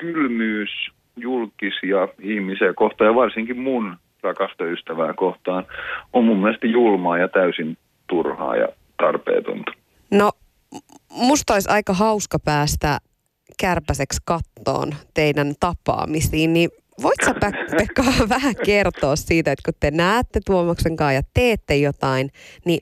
kylmyys 0.03 0.71
julkisia 1.17 2.09
ihmisiä 2.21 2.73
kohtaan 2.73 3.11
ja 3.11 3.15
varsinkin 3.15 3.59
mun 3.59 3.97
rakasta 4.23 4.65
ystävää 4.65 5.15
kohtaan 5.15 5.67
on 6.13 6.25
mun 6.25 6.39
mielestä 6.39 6.67
julmaa 6.67 7.19
ja 7.19 7.29
täysin 7.29 7.79
turhaa 8.07 8.57
ja 8.57 8.69
tarpeetonta. 8.97 9.73
No, 10.11 10.33
musta 11.11 11.55
olisi 11.55 11.71
aika 11.71 11.93
hauska 11.93 12.39
päästä 12.39 12.99
kärpäseksi 13.61 14.19
kattoon 14.25 14.95
teidän 15.15 15.55
tapaamisiin, 15.61 16.53
niin 16.53 16.71
voit 17.03 17.19
sä 17.25 17.35
Pekka 17.79 18.03
vähän 18.29 18.55
kertoa 18.65 19.17
siitä, 19.17 19.53
että 19.53 19.63
kun 19.65 19.75
te 19.81 19.91
näette 19.91 20.41
Tuomaksen 20.47 20.97
kanssa 20.97 21.13
ja 21.13 21.23
teette 21.35 21.77
jotain, 21.77 22.31
niin 22.65 22.81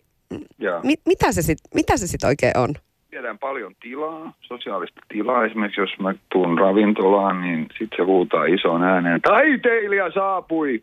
mi- 0.83 1.03
mitä 1.07 1.33
se 1.33 1.43
sitten 1.43 1.99
sit 1.99 2.25
oikein 2.25 2.59
on? 2.59 2.75
Viedään 3.13 3.39
paljon 3.39 3.75
tilaa, 3.83 4.33
sosiaalista 4.41 5.01
tilaa. 5.09 5.45
Esimerkiksi 5.45 5.81
jos 5.81 5.99
mä 5.99 6.15
tuun 6.33 6.59
ravintolaan, 6.59 7.41
niin 7.41 7.67
sitten 7.79 7.97
se 7.97 8.03
huutaa 8.03 8.45
isoon 8.45 8.83
ääneen, 8.85 9.21
taiteilija 9.21 10.11
saapui! 10.13 10.83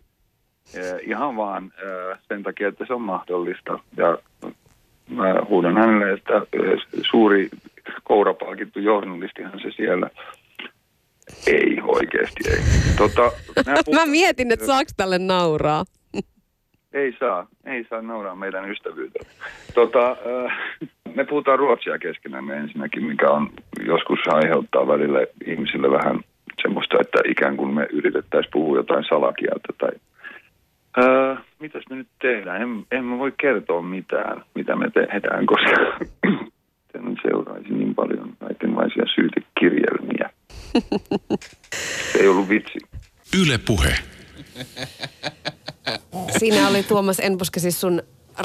Ja 0.74 1.00
ihan 1.02 1.36
vaan 1.36 1.64
äh, 1.64 2.20
sen 2.28 2.44
takia, 2.44 2.68
että 2.68 2.86
se 2.88 2.94
on 2.94 3.02
mahdollista. 3.02 3.80
Ja 3.98 4.18
mä 5.10 5.36
huudan 5.50 5.78
hänelle, 5.78 6.14
että 6.14 6.34
ö, 6.34 6.78
suuri 7.12 7.50
kourapalkittu 8.04 8.80
journalistihan 8.80 9.60
se 9.60 9.72
siellä. 9.76 10.10
Ei 11.48 11.78
oikeasti, 11.84 12.50
ei. 12.50 12.58
Tota, 12.98 13.32
nää 13.66 13.76
Mä 14.00 14.06
mietin, 14.06 14.52
että 14.52 14.66
saaks 14.66 14.94
tälle 14.98 15.18
nauraa. 15.18 15.86
Ei 16.94 17.16
saa, 17.20 17.48
ei 17.66 17.86
saa 17.90 18.02
nauraa 18.02 18.36
meidän 18.36 18.72
ystävyyttä. 18.72 19.20
Tota, 19.74 20.12
äh, 20.12 20.58
me 21.16 21.24
puhutaan 21.24 21.60
ruotsia 21.60 22.00
keskenämme 22.00 22.58
ensinnäkin, 22.58 23.04
mikä 23.04 23.30
on 23.30 23.50
joskus 23.86 24.20
aiheuttaa 24.28 24.88
välillä 24.88 25.20
ihmisille 25.46 25.92
vähän 25.92 26.20
semmoista, 26.62 26.98
että 27.02 27.20
ikään 27.26 27.58
kuin 27.58 27.74
me 27.74 27.88
yritettäisiin 27.92 28.52
puhua 28.54 28.78
jotain 28.78 29.06
salakieltä 29.10 29.74
tai 29.78 29.92
äh, 31.04 31.38
mitäs 31.60 31.84
me 31.90 31.96
nyt 31.96 32.08
tehdään? 32.22 32.62
En, 32.62 32.86
en 32.92 33.06
mä 33.06 33.18
voi 33.18 33.34
kertoa 33.42 33.82
mitään, 33.82 34.44
mitä 34.56 34.76
me 34.76 34.90
tehdään, 34.90 35.46
koska 35.46 35.72
sen 36.92 37.18
seuraisi 37.22 37.74
niin 37.74 37.96
paljon 37.96 38.34
kaikenlaisia 38.40 39.04
syytekirjelmiä. 39.16 40.30
Se 42.12 42.20
ei 42.20 42.28
ollut 42.28 42.50
vitsi. 42.50 42.80
Yle 43.42 43.58
Puhe. 43.68 43.96
Siinä 46.40 46.68
oli 46.68 46.84
Tuomas 46.84 47.20
Enbuske 47.20 47.60
siis 47.60 47.82
sun 47.82 48.02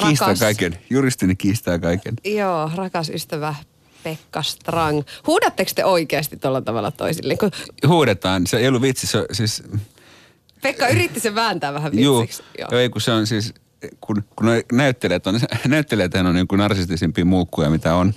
Kiistää 0.06 0.28
rakas... 0.28 0.40
kaiken. 0.40 0.78
Juristini 0.90 1.36
kiistää 1.36 1.78
kaiken. 1.78 2.14
Joo, 2.24 2.70
rakas 2.74 3.08
ystävä 3.08 3.54
Pekka 4.02 4.42
Strang. 4.42 5.02
Huudatteko 5.26 5.70
te 5.74 5.84
oikeasti 5.84 6.36
tuolla 6.36 6.60
tavalla 6.60 6.90
toisille? 6.90 7.36
Kun 7.36 7.50
Huudetaan. 7.86 8.46
Se 8.46 8.56
ei 8.56 8.68
ollut 8.68 8.82
vitsi. 8.82 9.06
Se, 9.06 9.26
siis, 9.32 9.62
Pekka 10.62 10.88
yritti 10.88 11.20
sen 11.20 11.34
vääntää 11.34 11.74
vähän 11.74 11.98
Juu, 11.98 12.20
vitsiksi. 12.20 12.42
joo. 12.58 12.80
ei 12.80 12.88
kun 12.88 13.00
se 13.00 13.12
on 13.12 13.26
siis, 13.26 13.54
kun, 14.00 14.24
kun 14.36 14.46
näyttelijät 14.72 15.26
on, 15.26 15.40
näyttelijät 15.68 16.14
on 16.14 16.34
niin 16.34 16.48
kuin 16.48 16.58
narsistisimpia 16.58 17.24
muukkuja 17.24 17.70
mitä 17.70 17.94
on, 17.94 18.14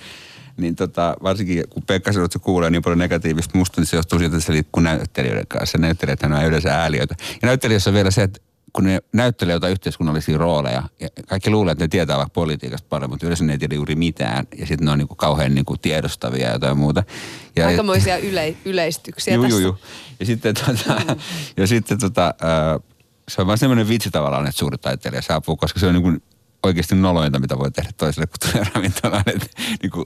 niin 0.57 0.75
tota, 0.75 1.15
varsinkin 1.23 1.63
kun 1.69 1.83
Pekka 1.83 2.11
sanoo, 2.11 2.25
että 2.25 2.39
se 2.39 2.43
kuulee 2.43 2.69
niin 2.69 2.81
paljon 2.81 2.99
negatiivista 2.99 3.57
musta, 3.57 3.81
niin 3.81 3.87
se 3.87 3.95
johtuu 3.95 4.19
siitä, 4.19 4.35
että 4.35 4.45
se 4.45 4.53
liikkuu 4.53 4.83
näyttelijöiden 4.83 5.47
kanssa. 5.47 5.77
Näyttelijät 5.77 6.23
on 6.23 6.45
yleensä 6.45 6.81
ääliöitä. 6.81 7.15
Ja 7.41 7.47
näyttelijässä 7.47 7.89
on 7.89 7.93
vielä 7.93 8.11
se, 8.11 8.23
että 8.23 8.39
kun 8.75 8.83
ne 8.83 9.01
näyttelee 9.13 9.53
jotain 9.53 9.71
yhteiskunnallisia 9.71 10.37
rooleja, 10.37 10.83
ja 10.99 11.09
kaikki 11.27 11.49
luulee, 11.49 11.71
että 11.71 11.83
ne 11.83 11.87
tietää 11.87 12.17
vaikka 12.17 12.33
politiikasta 12.33 12.87
paljon, 12.89 13.09
mutta 13.09 13.25
yleensä 13.25 13.43
ne 13.43 13.53
ei 13.53 13.59
tiedä 13.59 13.75
juuri 13.75 13.95
mitään, 13.95 14.47
ja 14.57 14.65
sitten 14.65 14.85
ne 14.85 14.91
on 14.91 14.97
niin 14.97 15.07
kuin 15.07 15.17
kauhean 15.17 15.55
niin 15.55 15.65
kuin 15.65 15.79
tiedostavia 15.79 16.47
ja 16.47 16.53
jotain 16.53 16.77
muuta. 16.77 17.03
Ja, 17.55 17.67
Aikamoisia 17.67 18.17
yle, 18.17 18.55
yleistyksiä 18.65 19.33
Juu, 19.33 19.43
tässä. 19.43 19.61
juu, 19.61 19.67
juu. 19.67 19.77
Ja 20.19 20.25
sitten, 20.25 20.55
tota, 20.55 21.01
ja 21.57 21.67
sitten 21.67 21.97
äh, 22.19 22.81
se 23.27 23.41
on 23.41 23.47
vaan 23.47 23.57
semmoinen 23.57 23.89
vitsi 23.89 24.11
tavallaan, 24.11 24.47
että 24.47 24.59
suuri 24.59 24.77
taiteilija 24.77 25.21
saapuu, 25.21 25.55
koska 25.55 25.79
se 25.79 25.87
on 25.87 25.93
niin 25.93 26.03
kuin 26.03 26.23
oikeasti 26.63 26.95
nolointa, 26.95 27.39
mitä 27.39 27.59
voi 27.59 27.71
tehdä 27.71 27.89
toiselle, 27.97 28.27
kun 28.27 28.51
tulee 28.51 28.67
ravintolaan. 28.75 29.23
Että, 29.25 29.47
niin 29.81 29.91
kuin, 29.91 30.05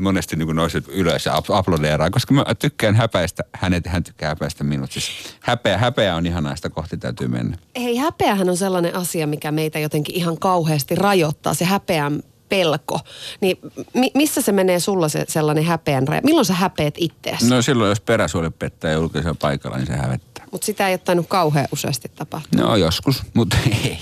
monesti 0.00 0.36
niin 0.36 0.46
kuin 0.46 0.56
nouset 0.56 0.84
ylös 0.88 1.26
ja 1.26 1.36
ap- 1.36 1.50
aplodeeraa, 1.50 2.10
koska 2.10 2.34
mä 2.34 2.44
tykkään 2.58 2.94
häpäistä 2.94 3.44
hänet 3.52 3.84
ja 3.84 3.90
hän 3.90 4.04
tykkää 4.04 4.28
häpäistä 4.28 4.64
minut. 4.64 4.92
Siis 4.92 5.06
häpeä, 5.40 5.78
häpeä 5.78 6.16
on 6.16 6.26
ihanaa, 6.26 6.56
sitä 6.56 6.70
kohti 6.70 6.96
täytyy 6.96 7.28
mennä. 7.28 7.58
Hei, 7.76 7.96
häpeähän 7.96 8.48
on 8.50 8.56
sellainen 8.56 8.94
asia, 8.96 9.26
mikä 9.26 9.52
meitä 9.52 9.78
jotenkin 9.78 10.14
ihan 10.14 10.38
kauheasti 10.38 10.94
rajoittaa, 10.94 11.54
se 11.54 11.64
häpeän 11.64 12.22
pelko. 12.48 13.00
Niin 13.40 13.58
mi- 13.94 14.10
missä 14.14 14.42
se 14.42 14.52
menee 14.52 14.80
sulla 14.80 15.08
se 15.08 15.24
sellainen 15.28 15.64
häpeän 15.64 16.08
raja? 16.08 16.20
Milloin 16.24 16.44
sä 16.44 16.54
häpeät 16.54 16.94
itseäsi? 16.98 17.48
No. 17.48 17.56
No 17.56 17.62
silloin, 17.62 17.88
jos 17.88 18.00
peräsuoli 18.00 18.50
pettää 18.50 18.92
julkisella 18.92 19.36
paikalla, 19.40 19.76
niin 19.76 19.86
se 19.86 19.96
hävettää. 19.96 20.44
Mutta 20.52 20.64
sitä 20.64 20.88
ei 20.88 20.92
ole 20.92 20.98
tainnut 20.98 21.26
kauhean 21.28 21.68
useasti 21.72 22.08
tapahtua. 22.14 22.60
No 22.60 22.76
joskus, 22.76 23.22
mutta 23.34 23.56
ei. 23.84 23.98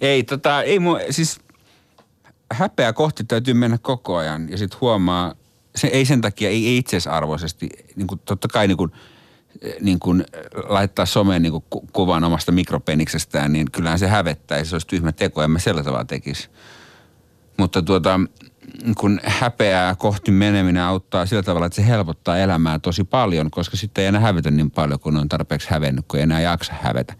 Ei, 0.00 0.22
tota, 0.22 0.62
ei 0.62 0.78
mu, 0.78 0.96
siis 1.10 1.40
häpeä 2.52 2.92
kohti 2.92 3.24
täytyy 3.24 3.54
mennä 3.54 3.78
koko 3.78 4.16
ajan 4.16 4.48
ja 4.50 4.58
sitten 4.58 4.80
huomaa, 4.80 5.34
se 5.76 5.86
ei 5.86 6.04
sen 6.04 6.20
takia, 6.20 6.48
ei, 6.48 6.78
itseisarvoisesti, 6.78 7.68
niin 7.96 8.06
kuin 8.06 8.20
totta 8.24 8.48
kai 8.48 8.68
niin 8.68 8.76
kuin, 8.76 8.92
niin 9.80 9.98
kuin 9.98 10.24
laittaa 10.68 11.06
someen 11.06 11.42
niin 11.42 11.52
kuin 11.52 11.64
ku- 11.70 11.88
kuvan 11.92 12.24
omasta 12.24 12.52
mikropeniksestään, 12.52 13.52
niin 13.52 13.70
kyllähän 13.70 13.98
se 13.98 14.08
hävettää 14.08 14.58
ja 14.58 14.64
se 14.64 14.74
olisi 14.74 14.86
tyhmä 14.86 15.12
teko, 15.12 15.42
en 15.42 15.50
mä 15.50 15.58
sillä 15.58 15.82
tavalla 15.82 16.04
tekisi. 16.04 16.48
Mutta 17.56 17.82
tuota, 17.82 18.20
kun 18.98 19.20
häpeää 19.24 19.94
kohti 19.94 20.30
meneminen 20.30 20.82
auttaa 20.82 21.26
sillä 21.26 21.42
tavalla, 21.42 21.66
että 21.66 21.76
se 21.76 21.86
helpottaa 21.86 22.38
elämää 22.38 22.78
tosi 22.78 23.04
paljon, 23.04 23.50
koska 23.50 23.76
sitten 23.76 24.02
ei 24.02 24.08
enää 24.08 24.20
hävetä 24.20 24.50
niin 24.50 24.70
paljon, 24.70 25.00
kun 25.00 25.16
on 25.16 25.28
tarpeeksi 25.28 25.70
hävennyt, 25.70 26.04
kun 26.08 26.18
ei 26.18 26.22
enää 26.22 26.40
jaksa 26.40 26.72
hävetä. 26.80 27.14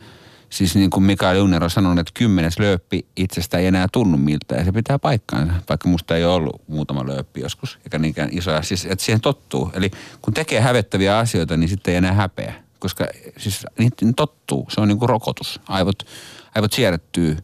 Siis 0.52 0.74
niin 0.74 0.90
kuin 0.90 1.04
Mikael 1.04 1.36
Junner 1.36 1.64
on 1.64 1.70
sanonut, 1.70 1.98
että 1.98 2.12
kymmenes 2.14 2.58
lööppi 2.58 3.06
itsestä 3.16 3.58
ei 3.58 3.66
enää 3.66 3.86
tunnu 3.92 4.18
miltä 4.18 4.54
ja 4.54 4.64
se 4.64 4.72
pitää 4.72 4.98
paikkaansa, 4.98 5.54
vaikka 5.68 5.88
musta 5.88 6.16
ei 6.16 6.24
ole 6.24 6.34
ollut 6.34 6.62
muutama 6.68 7.06
lööppi 7.06 7.40
joskus, 7.40 7.78
eikä 7.84 7.98
niinkään 7.98 8.28
isoja. 8.32 8.62
Siis, 8.62 8.86
että 8.86 9.04
siihen 9.04 9.20
tottuu. 9.20 9.70
Eli 9.74 9.90
kun 10.22 10.34
tekee 10.34 10.60
hävettäviä 10.60 11.18
asioita, 11.18 11.56
niin 11.56 11.68
sitten 11.68 11.92
ei 11.92 11.98
enää 11.98 12.12
häpeä, 12.12 12.54
koska 12.78 13.06
siis 13.36 13.66
niihin 13.78 14.14
tottuu. 14.16 14.66
Se 14.70 14.80
on 14.80 14.88
niin 14.88 14.98
kuin 14.98 15.08
rokotus. 15.08 15.60
Aivot, 15.68 16.02
aivot 16.54 16.72
siedättyy 16.72 17.36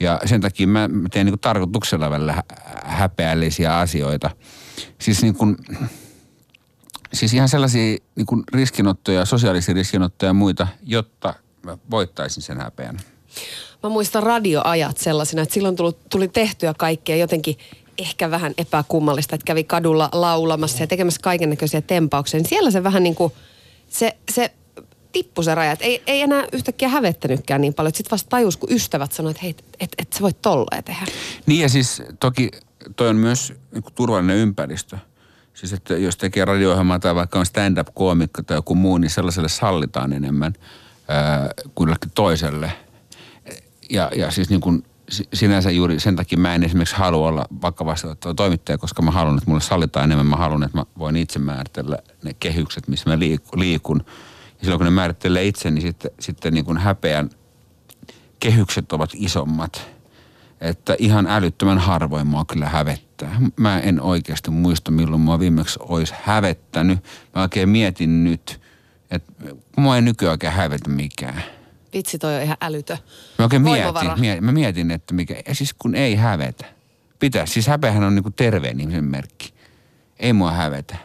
ja 0.00 0.20
sen 0.24 0.40
takia 0.40 0.66
mä 0.66 0.88
teen 1.10 1.26
niin 1.26 1.32
kuin 1.32 1.40
tarkoituksella 1.40 2.10
välillä 2.10 2.32
hä- 2.32 2.44
häpeällisiä 2.84 3.78
asioita. 3.78 4.30
Siis 4.98 5.22
niin 5.22 5.34
kuin, 5.34 5.56
siis 7.12 7.34
ihan 7.34 7.48
sellaisia 7.48 7.96
niin 8.16 8.26
kuin 8.26 8.44
riskinottoja, 8.52 9.24
sosiaalisia 9.24 9.74
riskinottoja 9.74 10.30
ja 10.30 10.34
muita, 10.34 10.66
jotta 10.82 11.34
mä 11.62 11.78
voittaisin 11.90 12.42
sen 12.42 12.60
häpeän. 12.60 13.00
Mä 13.82 13.88
muistan 13.88 14.22
radioajat 14.22 14.98
sellaisena, 14.98 15.42
että 15.42 15.54
silloin 15.54 15.76
tuli, 15.76 15.92
tuli 16.10 16.28
tehtyä 16.28 16.74
kaikkea 16.78 17.16
jotenkin 17.16 17.58
ehkä 17.98 18.30
vähän 18.30 18.54
epäkummallista, 18.58 19.34
että 19.34 19.44
kävi 19.44 19.64
kadulla 19.64 20.08
laulamassa 20.12 20.82
ja 20.82 20.86
tekemässä 20.86 21.20
kaiken 21.22 21.50
näköisiä 21.50 21.80
tempauksia. 21.80 22.40
Niin 22.40 22.48
siellä 22.48 22.70
se 22.70 22.82
vähän 22.82 23.02
niin 23.02 23.14
kuin, 23.14 23.32
se, 23.88 24.16
se 24.32 24.52
tippui 25.12 25.44
se 25.44 25.54
raja, 25.54 25.72
että 25.72 25.84
ei, 25.84 26.02
ei 26.06 26.22
enää 26.22 26.44
yhtäkkiä 26.52 26.88
hävettänytkään 26.88 27.60
niin 27.60 27.74
paljon. 27.74 27.94
Sitten 27.94 28.10
vasta 28.10 28.28
tajus, 28.28 28.56
kun 28.56 28.72
ystävät 28.72 29.12
sanoivat, 29.12 29.36
että 29.36 29.42
hei, 29.42 29.50
et, 29.50 29.64
et, 29.80 29.90
et 29.98 30.12
sä 30.12 30.20
voit 30.20 30.42
tolleen 30.42 30.84
tehdä. 30.84 31.06
Niin 31.46 31.60
ja 31.60 31.68
siis 31.68 32.02
toki 32.20 32.50
toi 32.96 33.08
on 33.08 33.16
myös 33.16 33.52
niin 33.72 33.82
kuin 33.82 33.94
turvallinen 33.94 34.36
ympäristö. 34.36 34.98
Siis 35.54 35.72
että 35.72 35.94
jos 35.94 36.16
tekee 36.16 36.44
radio 36.44 36.76
tai 37.00 37.14
vaikka 37.14 37.38
on 37.38 37.46
stand-up-koomikko 37.46 38.42
tai 38.42 38.56
joku 38.56 38.74
muu, 38.74 38.98
niin 38.98 39.10
sellaiselle 39.10 39.48
sallitaan 39.48 40.12
enemmän 40.12 40.54
ää, 41.10 41.50
kuin 41.74 41.88
jollekin 41.88 42.10
toiselle. 42.14 42.72
Ja, 43.90 44.10
ja 44.16 44.30
siis 44.30 44.50
niin 44.50 44.60
kuin 44.60 44.84
si- 45.10 45.28
sinänsä 45.34 45.70
juuri 45.70 46.00
sen 46.00 46.16
takia 46.16 46.38
mä 46.38 46.54
en 46.54 46.62
esimerkiksi 46.62 46.96
halua 46.96 47.28
olla 47.28 47.44
vakavasti 47.62 48.06
otettava 48.06 48.34
toimittaja, 48.34 48.78
koska 48.78 49.02
mä 49.02 49.10
haluan, 49.10 49.38
että 49.38 49.50
mulle 49.50 49.60
sallitaan 49.60 50.04
enemmän. 50.04 50.26
Mä 50.26 50.36
haluan, 50.36 50.62
että 50.62 50.78
mä 50.78 50.84
voin 50.98 51.16
itse 51.16 51.38
määritellä 51.38 51.98
ne 52.24 52.34
kehykset, 52.40 52.88
missä 52.88 53.10
mä 53.10 53.16
liik- 53.16 53.58
liikun. 53.58 54.02
Ja 54.58 54.64
silloin 54.64 54.78
kun 54.78 54.84
ne 54.84 54.90
määrittelee 54.90 55.44
itse, 55.44 55.70
niin 55.70 55.82
sitten, 55.82 56.10
sitten 56.20 56.54
niin 56.54 56.64
kuin 56.64 56.78
häpeän 56.78 57.30
kehykset 58.40 58.92
ovat 58.92 59.10
isommat. 59.14 59.90
Että 60.60 60.96
ihan 60.98 61.26
älyttömän 61.26 61.78
harvoin 61.78 62.26
mua 62.26 62.44
kyllä 62.44 62.68
hävettää. 62.68 63.40
Mä 63.56 63.80
en 63.80 64.00
oikeasti 64.00 64.50
muista, 64.50 64.90
milloin 64.90 65.20
mua 65.20 65.38
viimeksi 65.38 65.78
olisi 65.82 66.14
hävettänyt. 66.22 66.98
Mä 67.34 67.42
oikein 67.42 67.68
mietin 67.68 68.24
nyt, 68.24 68.59
että 69.10 69.32
mua 69.76 69.96
ei 69.96 70.02
nykyään 70.02 70.30
oikein 70.30 70.52
hävetä 70.52 70.90
mikään. 70.90 71.42
Vitsi, 71.94 72.18
toi 72.18 72.36
on 72.36 72.42
ihan 72.42 72.56
älytö. 72.60 72.96
Mä 73.38 73.44
oikein 73.44 73.64
Voimavara. 73.64 74.02
mietin, 74.04 74.20
mietin, 74.20 74.44
mä 74.44 74.52
mietin, 74.52 74.90
että 74.90 75.14
mikä, 75.14 75.36
ja 75.48 75.54
siis 75.54 75.74
kun 75.74 75.94
ei 75.94 76.14
hävetä. 76.14 76.64
Pitää, 77.18 77.46
siis 77.46 77.66
häpeähän 77.66 78.04
on 78.04 78.14
niinku 78.14 78.30
terveen 78.30 78.80
ihmisen 78.80 79.04
merkki. 79.04 79.52
Ei 80.18 80.32
mua 80.32 80.52
hävetä. 80.52 80.96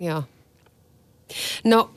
Joo. 0.00 0.22
No, 1.64 1.90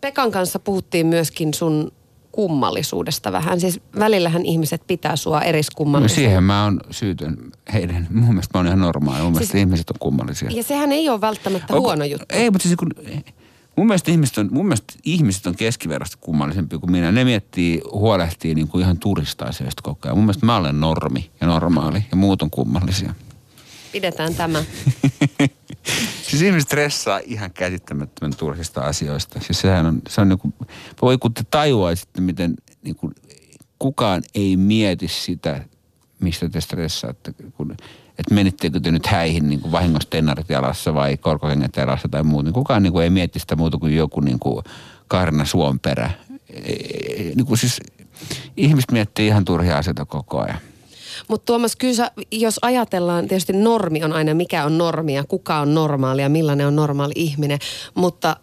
Pekan 0.00 0.30
kanssa 0.30 0.58
puhuttiin 0.58 1.06
myöskin 1.06 1.54
sun 1.54 1.92
kummallisuudesta 2.32 3.32
vähän. 3.32 3.60
Siis 3.60 3.80
välillähän 3.98 4.44
ihmiset 4.46 4.82
pitää 4.86 5.16
sua 5.16 5.38
No 5.40 5.44
eriskummallisena. 5.44 6.14
siihen 6.16 6.42
mä 6.44 6.64
oon 6.64 6.80
syytön 6.90 7.36
heidän. 7.72 8.06
Mun 8.10 8.28
mielestä 8.28 8.50
mä 8.54 8.58
oon 8.58 8.66
ihan 8.66 8.80
normaali. 8.80 9.22
Mun 9.22 9.32
mielestä 9.32 9.52
Siis- 9.52 9.60
ihmiset 9.60 9.90
on 9.90 9.96
kummallisia. 10.00 10.50
Ja 10.52 10.62
sehän 10.62 10.92
ei 10.92 11.08
ole 11.08 11.20
välttämättä 11.20 11.74
Onko- 11.74 11.88
huono 11.88 12.04
juttu. 12.04 12.26
Ei, 12.30 12.50
mutta 12.50 12.68
siis 12.68 12.76
kun, 12.76 12.88
mun 13.76 13.86
mielestä 13.86 14.10
ihmiset 14.10 14.38
on, 14.38 14.48
mun 14.52 14.66
mielestä 14.66 14.94
ihmiset 15.04 15.46
on 15.46 15.56
keskiverrosta 15.56 16.16
kummallisempia 16.20 16.78
kuin 16.78 16.92
minä. 16.92 17.12
Ne 17.12 17.24
miettii, 17.24 17.80
huolehtii 17.92 18.54
niin 18.54 18.68
kuin 18.68 18.82
ihan 18.82 18.98
turista-asioista 18.98 19.82
koko 19.82 19.98
ajan. 20.04 20.16
Mun 20.16 20.24
mielestä 20.24 20.46
mä 20.46 20.56
olen 20.56 20.80
normi 20.80 21.30
ja 21.40 21.46
normaali 21.46 22.04
ja 22.10 22.16
muut 22.16 22.42
on 22.42 22.50
kummallisia. 22.50 23.14
Pidetään 23.92 24.34
tämä. 24.34 24.64
Siis 26.28 26.42
ihmiset 26.42 26.68
stressaa 26.68 27.20
ihan 27.24 27.50
käsittämättömän 27.50 28.36
turhista 28.36 28.80
asioista. 28.80 29.40
Siis 29.40 29.60
sehän 29.60 29.86
on, 29.86 30.02
se 30.08 30.20
on 30.20 30.28
niin 30.28 30.38
kuin, 30.38 30.54
voi 31.02 31.18
kun 31.18 31.34
te 31.34 31.42
tajuaisitte, 31.50 32.20
miten 32.20 32.54
niin 32.82 32.96
kuin, 32.96 33.14
kukaan 33.78 34.22
ei 34.34 34.56
mieti 34.56 35.08
sitä, 35.08 35.64
mistä 36.20 36.48
te 36.48 36.60
stressaatte. 36.60 37.32
Kun, 37.56 37.76
että 38.18 38.34
menittekö 38.34 38.80
te 38.80 38.90
nyt 38.90 39.06
häihin 39.06 39.48
niin 39.48 39.60
kuin 39.60 39.72
vahingossa 39.72 40.08
jalassa 40.48 40.94
vai 40.94 41.16
korkokengät 41.16 41.76
jalassa 41.76 42.08
tai 42.08 42.22
muuta. 42.22 42.44
Niin 42.44 42.52
kukaan 42.54 42.82
niin 42.82 42.92
kuin, 42.92 43.04
ei 43.04 43.10
mieti 43.10 43.38
sitä 43.38 43.56
muuta 43.56 43.78
kuin 43.78 43.96
joku 43.96 44.20
niin 44.20 44.38
kuin 44.38 44.64
Karna 45.08 45.44
Suomperä. 45.44 46.10
Ei- 46.50 47.16
ei- 47.18 47.32
Niin 47.34 47.46
kuin 47.46 47.58
siis, 47.58 47.80
ihmiset 48.56 48.90
miettii 48.92 49.26
ihan 49.26 49.44
turhia 49.44 49.78
asioita 49.78 50.04
koko 50.04 50.40
ajan. 50.40 50.58
Mutta 51.28 51.44
Tuomas, 51.46 51.76
kyllä 51.76 51.94
sä, 51.94 52.10
jos 52.30 52.58
ajatellaan, 52.62 53.28
tietysti 53.28 53.52
normi 53.52 54.04
on 54.04 54.12
aina 54.12 54.34
mikä 54.34 54.64
on 54.64 54.78
normia, 54.78 55.24
kuka 55.28 55.58
on 55.60 55.74
normaali 55.74 56.22
ja 56.22 56.28
millainen 56.28 56.66
on 56.66 56.76
normaali 56.76 57.12
ihminen, 57.16 57.58
mutta, 57.94 58.36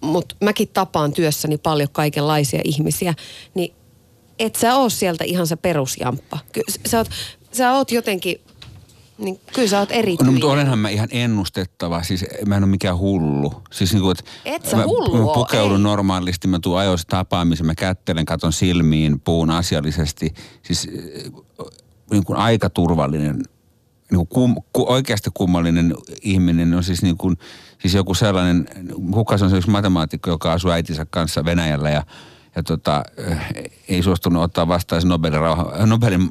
mutta 0.00 0.34
mäkin 0.40 0.68
tapaan 0.68 1.12
työssäni 1.12 1.58
paljon 1.58 1.88
kaikenlaisia 1.92 2.60
ihmisiä, 2.64 3.14
niin 3.54 3.74
et 4.38 4.56
sä 4.56 4.76
oo 4.76 4.88
sieltä 4.88 5.24
ihan 5.24 5.46
se 5.46 5.56
perusjamppa. 5.56 6.38
Kyllä 6.52 6.72
sä 6.86 6.98
oot, 6.98 7.08
sä 7.52 7.72
oot 7.72 7.90
jotenkin, 7.92 8.40
niin 9.18 9.40
kyllä 9.54 9.68
sä 9.68 9.78
oot 9.78 9.92
erityinen. 9.92 10.26
No, 10.26 10.32
mutta 10.32 10.46
olenhan 10.46 10.78
mä 10.78 10.88
ihan 10.88 11.08
ennustettava. 11.10 12.02
Siis 12.02 12.24
mä 12.46 12.56
en 12.56 12.62
ole 12.62 12.70
mikään 12.70 12.98
hullu. 12.98 13.62
Siis 13.72 13.92
niin 13.92 14.02
kuin, 14.02 14.16
että 14.18 14.30
Et 14.44 14.66
sä 14.66 14.76
mä, 14.76 14.84
hullu 14.84 15.26
mä 15.26 15.34
pukeudun 15.34 15.76
ei. 15.76 15.82
normaalisti, 15.82 16.48
mä 16.48 16.58
tuun 16.62 16.78
ajoissa 16.78 17.08
tapaamisen, 17.08 17.66
mä 17.66 17.74
kättelen, 17.74 18.24
katon 18.24 18.52
silmiin, 18.52 19.20
puhun 19.20 19.50
asiallisesti. 19.50 20.34
Siis 20.62 20.88
eh, 20.92 21.32
niin 22.10 22.24
kuin 22.24 22.38
aika 22.38 22.70
turvallinen, 22.70 23.36
niin 24.10 24.16
kuin 24.16 24.28
kum, 24.28 24.54
ku, 24.72 24.84
oikeasti 24.88 25.30
kummallinen 25.34 25.94
ihminen 26.22 26.74
on 26.74 26.84
siis 26.84 27.02
niin 27.02 27.16
kuin, 27.16 27.36
siis 27.78 27.94
joku 27.94 28.14
sellainen, 28.14 28.68
kuka 29.10 29.38
se 29.38 29.44
on 29.44 29.50
se 29.50 29.56
yksi 29.56 29.70
matemaatikko, 29.70 30.30
joka 30.30 30.52
asuu 30.52 30.70
äitinsä 30.70 31.06
kanssa 31.10 31.44
Venäjällä 31.44 31.90
ja 31.90 32.02
ja 32.56 32.62
tota, 32.62 33.04
eh, 33.16 33.38
ei 33.88 34.02
suostunut 34.02 34.42
ottaa 34.42 34.68
vastaan 34.68 35.02
se 35.02 35.08
Nobelin, 35.08 35.40
rauha, 35.40 35.86
Nobelin 35.86 36.30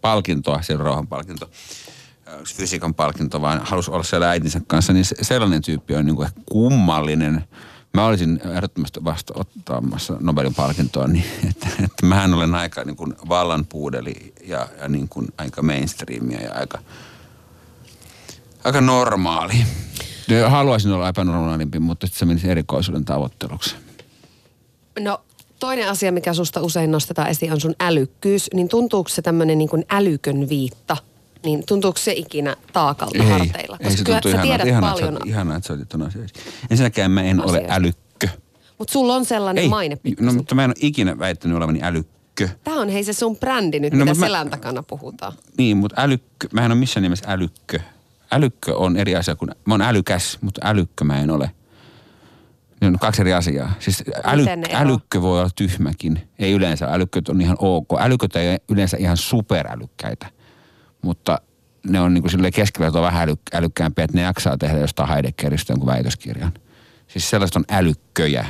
palkintoa, 0.00 0.62
se 0.62 0.76
rauhanpalkinto, 0.76 1.50
fysiikan 2.56 2.94
palkinto, 2.94 3.40
vaan 3.40 3.60
halusi 3.64 3.90
olla 3.90 4.02
siellä 4.02 4.30
äitinsä 4.30 4.60
kanssa, 4.66 4.92
niin 4.92 5.04
se- 5.04 5.16
sellainen 5.22 5.62
tyyppi 5.62 5.94
on 5.94 6.06
niin 6.06 6.16
kuin 6.16 6.26
ehkä 6.26 6.40
kummallinen. 6.46 7.44
Mä 7.94 8.06
olisin 8.06 8.40
ehdottomasti 8.54 9.04
vasta 9.04 9.34
ottamassa 9.36 10.16
Nobelin 10.20 10.54
palkintoa, 10.54 11.06
niin 11.06 11.24
että, 11.50 11.66
että 11.84 12.06
mähän 12.06 12.34
olen 12.34 12.54
aika 12.54 12.84
niin 12.84 12.96
kuin 12.96 13.14
vallanpuudeli 13.28 14.34
ja, 14.46 14.68
ja 14.80 14.88
niin 14.88 15.08
kuin 15.08 15.28
aika 15.38 15.62
mainstreamia 15.62 16.40
ja 16.40 16.52
aika, 16.52 16.78
aika 18.64 18.80
normaali. 18.80 19.54
Haluaisin 20.48 20.92
olla 20.92 21.08
epänormaalimpi, 21.08 21.78
mutta 21.78 22.06
se 22.06 22.24
menisi 22.24 22.50
erikoisuuden 22.50 23.04
tavoitteluksi. 23.04 23.76
No 25.00 25.20
toinen 25.58 25.90
asia, 25.90 26.12
mikä 26.12 26.34
susta 26.34 26.60
usein 26.60 26.90
nostetaan 26.90 27.28
esiin, 27.28 27.52
on 27.52 27.60
sun 27.60 27.74
älykkyys. 27.80 28.50
Niin 28.54 28.68
tuntuuko 28.68 29.08
se 29.08 29.22
tämmöinen 29.22 29.58
niin 29.58 29.68
kuin 29.68 29.84
älykön 29.90 30.48
viitta? 30.48 30.96
Niin 31.46 31.62
tuntuuko 31.68 31.98
se 31.98 32.12
ikinä 32.12 32.56
taakalta 32.72 33.22
harteilla? 33.24 33.76
ei 33.80 33.90
se 33.96 34.04
kyllä 34.04 34.20
tuntuu 34.20 34.30
sä 34.30 34.36
ihanaa, 34.36 34.42
tiedät 34.44 34.66
ihanaa, 34.66 34.92
paljon 34.92 35.12
Että, 35.14 35.24
sä- 35.24 35.28
ihanaa, 35.30 35.56
että 35.56 35.66
sä 35.66 35.72
otit 35.72 35.88
ton 35.88 36.02
asian. 36.02 36.28
Ensinnäkään 36.70 37.10
mä 37.10 37.22
en 37.22 37.40
ole 37.40 37.46
Asioista. 37.50 37.74
älykkö. 37.74 38.28
Mutta 38.78 38.92
sulla 38.92 39.14
on 39.14 39.24
sellainen 39.24 39.62
Ei, 39.62 39.68
maine 39.68 39.98
no, 40.20 40.32
mutta 40.32 40.54
mä 40.54 40.64
en 40.64 40.70
ole 40.70 40.74
ikinä 40.80 41.18
väittänyt 41.18 41.56
olevani 41.56 41.78
älykkö. 41.82 42.48
Tämä 42.64 42.80
on 42.80 42.88
hei 42.88 43.04
se 43.04 43.12
sun 43.12 43.36
brändi 43.36 43.80
nyt, 43.80 43.92
No, 43.92 44.04
mitä 44.04 44.20
mä- 44.20 44.26
selän 44.26 44.50
takana 44.50 44.82
puhutaan. 44.82 45.32
Niin, 45.58 45.76
mutta 45.76 45.94
älykkö, 46.02 46.48
mä 46.52 46.64
en 46.64 46.72
ole 46.72 46.78
missään 46.80 47.02
nimessä 47.02 47.24
älykkö. 47.32 47.78
Älykkö 48.32 48.76
on 48.76 48.96
eri 48.96 49.16
asia 49.16 49.34
kuin, 49.36 49.50
mä 49.64 49.74
oon 49.74 49.82
älykäs, 49.82 50.38
mutta 50.40 50.60
älykkö 50.64 51.04
mä 51.04 51.20
en 51.20 51.30
ole. 51.30 51.50
Ne 52.80 52.86
on 52.86 52.98
kaksi 52.98 53.22
eri 53.22 53.32
asiaa. 53.32 53.72
Siis 53.78 54.04
äly, 54.24 54.42
Miten 54.42 54.60
ne 54.60 54.66
eroaa? 54.66 54.82
älykkö 54.82 55.22
voi 55.22 55.40
olla 55.40 55.50
tyhmäkin. 55.56 56.28
Ei 56.38 56.52
yleensä, 56.52 56.86
älykköt 56.86 57.28
on 57.28 57.40
ihan 57.40 57.56
ok. 57.60 57.86
Älyköt 58.00 58.36
ei 58.36 58.48
ole 58.50 58.58
yleensä 58.68 58.96
ihan 58.96 59.16
superälykkäitä. 59.16 60.26
Mutta 61.06 61.38
ne 61.86 62.00
on 62.00 62.14
niin 62.14 62.22
kuin 62.22 62.30
silleen 62.30 62.52
keskellä 62.52 62.92
vähän 63.02 63.28
äly, 63.28 63.34
älykkäämpiä, 63.52 64.04
että 64.04 64.16
ne 64.16 64.22
jaksaa 64.22 64.58
tehdä 64.58 64.78
jostain 64.78 65.08
Heideggeristä 65.08 65.72
jonkun 65.72 65.86
väitöskirjan. 65.86 66.52
Siis 67.08 67.30
sellaiset 67.30 67.56
on 67.56 67.64
älykköjä. 67.70 68.46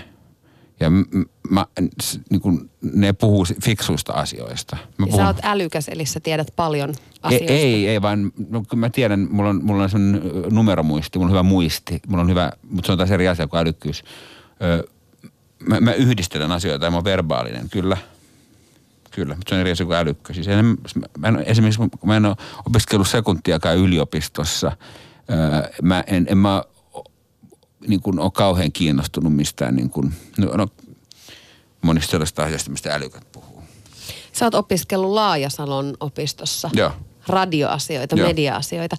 Ja 0.80 0.90
m- 0.90 1.04
m- 1.10 1.22
mä, 1.50 1.66
s- 2.02 2.20
niin 2.30 2.40
kuin, 2.40 2.70
ne 2.94 3.12
puhuu 3.12 3.46
fiksuista 3.64 4.12
asioista. 4.12 4.76
Mä 4.98 5.06
Ja 5.10 5.16
sä 5.16 5.26
oot 5.26 5.36
älykäs, 5.42 5.88
eli 5.88 6.06
sä 6.06 6.20
tiedät 6.20 6.48
paljon 6.56 6.94
asioista. 7.22 7.52
ei, 7.52 7.74
ei, 7.74 7.88
ei, 7.88 8.02
vaan 8.02 8.32
no, 8.50 8.62
mä 8.76 8.90
tiedän, 8.90 9.28
mulla 9.30 9.50
on, 9.50 9.64
mulla 9.64 9.82
on 9.82 9.90
sellainen 9.90 10.22
numeromuisti, 10.50 11.18
mulla 11.18 11.28
on 11.28 11.32
hyvä 11.32 11.42
muisti, 11.42 12.00
mulla 12.08 12.22
on 12.22 12.30
hyvä, 12.30 12.52
mutta 12.70 12.86
se 12.86 12.92
on 12.92 12.98
taas 12.98 13.10
eri 13.10 13.28
asia 13.28 13.46
kuin 13.46 13.60
älykkyys. 13.60 14.04
Ö, 14.62 14.88
mä, 15.66 15.80
mä 15.80 15.92
yhdistelen 15.92 16.52
asioita 16.52 16.84
ja 16.84 16.90
mä 16.90 16.96
oon 16.96 17.04
verbaalinen, 17.04 17.68
kyllä. 17.70 17.96
Kyllä, 19.16 19.34
mutta 19.34 19.50
se 19.50 19.54
on 19.54 19.60
eri 19.60 19.70
asia 19.70 19.86
kuin 19.86 19.96
älykkö. 19.96 20.34
Siis 20.34 20.48
en, 20.48 20.78
mä 21.18 21.28
en, 21.28 21.44
esimerkiksi 21.46 21.78
kun 21.78 22.08
mä 22.08 22.16
en 22.16 22.26
ole 22.26 22.36
opiskellut 22.66 23.08
sekuntiakaan 23.08 23.76
yliopistossa, 23.76 24.72
ö, 25.30 25.70
mä 25.82 26.04
en, 26.06 26.26
en 26.28 26.38
mä 26.38 26.62
niin 27.86 28.00
kuin 28.00 28.18
ole 28.18 28.30
kauhean 28.30 28.72
kiinnostunut 28.72 29.36
mistään 29.36 29.76
niin 29.76 29.90
kuin, 29.90 30.14
no, 30.38 30.56
no 30.56 30.68
monista 31.82 32.10
sellaista 32.10 32.44
asioista, 32.44 32.70
mistä 32.70 32.94
älykät 32.94 33.32
puhuu. 33.32 33.62
Sä 34.32 34.46
oot 34.46 34.54
opiskellut 34.54 35.10
Laajasalon 35.10 35.94
opistossa. 36.00 36.70
Joo. 36.72 36.92
Radioasioita, 37.28 38.16
Joo. 38.16 38.28
media-asioita. 38.28 38.96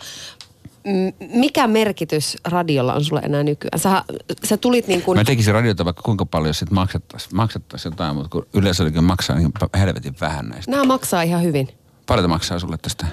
Mikä 1.33 1.67
merkitys 1.67 2.38
radiolla 2.47 2.93
on 2.93 3.03
sulle 3.03 3.21
enää 3.23 3.43
nykyään? 3.43 3.79
Sä, 3.79 4.03
sä 4.43 4.57
tulit 4.57 4.88
niin 4.88 5.01
kuin... 5.01 5.17
Mä 5.17 5.23
tekisin 5.23 5.53
radiota 5.53 5.85
vaikka 5.85 6.01
kuinka 6.01 6.25
paljon, 6.25 6.49
jos 6.49 6.59
sit 6.59 6.71
maksettaisiin 6.71 7.35
maksettais 7.35 7.85
jotain, 7.85 8.15
mutta 8.15 8.29
kun 8.29 8.47
yleisöllinen 8.53 9.03
maksaa 9.03 9.35
niin 9.35 9.51
helvetin 9.77 10.15
vähän 10.21 10.49
näistä. 10.49 10.71
Nämä 10.71 10.83
maksaa 10.83 11.21
ihan 11.21 11.43
hyvin. 11.43 11.67
Paljon 12.05 12.29
maksaa 12.29 12.59
sulle 12.59 12.77
tästä? 12.77 13.05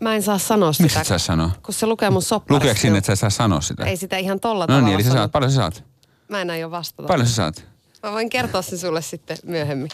Mä 0.00 0.14
en 0.14 0.22
saa 0.22 0.38
sanoa 0.38 0.72
sitä. 0.72 0.82
Miksi 0.82 0.98
et 0.98 1.06
saa 1.06 1.18
sanoa? 1.18 1.50
Kun 1.62 1.74
se 1.74 1.86
lukee 1.86 2.10
mun 2.10 2.22
sopparissa. 2.22 2.54
Lukeeko 2.54 2.80
sinne, 2.80 2.98
että 2.98 3.16
sä 3.16 3.20
saa 3.20 3.30
sanoa 3.30 3.60
sitä? 3.60 3.84
Ei 3.84 3.96
sitä 3.96 4.16
ihan 4.16 4.40
tolla 4.40 4.64
No 4.64 4.66
tavalla 4.66 4.86
niin, 4.86 4.94
eli 4.94 5.02
sä 5.02 5.12
saat. 5.12 5.32
Paljon 5.32 5.50
sä 5.50 5.56
saat? 5.56 5.84
Mä 6.28 6.40
en 6.40 6.50
aio 6.50 6.70
vastata. 6.70 7.06
Paljon 7.06 7.28
sä 7.28 7.34
saat? 7.34 7.66
Mä 8.02 8.12
voin 8.12 8.30
kertoa 8.30 8.62
sen 8.62 8.78
sulle 8.78 9.02
sitten 9.02 9.36
myöhemmin. 9.44 9.88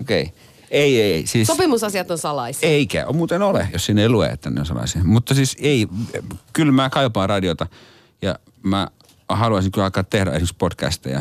Okei. 0.00 0.22
Okay. 0.22 0.34
Ei, 0.70 1.02
ei. 1.02 1.26
Siis, 1.26 1.46
Sopimusasiat 1.46 2.10
on 2.10 2.18
salaisia. 2.18 2.68
eikä 2.68 3.06
on 3.06 3.16
muuten 3.16 3.42
ole, 3.42 3.68
jos 3.72 3.86
siinä 3.86 4.02
ei 4.02 4.08
lue, 4.08 4.26
että 4.26 4.50
ne 4.50 4.60
on 4.60 4.66
salaisia. 4.66 5.04
Mutta 5.04 5.34
siis 5.34 5.56
ei, 5.60 5.88
kyllä 6.52 6.72
mä 6.72 6.90
kaipaan 6.90 7.28
radiota 7.28 7.66
ja 8.22 8.38
mä 8.62 8.88
haluaisin 9.28 9.72
kyllä 9.72 9.84
alkaa 9.84 10.04
tehdä 10.04 10.30
esimerkiksi 10.30 10.54
podcasteja 10.58 11.20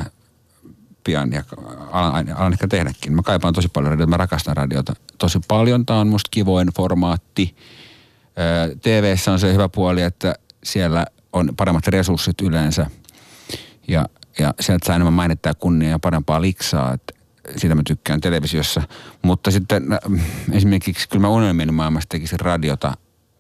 pian 1.04 1.32
ja 1.32 1.44
alan, 1.92 2.34
alan 2.38 2.54
ehkä 2.54 2.68
tehdäkin. 2.68 3.14
Mä 3.14 3.22
kaipaan 3.22 3.54
tosi 3.54 3.68
paljon 3.68 3.92
radiota, 3.92 4.10
mä 4.10 4.18
rakastan 4.18 4.58
radiota 4.58 4.94
tosi 5.18 5.40
paljon. 5.48 5.86
Tämä 5.86 6.00
on 6.00 6.08
musta 6.08 6.28
kivoin 6.32 6.68
formaatti. 6.76 7.56
TVssä 8.82 9.32
on 9.32 9.40
se 9.40 9.54
hyvä 9.54 9.70
puoli, 9.70 10.02
että 10.02 10.36
siellä 10.64 11.06
on 11.34 11.50
paremmat 11.58 11.88
resurssit 11.88 12.42
yleensä 12.42 12.86
ja, 13.88 14.06
ja 14.40 14.54
sieltä 14.60 14.86
saa 14.86 14.96
enemmän 14.96 15.14
mainittaa 15.14 15.54
kunnia 15.54 15.90
ja 15.90 16.00
parempaa 16.00 16.42
liksaa, 16.42 16.94
että 16.94 17.14
siitä 17.58 17.76
mä 17.76 17.82
tykkään 17.88 18.22
televisiossa. 18.22 18.82
Mutta 19.22 19.52
sitten 19.52 19.90
nä, 19.90 20.00
esimerkiksi 20.52 21.10
kyllä 21.10 21.22
mä 21.22 21.30
unelmien 21.30 21.74
maailmassa 21.74 22.10
tekisin 22.10 22.40
radiota 22.40 22.94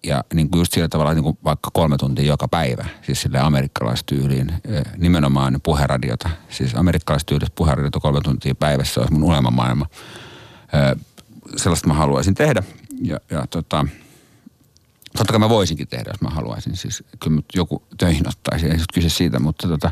ja 0.03 0.24
niin 0.34 0.49
kuin 0.49 0.60
just 0.60 0.74
sillä 0.74 0.88
tavalla 0.88 1.14
niin 1.14 1.24
kuin 1.24 1.38
vaikka 1.43 1.70
kolme 1.74 1.97
tuntia 1.97 2.26
joka 2.26 2.47
päivä, 2.47 2.86
siis 3.01 3.22
sille 3.22 3.39
amerikkalaistyyliin, 3.39 4.53
nimenomaan 4.97 5.60
puheradiota. 5.64 6.30
Siis 6.49 6.76
amerikkalaistyyliset 6.76 7.56
puheradiota 7.56 7.99
kolme 7.99 8.22
tuntia 8.22 8.56
päivässä 8.56 9.01
olisi 9.01 9.14
mun 9.14 9.24
unelmamaailma. 9.24 9.86
Sellaista 11.56 11.88
mä 11.88 11.93
haluaisin 11.93 12.34
tehdä 12.34 12.64
ja, 13.01 13.20
ja 13.30 13.47
tota, 13.49 13.86
Totta 15.18 15.34
kai 15.34 15.39
mä 15.39 15.49
voisinkin 15.49 15.88
tehdä, 15.88 16.10
jos 16.10 16.22
mä 16.22 16.30
haluaisin. 16.30 16.78
Siis 16.78 17.03
kyllä 17.20 17.41
joku 17.56 17.84
töihin 17.97 18.28
ottaisi, 18.28 18.68
ei 18.68 18.80
se 18.80 18.86
kyse 18.93 19.10
siitä, 19.10 19.39
mutta 19.39 19.68
tota, 19.68 19.91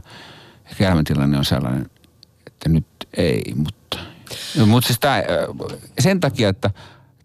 ehkä 0.65 0.87
elämäntilanne 0.87 1.37
on 1.37 1.45
sellainen, 1.45 1.89
että 2.47 2.69
nyt 2.69 2.85
ei, 3.17 3.53
mutta... 3.55 3.97
No, 4.57 4.65
mutta 4.65 4.87
siis 4.87 4.99
tää, 4.99 5.23
sen 5.99 6.19
takia, 6.19 6.49
että 6.49 6.69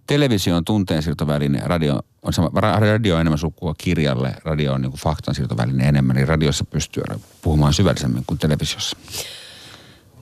televisio 0.06 0.56
on 0.56 0.64
tunteensiirtoväline, 0.64 1.60
radio 1.64 2.00
on, 2.22 2.32
sama, 2.32 2.48
ra- 2.48 2.80
radio 2.80 3.14
on 3.14 3.20
enemmän 3.20 3.38
sukua 3.38 3.74
kirjalle, 3.78 4.34
radio 4.44 4.72
on 4.72 4.82
niin 4.82 4.90
kuin 4.90 5.00
faktansiirtoväline 5.00 5.88
enemmän, 5.88 6.16
niin 6.16 6.28
radiossa 6.28 6.64
pystyy 6.64 7.02
puhumaan 7.42 7.74
syvällisemmin 7.74 8.24
kuin 8.26 8.38
televisiossa. 8.38 8.96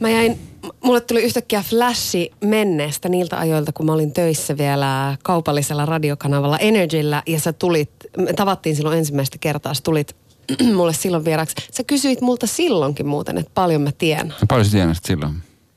Mä 0.01 0.09
jäin, 0.09 0.39
mulle 0.85 1.01
tuli 1.01 1.23
yhtäkkiä 1.23 1.63
flashi 1.63 2.33
menneestä 2.45 3.09
niiltä 3.09 3.39
ajoilta, 3.39 3.73
kun 3.73 3.87
mä 3.87 3.93
olin 3.93 4.13
töissä 4.13 4.57
vielä 4.57 5.17
kaupallisella 5.23 5.87
radiokanavalla 5.87 6.59
Energyllä 6.59 7.23
ja 7.27 7.41
sä 7.41 7.53
tulit, 7.53 7.91
me 8.17 8.33
tavattiin 8.33 8.77
silloin 8.77 8.99
ensimmäistä 8.99 9.39
kertaa, 9.41 9.75
sä 9.75 9.83
tulit 9.83 10.17
mulle 10.77 10.93
silloin 10.93 11.25
vieraksi. 11.25 11.55
Sä 11.73 11.85
kysyit 11.85 12.21
multa 12.21 12.47
silloinkin 12.47 13.07
muuten, 13.07 13.39
että 13.39 13.51
paljon 13.55 13.83
mä 13.83 13.93
tiedän. 13.93 14.35
Ja 14.41 14.47
paljon 14.47 14.65
sä 14.65 14.71
tienasit 14.71 15.05
silloin? 15.05 15.35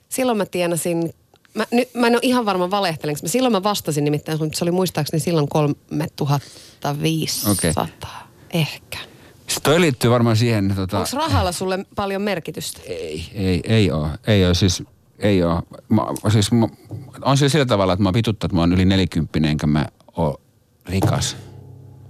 Silloin 0.10 0.38
mä 0.38 0.46
tienasin, 0.46 1.14
mä, 1.54 1.66
nyt, 1.72 1.90
mä 1.94 2.08
en 2.08 2.14
ole 2.14 2.20
ihan 2.24 2.46
varma 2.46 2.72
valehtelenko, 2.72 3.20
mä 3.24 3.28
silloin 3.30 3.52
mä 3.52 3.64
vastasin 3.64 4.04
nimittäin, 4.04 4.40
mutta 4.40 4.58
se 4.58 4.66
oli 4.66 4.72
muistaakseni 4.72 5.20
silloin 5.20 5.50
3500 5.50 6.92
Okei. 7.52 7.74
ehkä. 8.54 8.98
Sitten 9.48 9.64
toi 9.64 9.82
liittyy 9.82 10.12
varmaan 10.12 10.38
siihen, 10.38 10.74
tota, 10.76 11.00
Onko 11.00 11.10
rahalla 11.14 11.52
sulle 11.52 11.86
paljon 11.96 12.22
merkitystä? 12.22 12.82
Ei, 12.86 13.32
ei, 13.34 13.62
ei 13.64 13.92
ole. 13.92 14.08
Ei 14.28 14.46
ole 14.46 14.54
siis, 14.54 14.84
ei 15.20 15.44
ole. 15.44 15.62
Mä, 15.90 16.02
siis, 16.30 16.52
mä, 16.52 16.68
on 17.22 17.38
se 17.38 17.50
sillä 17.50 17.66
tavalla, 17.66 17.94
että 17.94 18.04
mä 18.04 18.14
vituttaa, 18.14 18.46
että 18.46 18.56
mä 18.56 18.62
oon 18.62 18.74
yli 18.74 18.86
nelikymppinen, 18.86 19.52
enkä 19.52 19.68
mä 19.68 19.86
oo 20.18 20.42
rikas. 20.86 21.38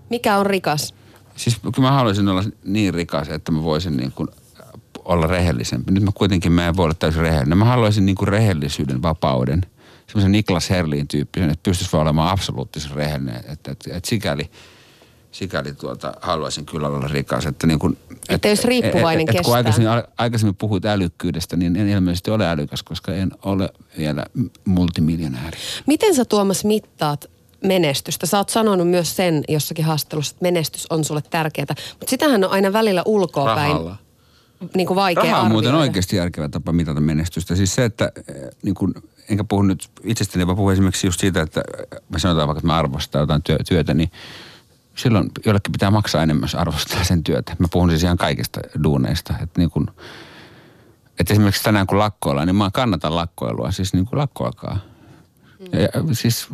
Mikä 0.10 0.38
on 0.38 0.46
rikas? 0.46 0.94
Siis 1.36 1.58
kyllä 1.76 1.90
mä 1.90 1.92
haluaisin 1.92 2.28
olla 2.28 2.44
niin 2.64 2.94
rikas, 2.94 3.30
että 3.30 3.52
mä 3.52 3.64
voisin 3.64 3.98
niin 3.98 4.12
kuin 4.12 4.28
olla 5.10 5.28
rehellisempi. 5.28 5.92
Nyt 5.92 6.04
mä 6.04 6.12
kuitenkin 6.14 6.52
mä 6.52 6.68
en 6.68 6.78
voi 6.78 6.84
olla 6.84 6.94
täysin 6.94 7.22
rehellinen. 7.22 7.58
Mä 7.58 7.66
haluaisin 7.66 8.06
niin 8.06 8.16
kuin 8.16 8.28
rehellisyyden, 8.28 9.02
vapauden. 9.02 9.62
semmoisen 10.08 10.32
Niklas 10.32 10.70
Herlin 10.70 11.08
tyyppisen, 11.08 11.50
että 11.50 11.64
pystyisi 11.64 11.94
vaan 11.94 12.02
olemaan 12.02 12.30
absoluuttisen 12.30 12.92
rehellinen. 12.92 13.36
Että, 13.36 13.72
että, 13.72 13.90
että 13.96 14.10
sikäli, 14.10 14.50
sikäli 15.32 15.74
tuota, 15.74 16.14
haluaisin 16.22 16.66
kyllä 16.66 16.88
olla 16.88 17.08
rikas. 17.08 17.46
Että, 17.46 17.68
niin 17.68 17.80
kuin, 17.80 17.98
että 18.30 18.48
jos 18.48 18.64
riippuvainen 18.64 19.24
et, 19.24 19.30
et, 19.30 19.36
et, 19.36 19.46
kun 19.46 19.56
aikaisemmin, 19.56 19.92
aikaisemmin 20.18 20.56
puhuit 20.56 20.86
älykkyydestä, 20.86 21.58
niin 21.58 21.76
en 21.76 21.88
ilmeisesti 21.88 22.32
ole 22.32 22.50
älykäs, 22.50 22.84
koska 22.84 23.14
en 23.14 23.32
ole 23.44 23.70
vielä 23.98 24.26
multimiljonääri. 24.66 25.58
Miten 25.86 26.16
sä 26.16 26.26
Tuomas 26.26 26.66
mittaat 26.66 27.30
menestystä? 27.64 28.26
Sä 28.26 28.38
oot 28.38 28.50
sanonut 28.50 28.90
myös 28.90 29.16
sen 29.16 29.44
jossakin 29.48 29.86
haastattelussa, 29.86 30.34
että 30.34 30.44
menestys 30.44 30.88
on 30.90 31.04
sulle 31.04 31.22
tärkeää. 31.30 31.76
Mutta 31.92 32.10
sitähän 32.10 32.44
on 32.44 32.52
aina 32.52 32.74
välillä 32.74 33.04
ulkoapäin 33.06 33.72
Rahalla. 33.72 34.09
Niin 34.76 34.88
kuin 34.88 34.96
vaikea 34.96 35.24
Raha 35.24 35.36
on 35.36 35.46
arvioida. 35.46 35.54
muuten 35.54 35.76
oikeasti 35.76 36.16
järkevä 36.16 36.50
tapa 36.50 36.72
mitata 36.72 37.02
menestystä. 37.02 37.56
Siis 37.56 37.76
se, 37.76 37.86
että 37.86 38.12
eh, 38.28 38.50
niin 38.64 38.76
kun, 38.76 38.94
enkä 39.30 39.44
puhu 39.44 39.62
nyt 39.62 39.90
itsestäni, 40.04 40.48
vaan 40.48 40.58
puhun 40.58 40.74
esimerkiksi 40.74 41.08
just 41.08 41.20
siitä, 41.20 41.42
että 41.42 41.62
eh, 41.80 42.00
me 42.10 42.20
sanotaan 42.20 42.48
vaikka, 42.48 42.60
että 42.60 42.68
mä 42.68 42.78
arvostan 42.78 43.22
jotain 43.22 43.44
työ, 43.44 43.58
työtä, 43.68 43.94
niin 43.94 44.12
silloin 44.96 45.32
jollekin 45.46 45.72
pitää 45.72 45.92
maksaa 45.92 46.24
enemmän, 46.24 46.44
jos 46.44 46.56
arvostaa 46.56 47.04
sen 47.04 47.24
työtä. 47.24 47.56
Mä 47.60 47.68
puhun 47.72 47.90
siis 47.90 48.04
ihan 48.04 48.18
kaikista 48.18 48.60
duuneista. 48.84 49.34
Että 49.44 49.62
niin 49.62 49.70
kun, 49.70 49.88
että 51.20 51.34
esimerkiksi 51.34 51.64
tänään 51.64 51.88
kun 51.88 52.00
lakkoillaan, 52.00 52.48
niin 52.48 52.56
mä 52.56 52.70
kannatan 52.74 53.16
lakkoilua. 53.16 53.72
Siis 53.72 53.94
niin 53.94 54.06
kuin 54.06 54.20
lakkoilkaa. 54.20 54.80
Ja, 55.72 55.80
ja, 55.80 55.90
siis 56.12 56.48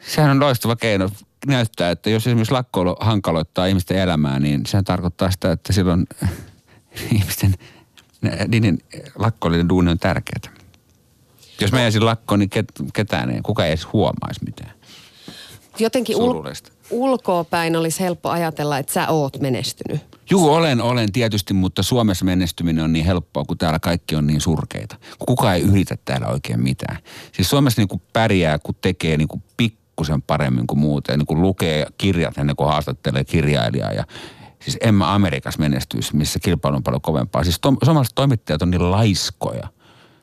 sehän 0.00 0.30
on 0.30 0.40
loistava 0.40 0.76
keino 0.76 1.10
näyttää, 1.46 1.90
että 1.90 2.10
jos 2.10 2.26
esimerkiksi 2.26 2.52
lakkoilu 2.52 2.96
hankaloittaa 3.00 3.66
ihmisten 3.66 3.98
elämää, 3.98 4.38
niin 4.38 4.66
sehän 4.66 4.84
tarkoittaa 4.84 5.30
sitä, 5.30 5.52
että 5.52 5.72
silloin 5.72 6.06
ihmisten 7.14 7.54
niiden 8.48 8.78
lakkoilijoiden 9.14 9.68
duuni 9.68 9.90
on 9.90 9.98
tärkeää. 9.98 10.56
Jos 11.60 11.72
mä 11.72 11.80
jäisin 11.80 12.04
lakkoon, 12.04 12.38
niin 12.40 12.50
ket, 12.50 12.72
ketään 12.94 13.30
ei, 13.30 13.40
kukaan 13.42 13.66
ei 13.66 13.72
edes 13.72 13.92
huomaisi 13.92 14.44
mitään. 14.44 14.72
Jotenkin 15.78 16.16
ul- 16.16 16.20
Surullista. 16.20 16.72
ulkoapäin 16.90 17.76
olisi 17.76 18.00
helppo 18.00 18.28
ajatella, 18.30 18.78
että 18.78 18.92
sä 18.92 19.08
oot 19.08 19.40
menestynyt. 19.40 20.00
Juu, 20.30 20.52
olen, 20.52 20.80
olen 20.80 21.12
tietysti, 21.12 21.54
mutta 21.54 21.82
Suomessa 21.82 22.24
menestyminen 22.24 22.84
on 22.84 22.92
niin 22.92 23.04
helppoa, 23.04 23.44
kun 23.44 23.58
täällä 23.58 23.78
kaikki 23.78 24.16
on 24.16 24.26
niin 24.26 24.40
surkeita. 24.40 24.96
Kukaan 25.18 25.54
ei 25.54 25.62
yritä 25.62 25.96
täällä 26.04 26.26
oikein 26.26 26.62
mitään. 26.62 26.96
Siis 27.32 27.50
Suomessa 27.50 27.80
niin 27.80 27.88
kuin 27.88 28.02
pärjää, 28.12 28.58
kun 28.58 28.74
tekee 28.80 29.16
niin 29.16 29.28
kuin 29.28 29.42
pikkusen 29.56 30.22
paremmin 30.22 30.66
kuin 30.66 30.78
muut. 30.78 31.04
Ja 31.08 31.16
niin 31.16 31.26
kuin 31.26 31.42
lukee 31.42 31.86
kirjat 31.98 32.38
ennen 32.38 32.56
kuin 32.56 32.68
haastattelee 32.68 33.24
kirjailijaa. 33.24 33.92
Ja 33.92 34.04
siis 34.62 34.78
en 34.80 34.94
mä 34.94 35.14
Amerikassa 35.14 35.60
menestyisi, 35.60 36.16
missä 36.16 36.38
kilpailu 36.38 36.76
on 36.76 36.82
paljon 36.82 37.00
kovempaa. 37.00 37.44
Siis 37.44 37.58
to, 37.60 37.74
suomalaiset 37.84 38.14
toimittajat 38.14 38.62
on 38.62 38.70
niin 38.70 38.90
laiskoja. 38.90 39.68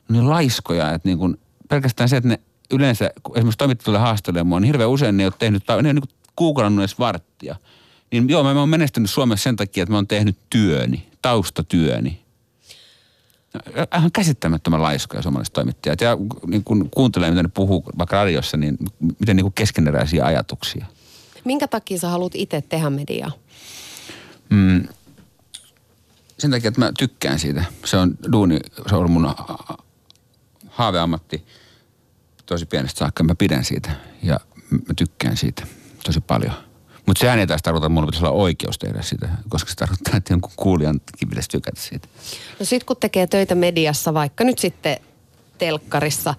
Niin 0.08 0.28
laiskoja, 0.28 0.94
että 0.94 1.08
niin 1.08 1.18
kuin 1.18 1.40
pelkästään 1.68 2.08
se, 2.08 2.16
että 2.16 2.28
ne 2.28 2.40
yleensä, 2.70 3.10
kun 3.22 3.36
esimerkiksi 3.36 3.58
toimittajat 3.58 3.84
tulee 3.84 4.00
haastelemaan 4.00 4.46
mua, 4.46 4.60
niin 4.60 4.66
hirveän 4.66 4.90
usein 4.90 5.16
ne 5.16 5.22
ei 5.22 5.26
ole 5.26 5.34
tehnyt, 5.38 5.66
tai 5.66 5.82
ne 5.82 5.88
ei 5.88 5.94
ole 6.46 6.70
niin 6.70 6.80
edes 6.80 6.98
varttia. 6.98 7.56
Niin 8.12 8.28
joo, 8.28 8.42
mä, 8.42 8.54
mä 8.54 8.60
oon 8.60 8.68
menestynyt 8.68 9.10
Suomessa 9.10 9.42
sen 9.42 9.56
takia, 9.56 9.82
että 9.82 9.92
mä 9.92 9.96
oon 9.96 10.06
tehnyt 10.06 10.38
työni, 10.50 11.08
taustatyöni. 11.22 12.20
Ihan 13.96 14.12
käsittämättömän 14.12 14.82
laiskoja 14.82 15.22
suomalaiset 15.22 15.52
toimittajat. 15.52 16.00
Ja 16.00 16.16
niin 16.46 16.64
kun 16.64 16.88
kuuntelee, 16.90 17.30
mitä 17.30 17.42
ne 17.42 17.48
puhuu 17.54 17.84
vaikka 17.98 18.16
radiossa, 18.16 18.56
niin 18.56 18.76
miten 19.20 19.36
niin 19.36 19.44
kuin 19.44 19.54
keskeneräisiä 19.54 20.24
ajatuksia. 20.24 20.86
Minkä 21.44 21.68
takia 21.68 21.98
sä 21.98 22.08
haluat 22.08 22.34
itse 22.34 22.62
tehdä 22.62 22.90
mediaa? 22.90 23.30
Mm, 24.50 24.88
sen 26.38 26.50
takia, 26.50 26.68
että 26.68 26.80
mä 26.80 26.92
tykkään 26.98 27.38
siitä. 27.38 27.64
Se 27.84 27.96
on 27.96 28.14
duuni, 28.32 28.60
se 28.88 28.94
on 28.94 29.10
mun 29.10 29.34
haaveammatti 30.68 31.44
tosi 32.46 32.66
pienestä 32.66 32.98
saakka. 32.98 33.24
Mä 33.24 33.34
pidän 33.34 33.64
siitä 33.64 33.90
ja 34.22 34.40
mä 34.70 34.94
tykkään 34.96 35.36
siitä 35.36 35.66
tosi 36.04 36.20
paljon. 36.20 36.52
Mutta 37.06 37.20
sehän 37.20 37.38
ei 37.38 37.46
taas 37.46 37.62
tarkoita, 37.62 37.86
että 37.86 37.94
mulla 37.94 38.06
pitäisi 38.06 38.26
olla 38.26 38.42
oikeus 38.42 38.78
tehdä 38.78 39.02
sitä, 39.02 39.28
koska 39.48 39.70
se 39.70 39.76
tarkoittaa, 39.76 40.16
että 40.16 40.32
jonkun 40.32 40.52
kuulijankin 40.56 41.28
pitäisi 41.28 41.48
tykätä 41.48 41.80
siitä. 41.80 42.08
No 42.60 42.66
sit 42.66 42.84
kun 42.84 42.96
tekee 42.96 43.26
töitä 43.26 43.54
mediassa, 43.54 44.14
vaikka 44.14 44.44
nyt 44.44 44.58
sitten 44.58 44.96
telkkarissa, 45.58 46.34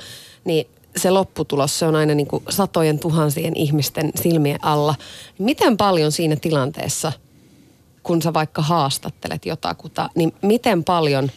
niin 0.46 0.68
se 0.98 1.10
lopputulos, 1.10 1.80
se 1.80 1.86
on 1.86 1.96
aina 1.96 2.16
niin 2.16 2.28
kuin 2.28 2.44
satojen 2.50 3.00
tuhansien 3.00 3.56
ihmisten 3.56 4.12
silmien 4.16 4.60
alla. 4.62 4.96
Miten 5.40 5.78
paljon 5.78 6.12
siinä 6.12 6.36
tilanteessa, 6.36 7.12
kun 8.10 8.22
sä 8.22 8.34
vaikka 8.34 8.62
haastattelet 8.62 9.46
jotakuta, 9.46 10.10
niin 10.16 10.36
miten 10.42 10.84
paljon 10.84 11.32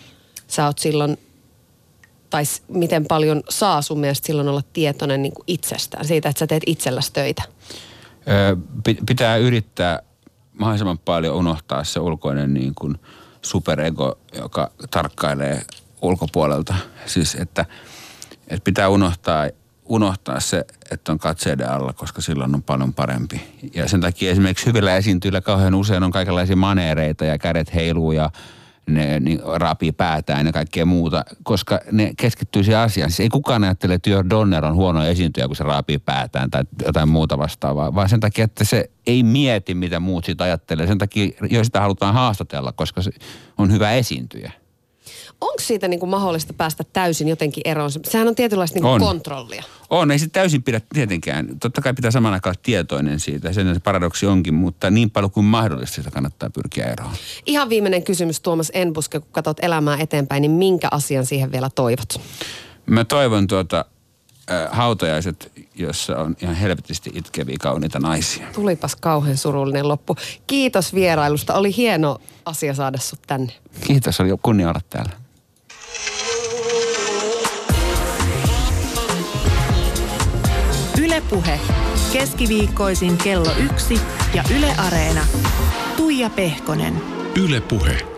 sä 0.46 0.66
oot 0.66 0.78
silloin, 0.78 1.18
tai 2.30 2.42
miten 2.68 3.04
paljon 3.04 3.42
saa 3.48 3.82
sun 3.82 3.98
mielestä 3.98 4.26
silloin 4.26 4.48
olla 4.48 4.62
tietoinen 4.72 5.22
niin 5.22 5.32
kuin 5.34 5.44
itsestään, 5.46 6.04
siitä, 6.04 6.28
että 6.28 6.38
sä 6.38 6.46
teet 6.46 6.62
itselläsi 6.66 7.12
töitä? 7.12 7.42
Ö, 8.28 8.56
pi- 8.84 8.98
pitää 9.06 9.36
yrittää 9.36 10.02
mahdollisimman 10.52 10.98
paljon 10.98 11.36
unohtaa 11.36 11.84
se 11.84 12.00
ulkoinen 12.00 12.54
niin 12.54 12.74
kuin 12.74 12.98
superego, 13.42 14.18
joka 14.36 14.70
tarkkailee 14.90 15.62
ulkopuolelta. 16.02 16.74
Siis 17.06 17.34
että, 17.34 17.66
että 18.48 18.64
pitää 18.64 18.88
unohtaa, 18.88 19.48
unohtaa 19.92 20.40
se, 20.40 20.64
että 20.90 21.12
on 21.12 21.18
katseiden 21.18 21.70
alla, 21.70 21.92
koska 21.92 22.20
silloin 22.20 22.54
on 22.54 22.62
paljon 22.62 22.94
parempi. 22.94 23.40
Ja 23.74 23.88
sen 23.88 24.00
takia 24.00 24.30
esimerkiksi 24.30 24.66
hyvillä 24.66 24.96
esiintyjillä 24.96 25.40
kauhean 25.40 25.74
usein 25.74 26.02
on 26.02 26.10
kaikenlaisia 26.10 26.56
maneereita 26.56 27.24
ja 27.24 27.38
kädet 27.38 27.74
heiluu 27.74 28.12
ja 28.12 28.30
ne 28.86 29.20
niin 29.20 29.40
raapii 29.54 29.92
päätään 29.92 30.46
ja 30.46 30.52
kaikkea 30.52 30.86
muuta, 30.86 31.24
koska 31.42 31.80
ne 31.92 32.12
keskittyy 32.16 32.64
siihen 32.64 32.80
asiaan. 32.80 33.10
Siis 33.10 33.20
ei 33.20 33.28
kukaan 33.28 33.64
ajattele, 33.64 33.94
että 33.94 34.10
Jörg 34.10 34.30
Donner 34.30 34.64
on 34.64 34.74
huono 34.74 35.04
esiintyjä, 35.04 35.46
kun 35.46 35.56
se 35.56 35.64
raapii 35.64 35.98
päätään 35.98 36.50
tai 36.50 36.64
jotain 36.86 37.08
muuta 37.08 37.38
vastaavaa, 37.38 37.94
vaan 37.94 38.08
sen 38.08 38.20
takia, 38.20 38.44
että 38.44 38.64
se 38.64 38.90
ei 39.06 39.22
mieti, 39.22 39.74
mitä 39.74 40.00
muut 40.00 40.24
siitä 40.24 40.44
ajattelee. 40.44 40.86
Sen 40.86 40.98
takia 40.98 41.32
jo 41.50 41.64
sitä 41.64 41.80
halutaan 41.80 42.14
haastatella, 42.14 42.72
koska 42.72 43.02
se 43.02 43.10
on 43.58 43.72
hyvä 43.72 43.92
esiintyjä. 43.92 44.52
Onko 45.42 45.60
siitä 45.60 45.88
niin 45.88 46.00
kuin 46.00 46.10
mahdollista 46.10 46.52
päästä 46.52 46.84
täysin 46.92 47.28
jotenkin 47.28 47.62
eroon? 47.64 47.90
Sehän 48.04 48.28
on 48.28 48.34
tietynlaista 48.34 48.76
niin 48.76 48.82
kuin 48.82 48.92
On. 48.92 49.00
kontrollia. 49.00 49.62
On, 49.90 50.10
ei 50.10 50.18
se 50.18 50.28
täysin 50.28 50.62
pidä 50.62 50.80
tietenkään. 50.92 51.48
Totta 51.60 51.80
kai 51.80 51.94
pitää 51.94 52.10
saman 52.10 52.32
aikaan 52.32 52.50
olla 52.50 52.60
tietoinen 52.62 53.20
siitä, 53.20 53.52
sen 53.52 53.74
se 53.74 53.80
paradoksi 53.80 54.26
onkin, 54.26 54.54
mutta 54.54 54.90
niin 54.90 55.10
paljon 55.10 55.30
kuin 55.30 55.46
mahdollista 55.46 55.94
sitä 55.94 56.10
kannattaa 56.10 56.50
pyrkiä 56.50 56.86
eroon. 56.86 57.12
Ihan 57.46 57.68
viimeinen 57.68 58.02
kysymys 58.02 58.40
Tuomas 58.40 58.70
Enbuske, 58.74 59.20
kun 59.20 59.28
katsot 59.32 59.56
elämää 59.62 59.96
eteenpäin, 60.00 60.40
niin 60.40 60.50
minkä 60.50 60.88
asian 60.90 61.26
siihen 61.26 61.52
vielä 61.52 61.70
toivot? 61.74 62.20
Mä 62.86 63.04
toivon 63.04 63.46
tuota, 63.46 63.84
äh, 64.50 64.68
hautajaiset, 64.70 65.52
jossa 65.74 66.16
on 66.16 66.36
ihan 66.42 66.54
helvetisti 66.54 67.10
itkeviä 67.14 67.56
kauniita 67.60 67.98
naisia. 67.98 68.46
Tulipas 68.52 68.96
kauhean 68.96 69.36
surullinen 69.36 69.88
loppu. 69.88 70.16
Kiitos 70.46 70.94
vierailusta. 70.94 71.54
Oli 71.54 71.76
hieno 71.76 72.18
asia 72.44 72.74
saada 72.74 72.98
sut 72.98 73.20
tänne. 73.26 73.52
Kiitos, 73.86 74.20
oli 74.20 74.30
kunnia 74.42 74.68
olla 74.68 74.80
täällä. 74.90 75.21
Ylepuhe 81.04 81.60
keskiviikkoisin 82.12 83.18
kello 83.18 83.50
yksi 83.64 84.00
ja 84.34 84.44
Yle 84.58 84.74
Areena. 84.86 85.20
Tuija 85.96 86.30
Pehkonen. 86.30 86.94
Yle 87.44 87.60
Puhe. 87.60 88.11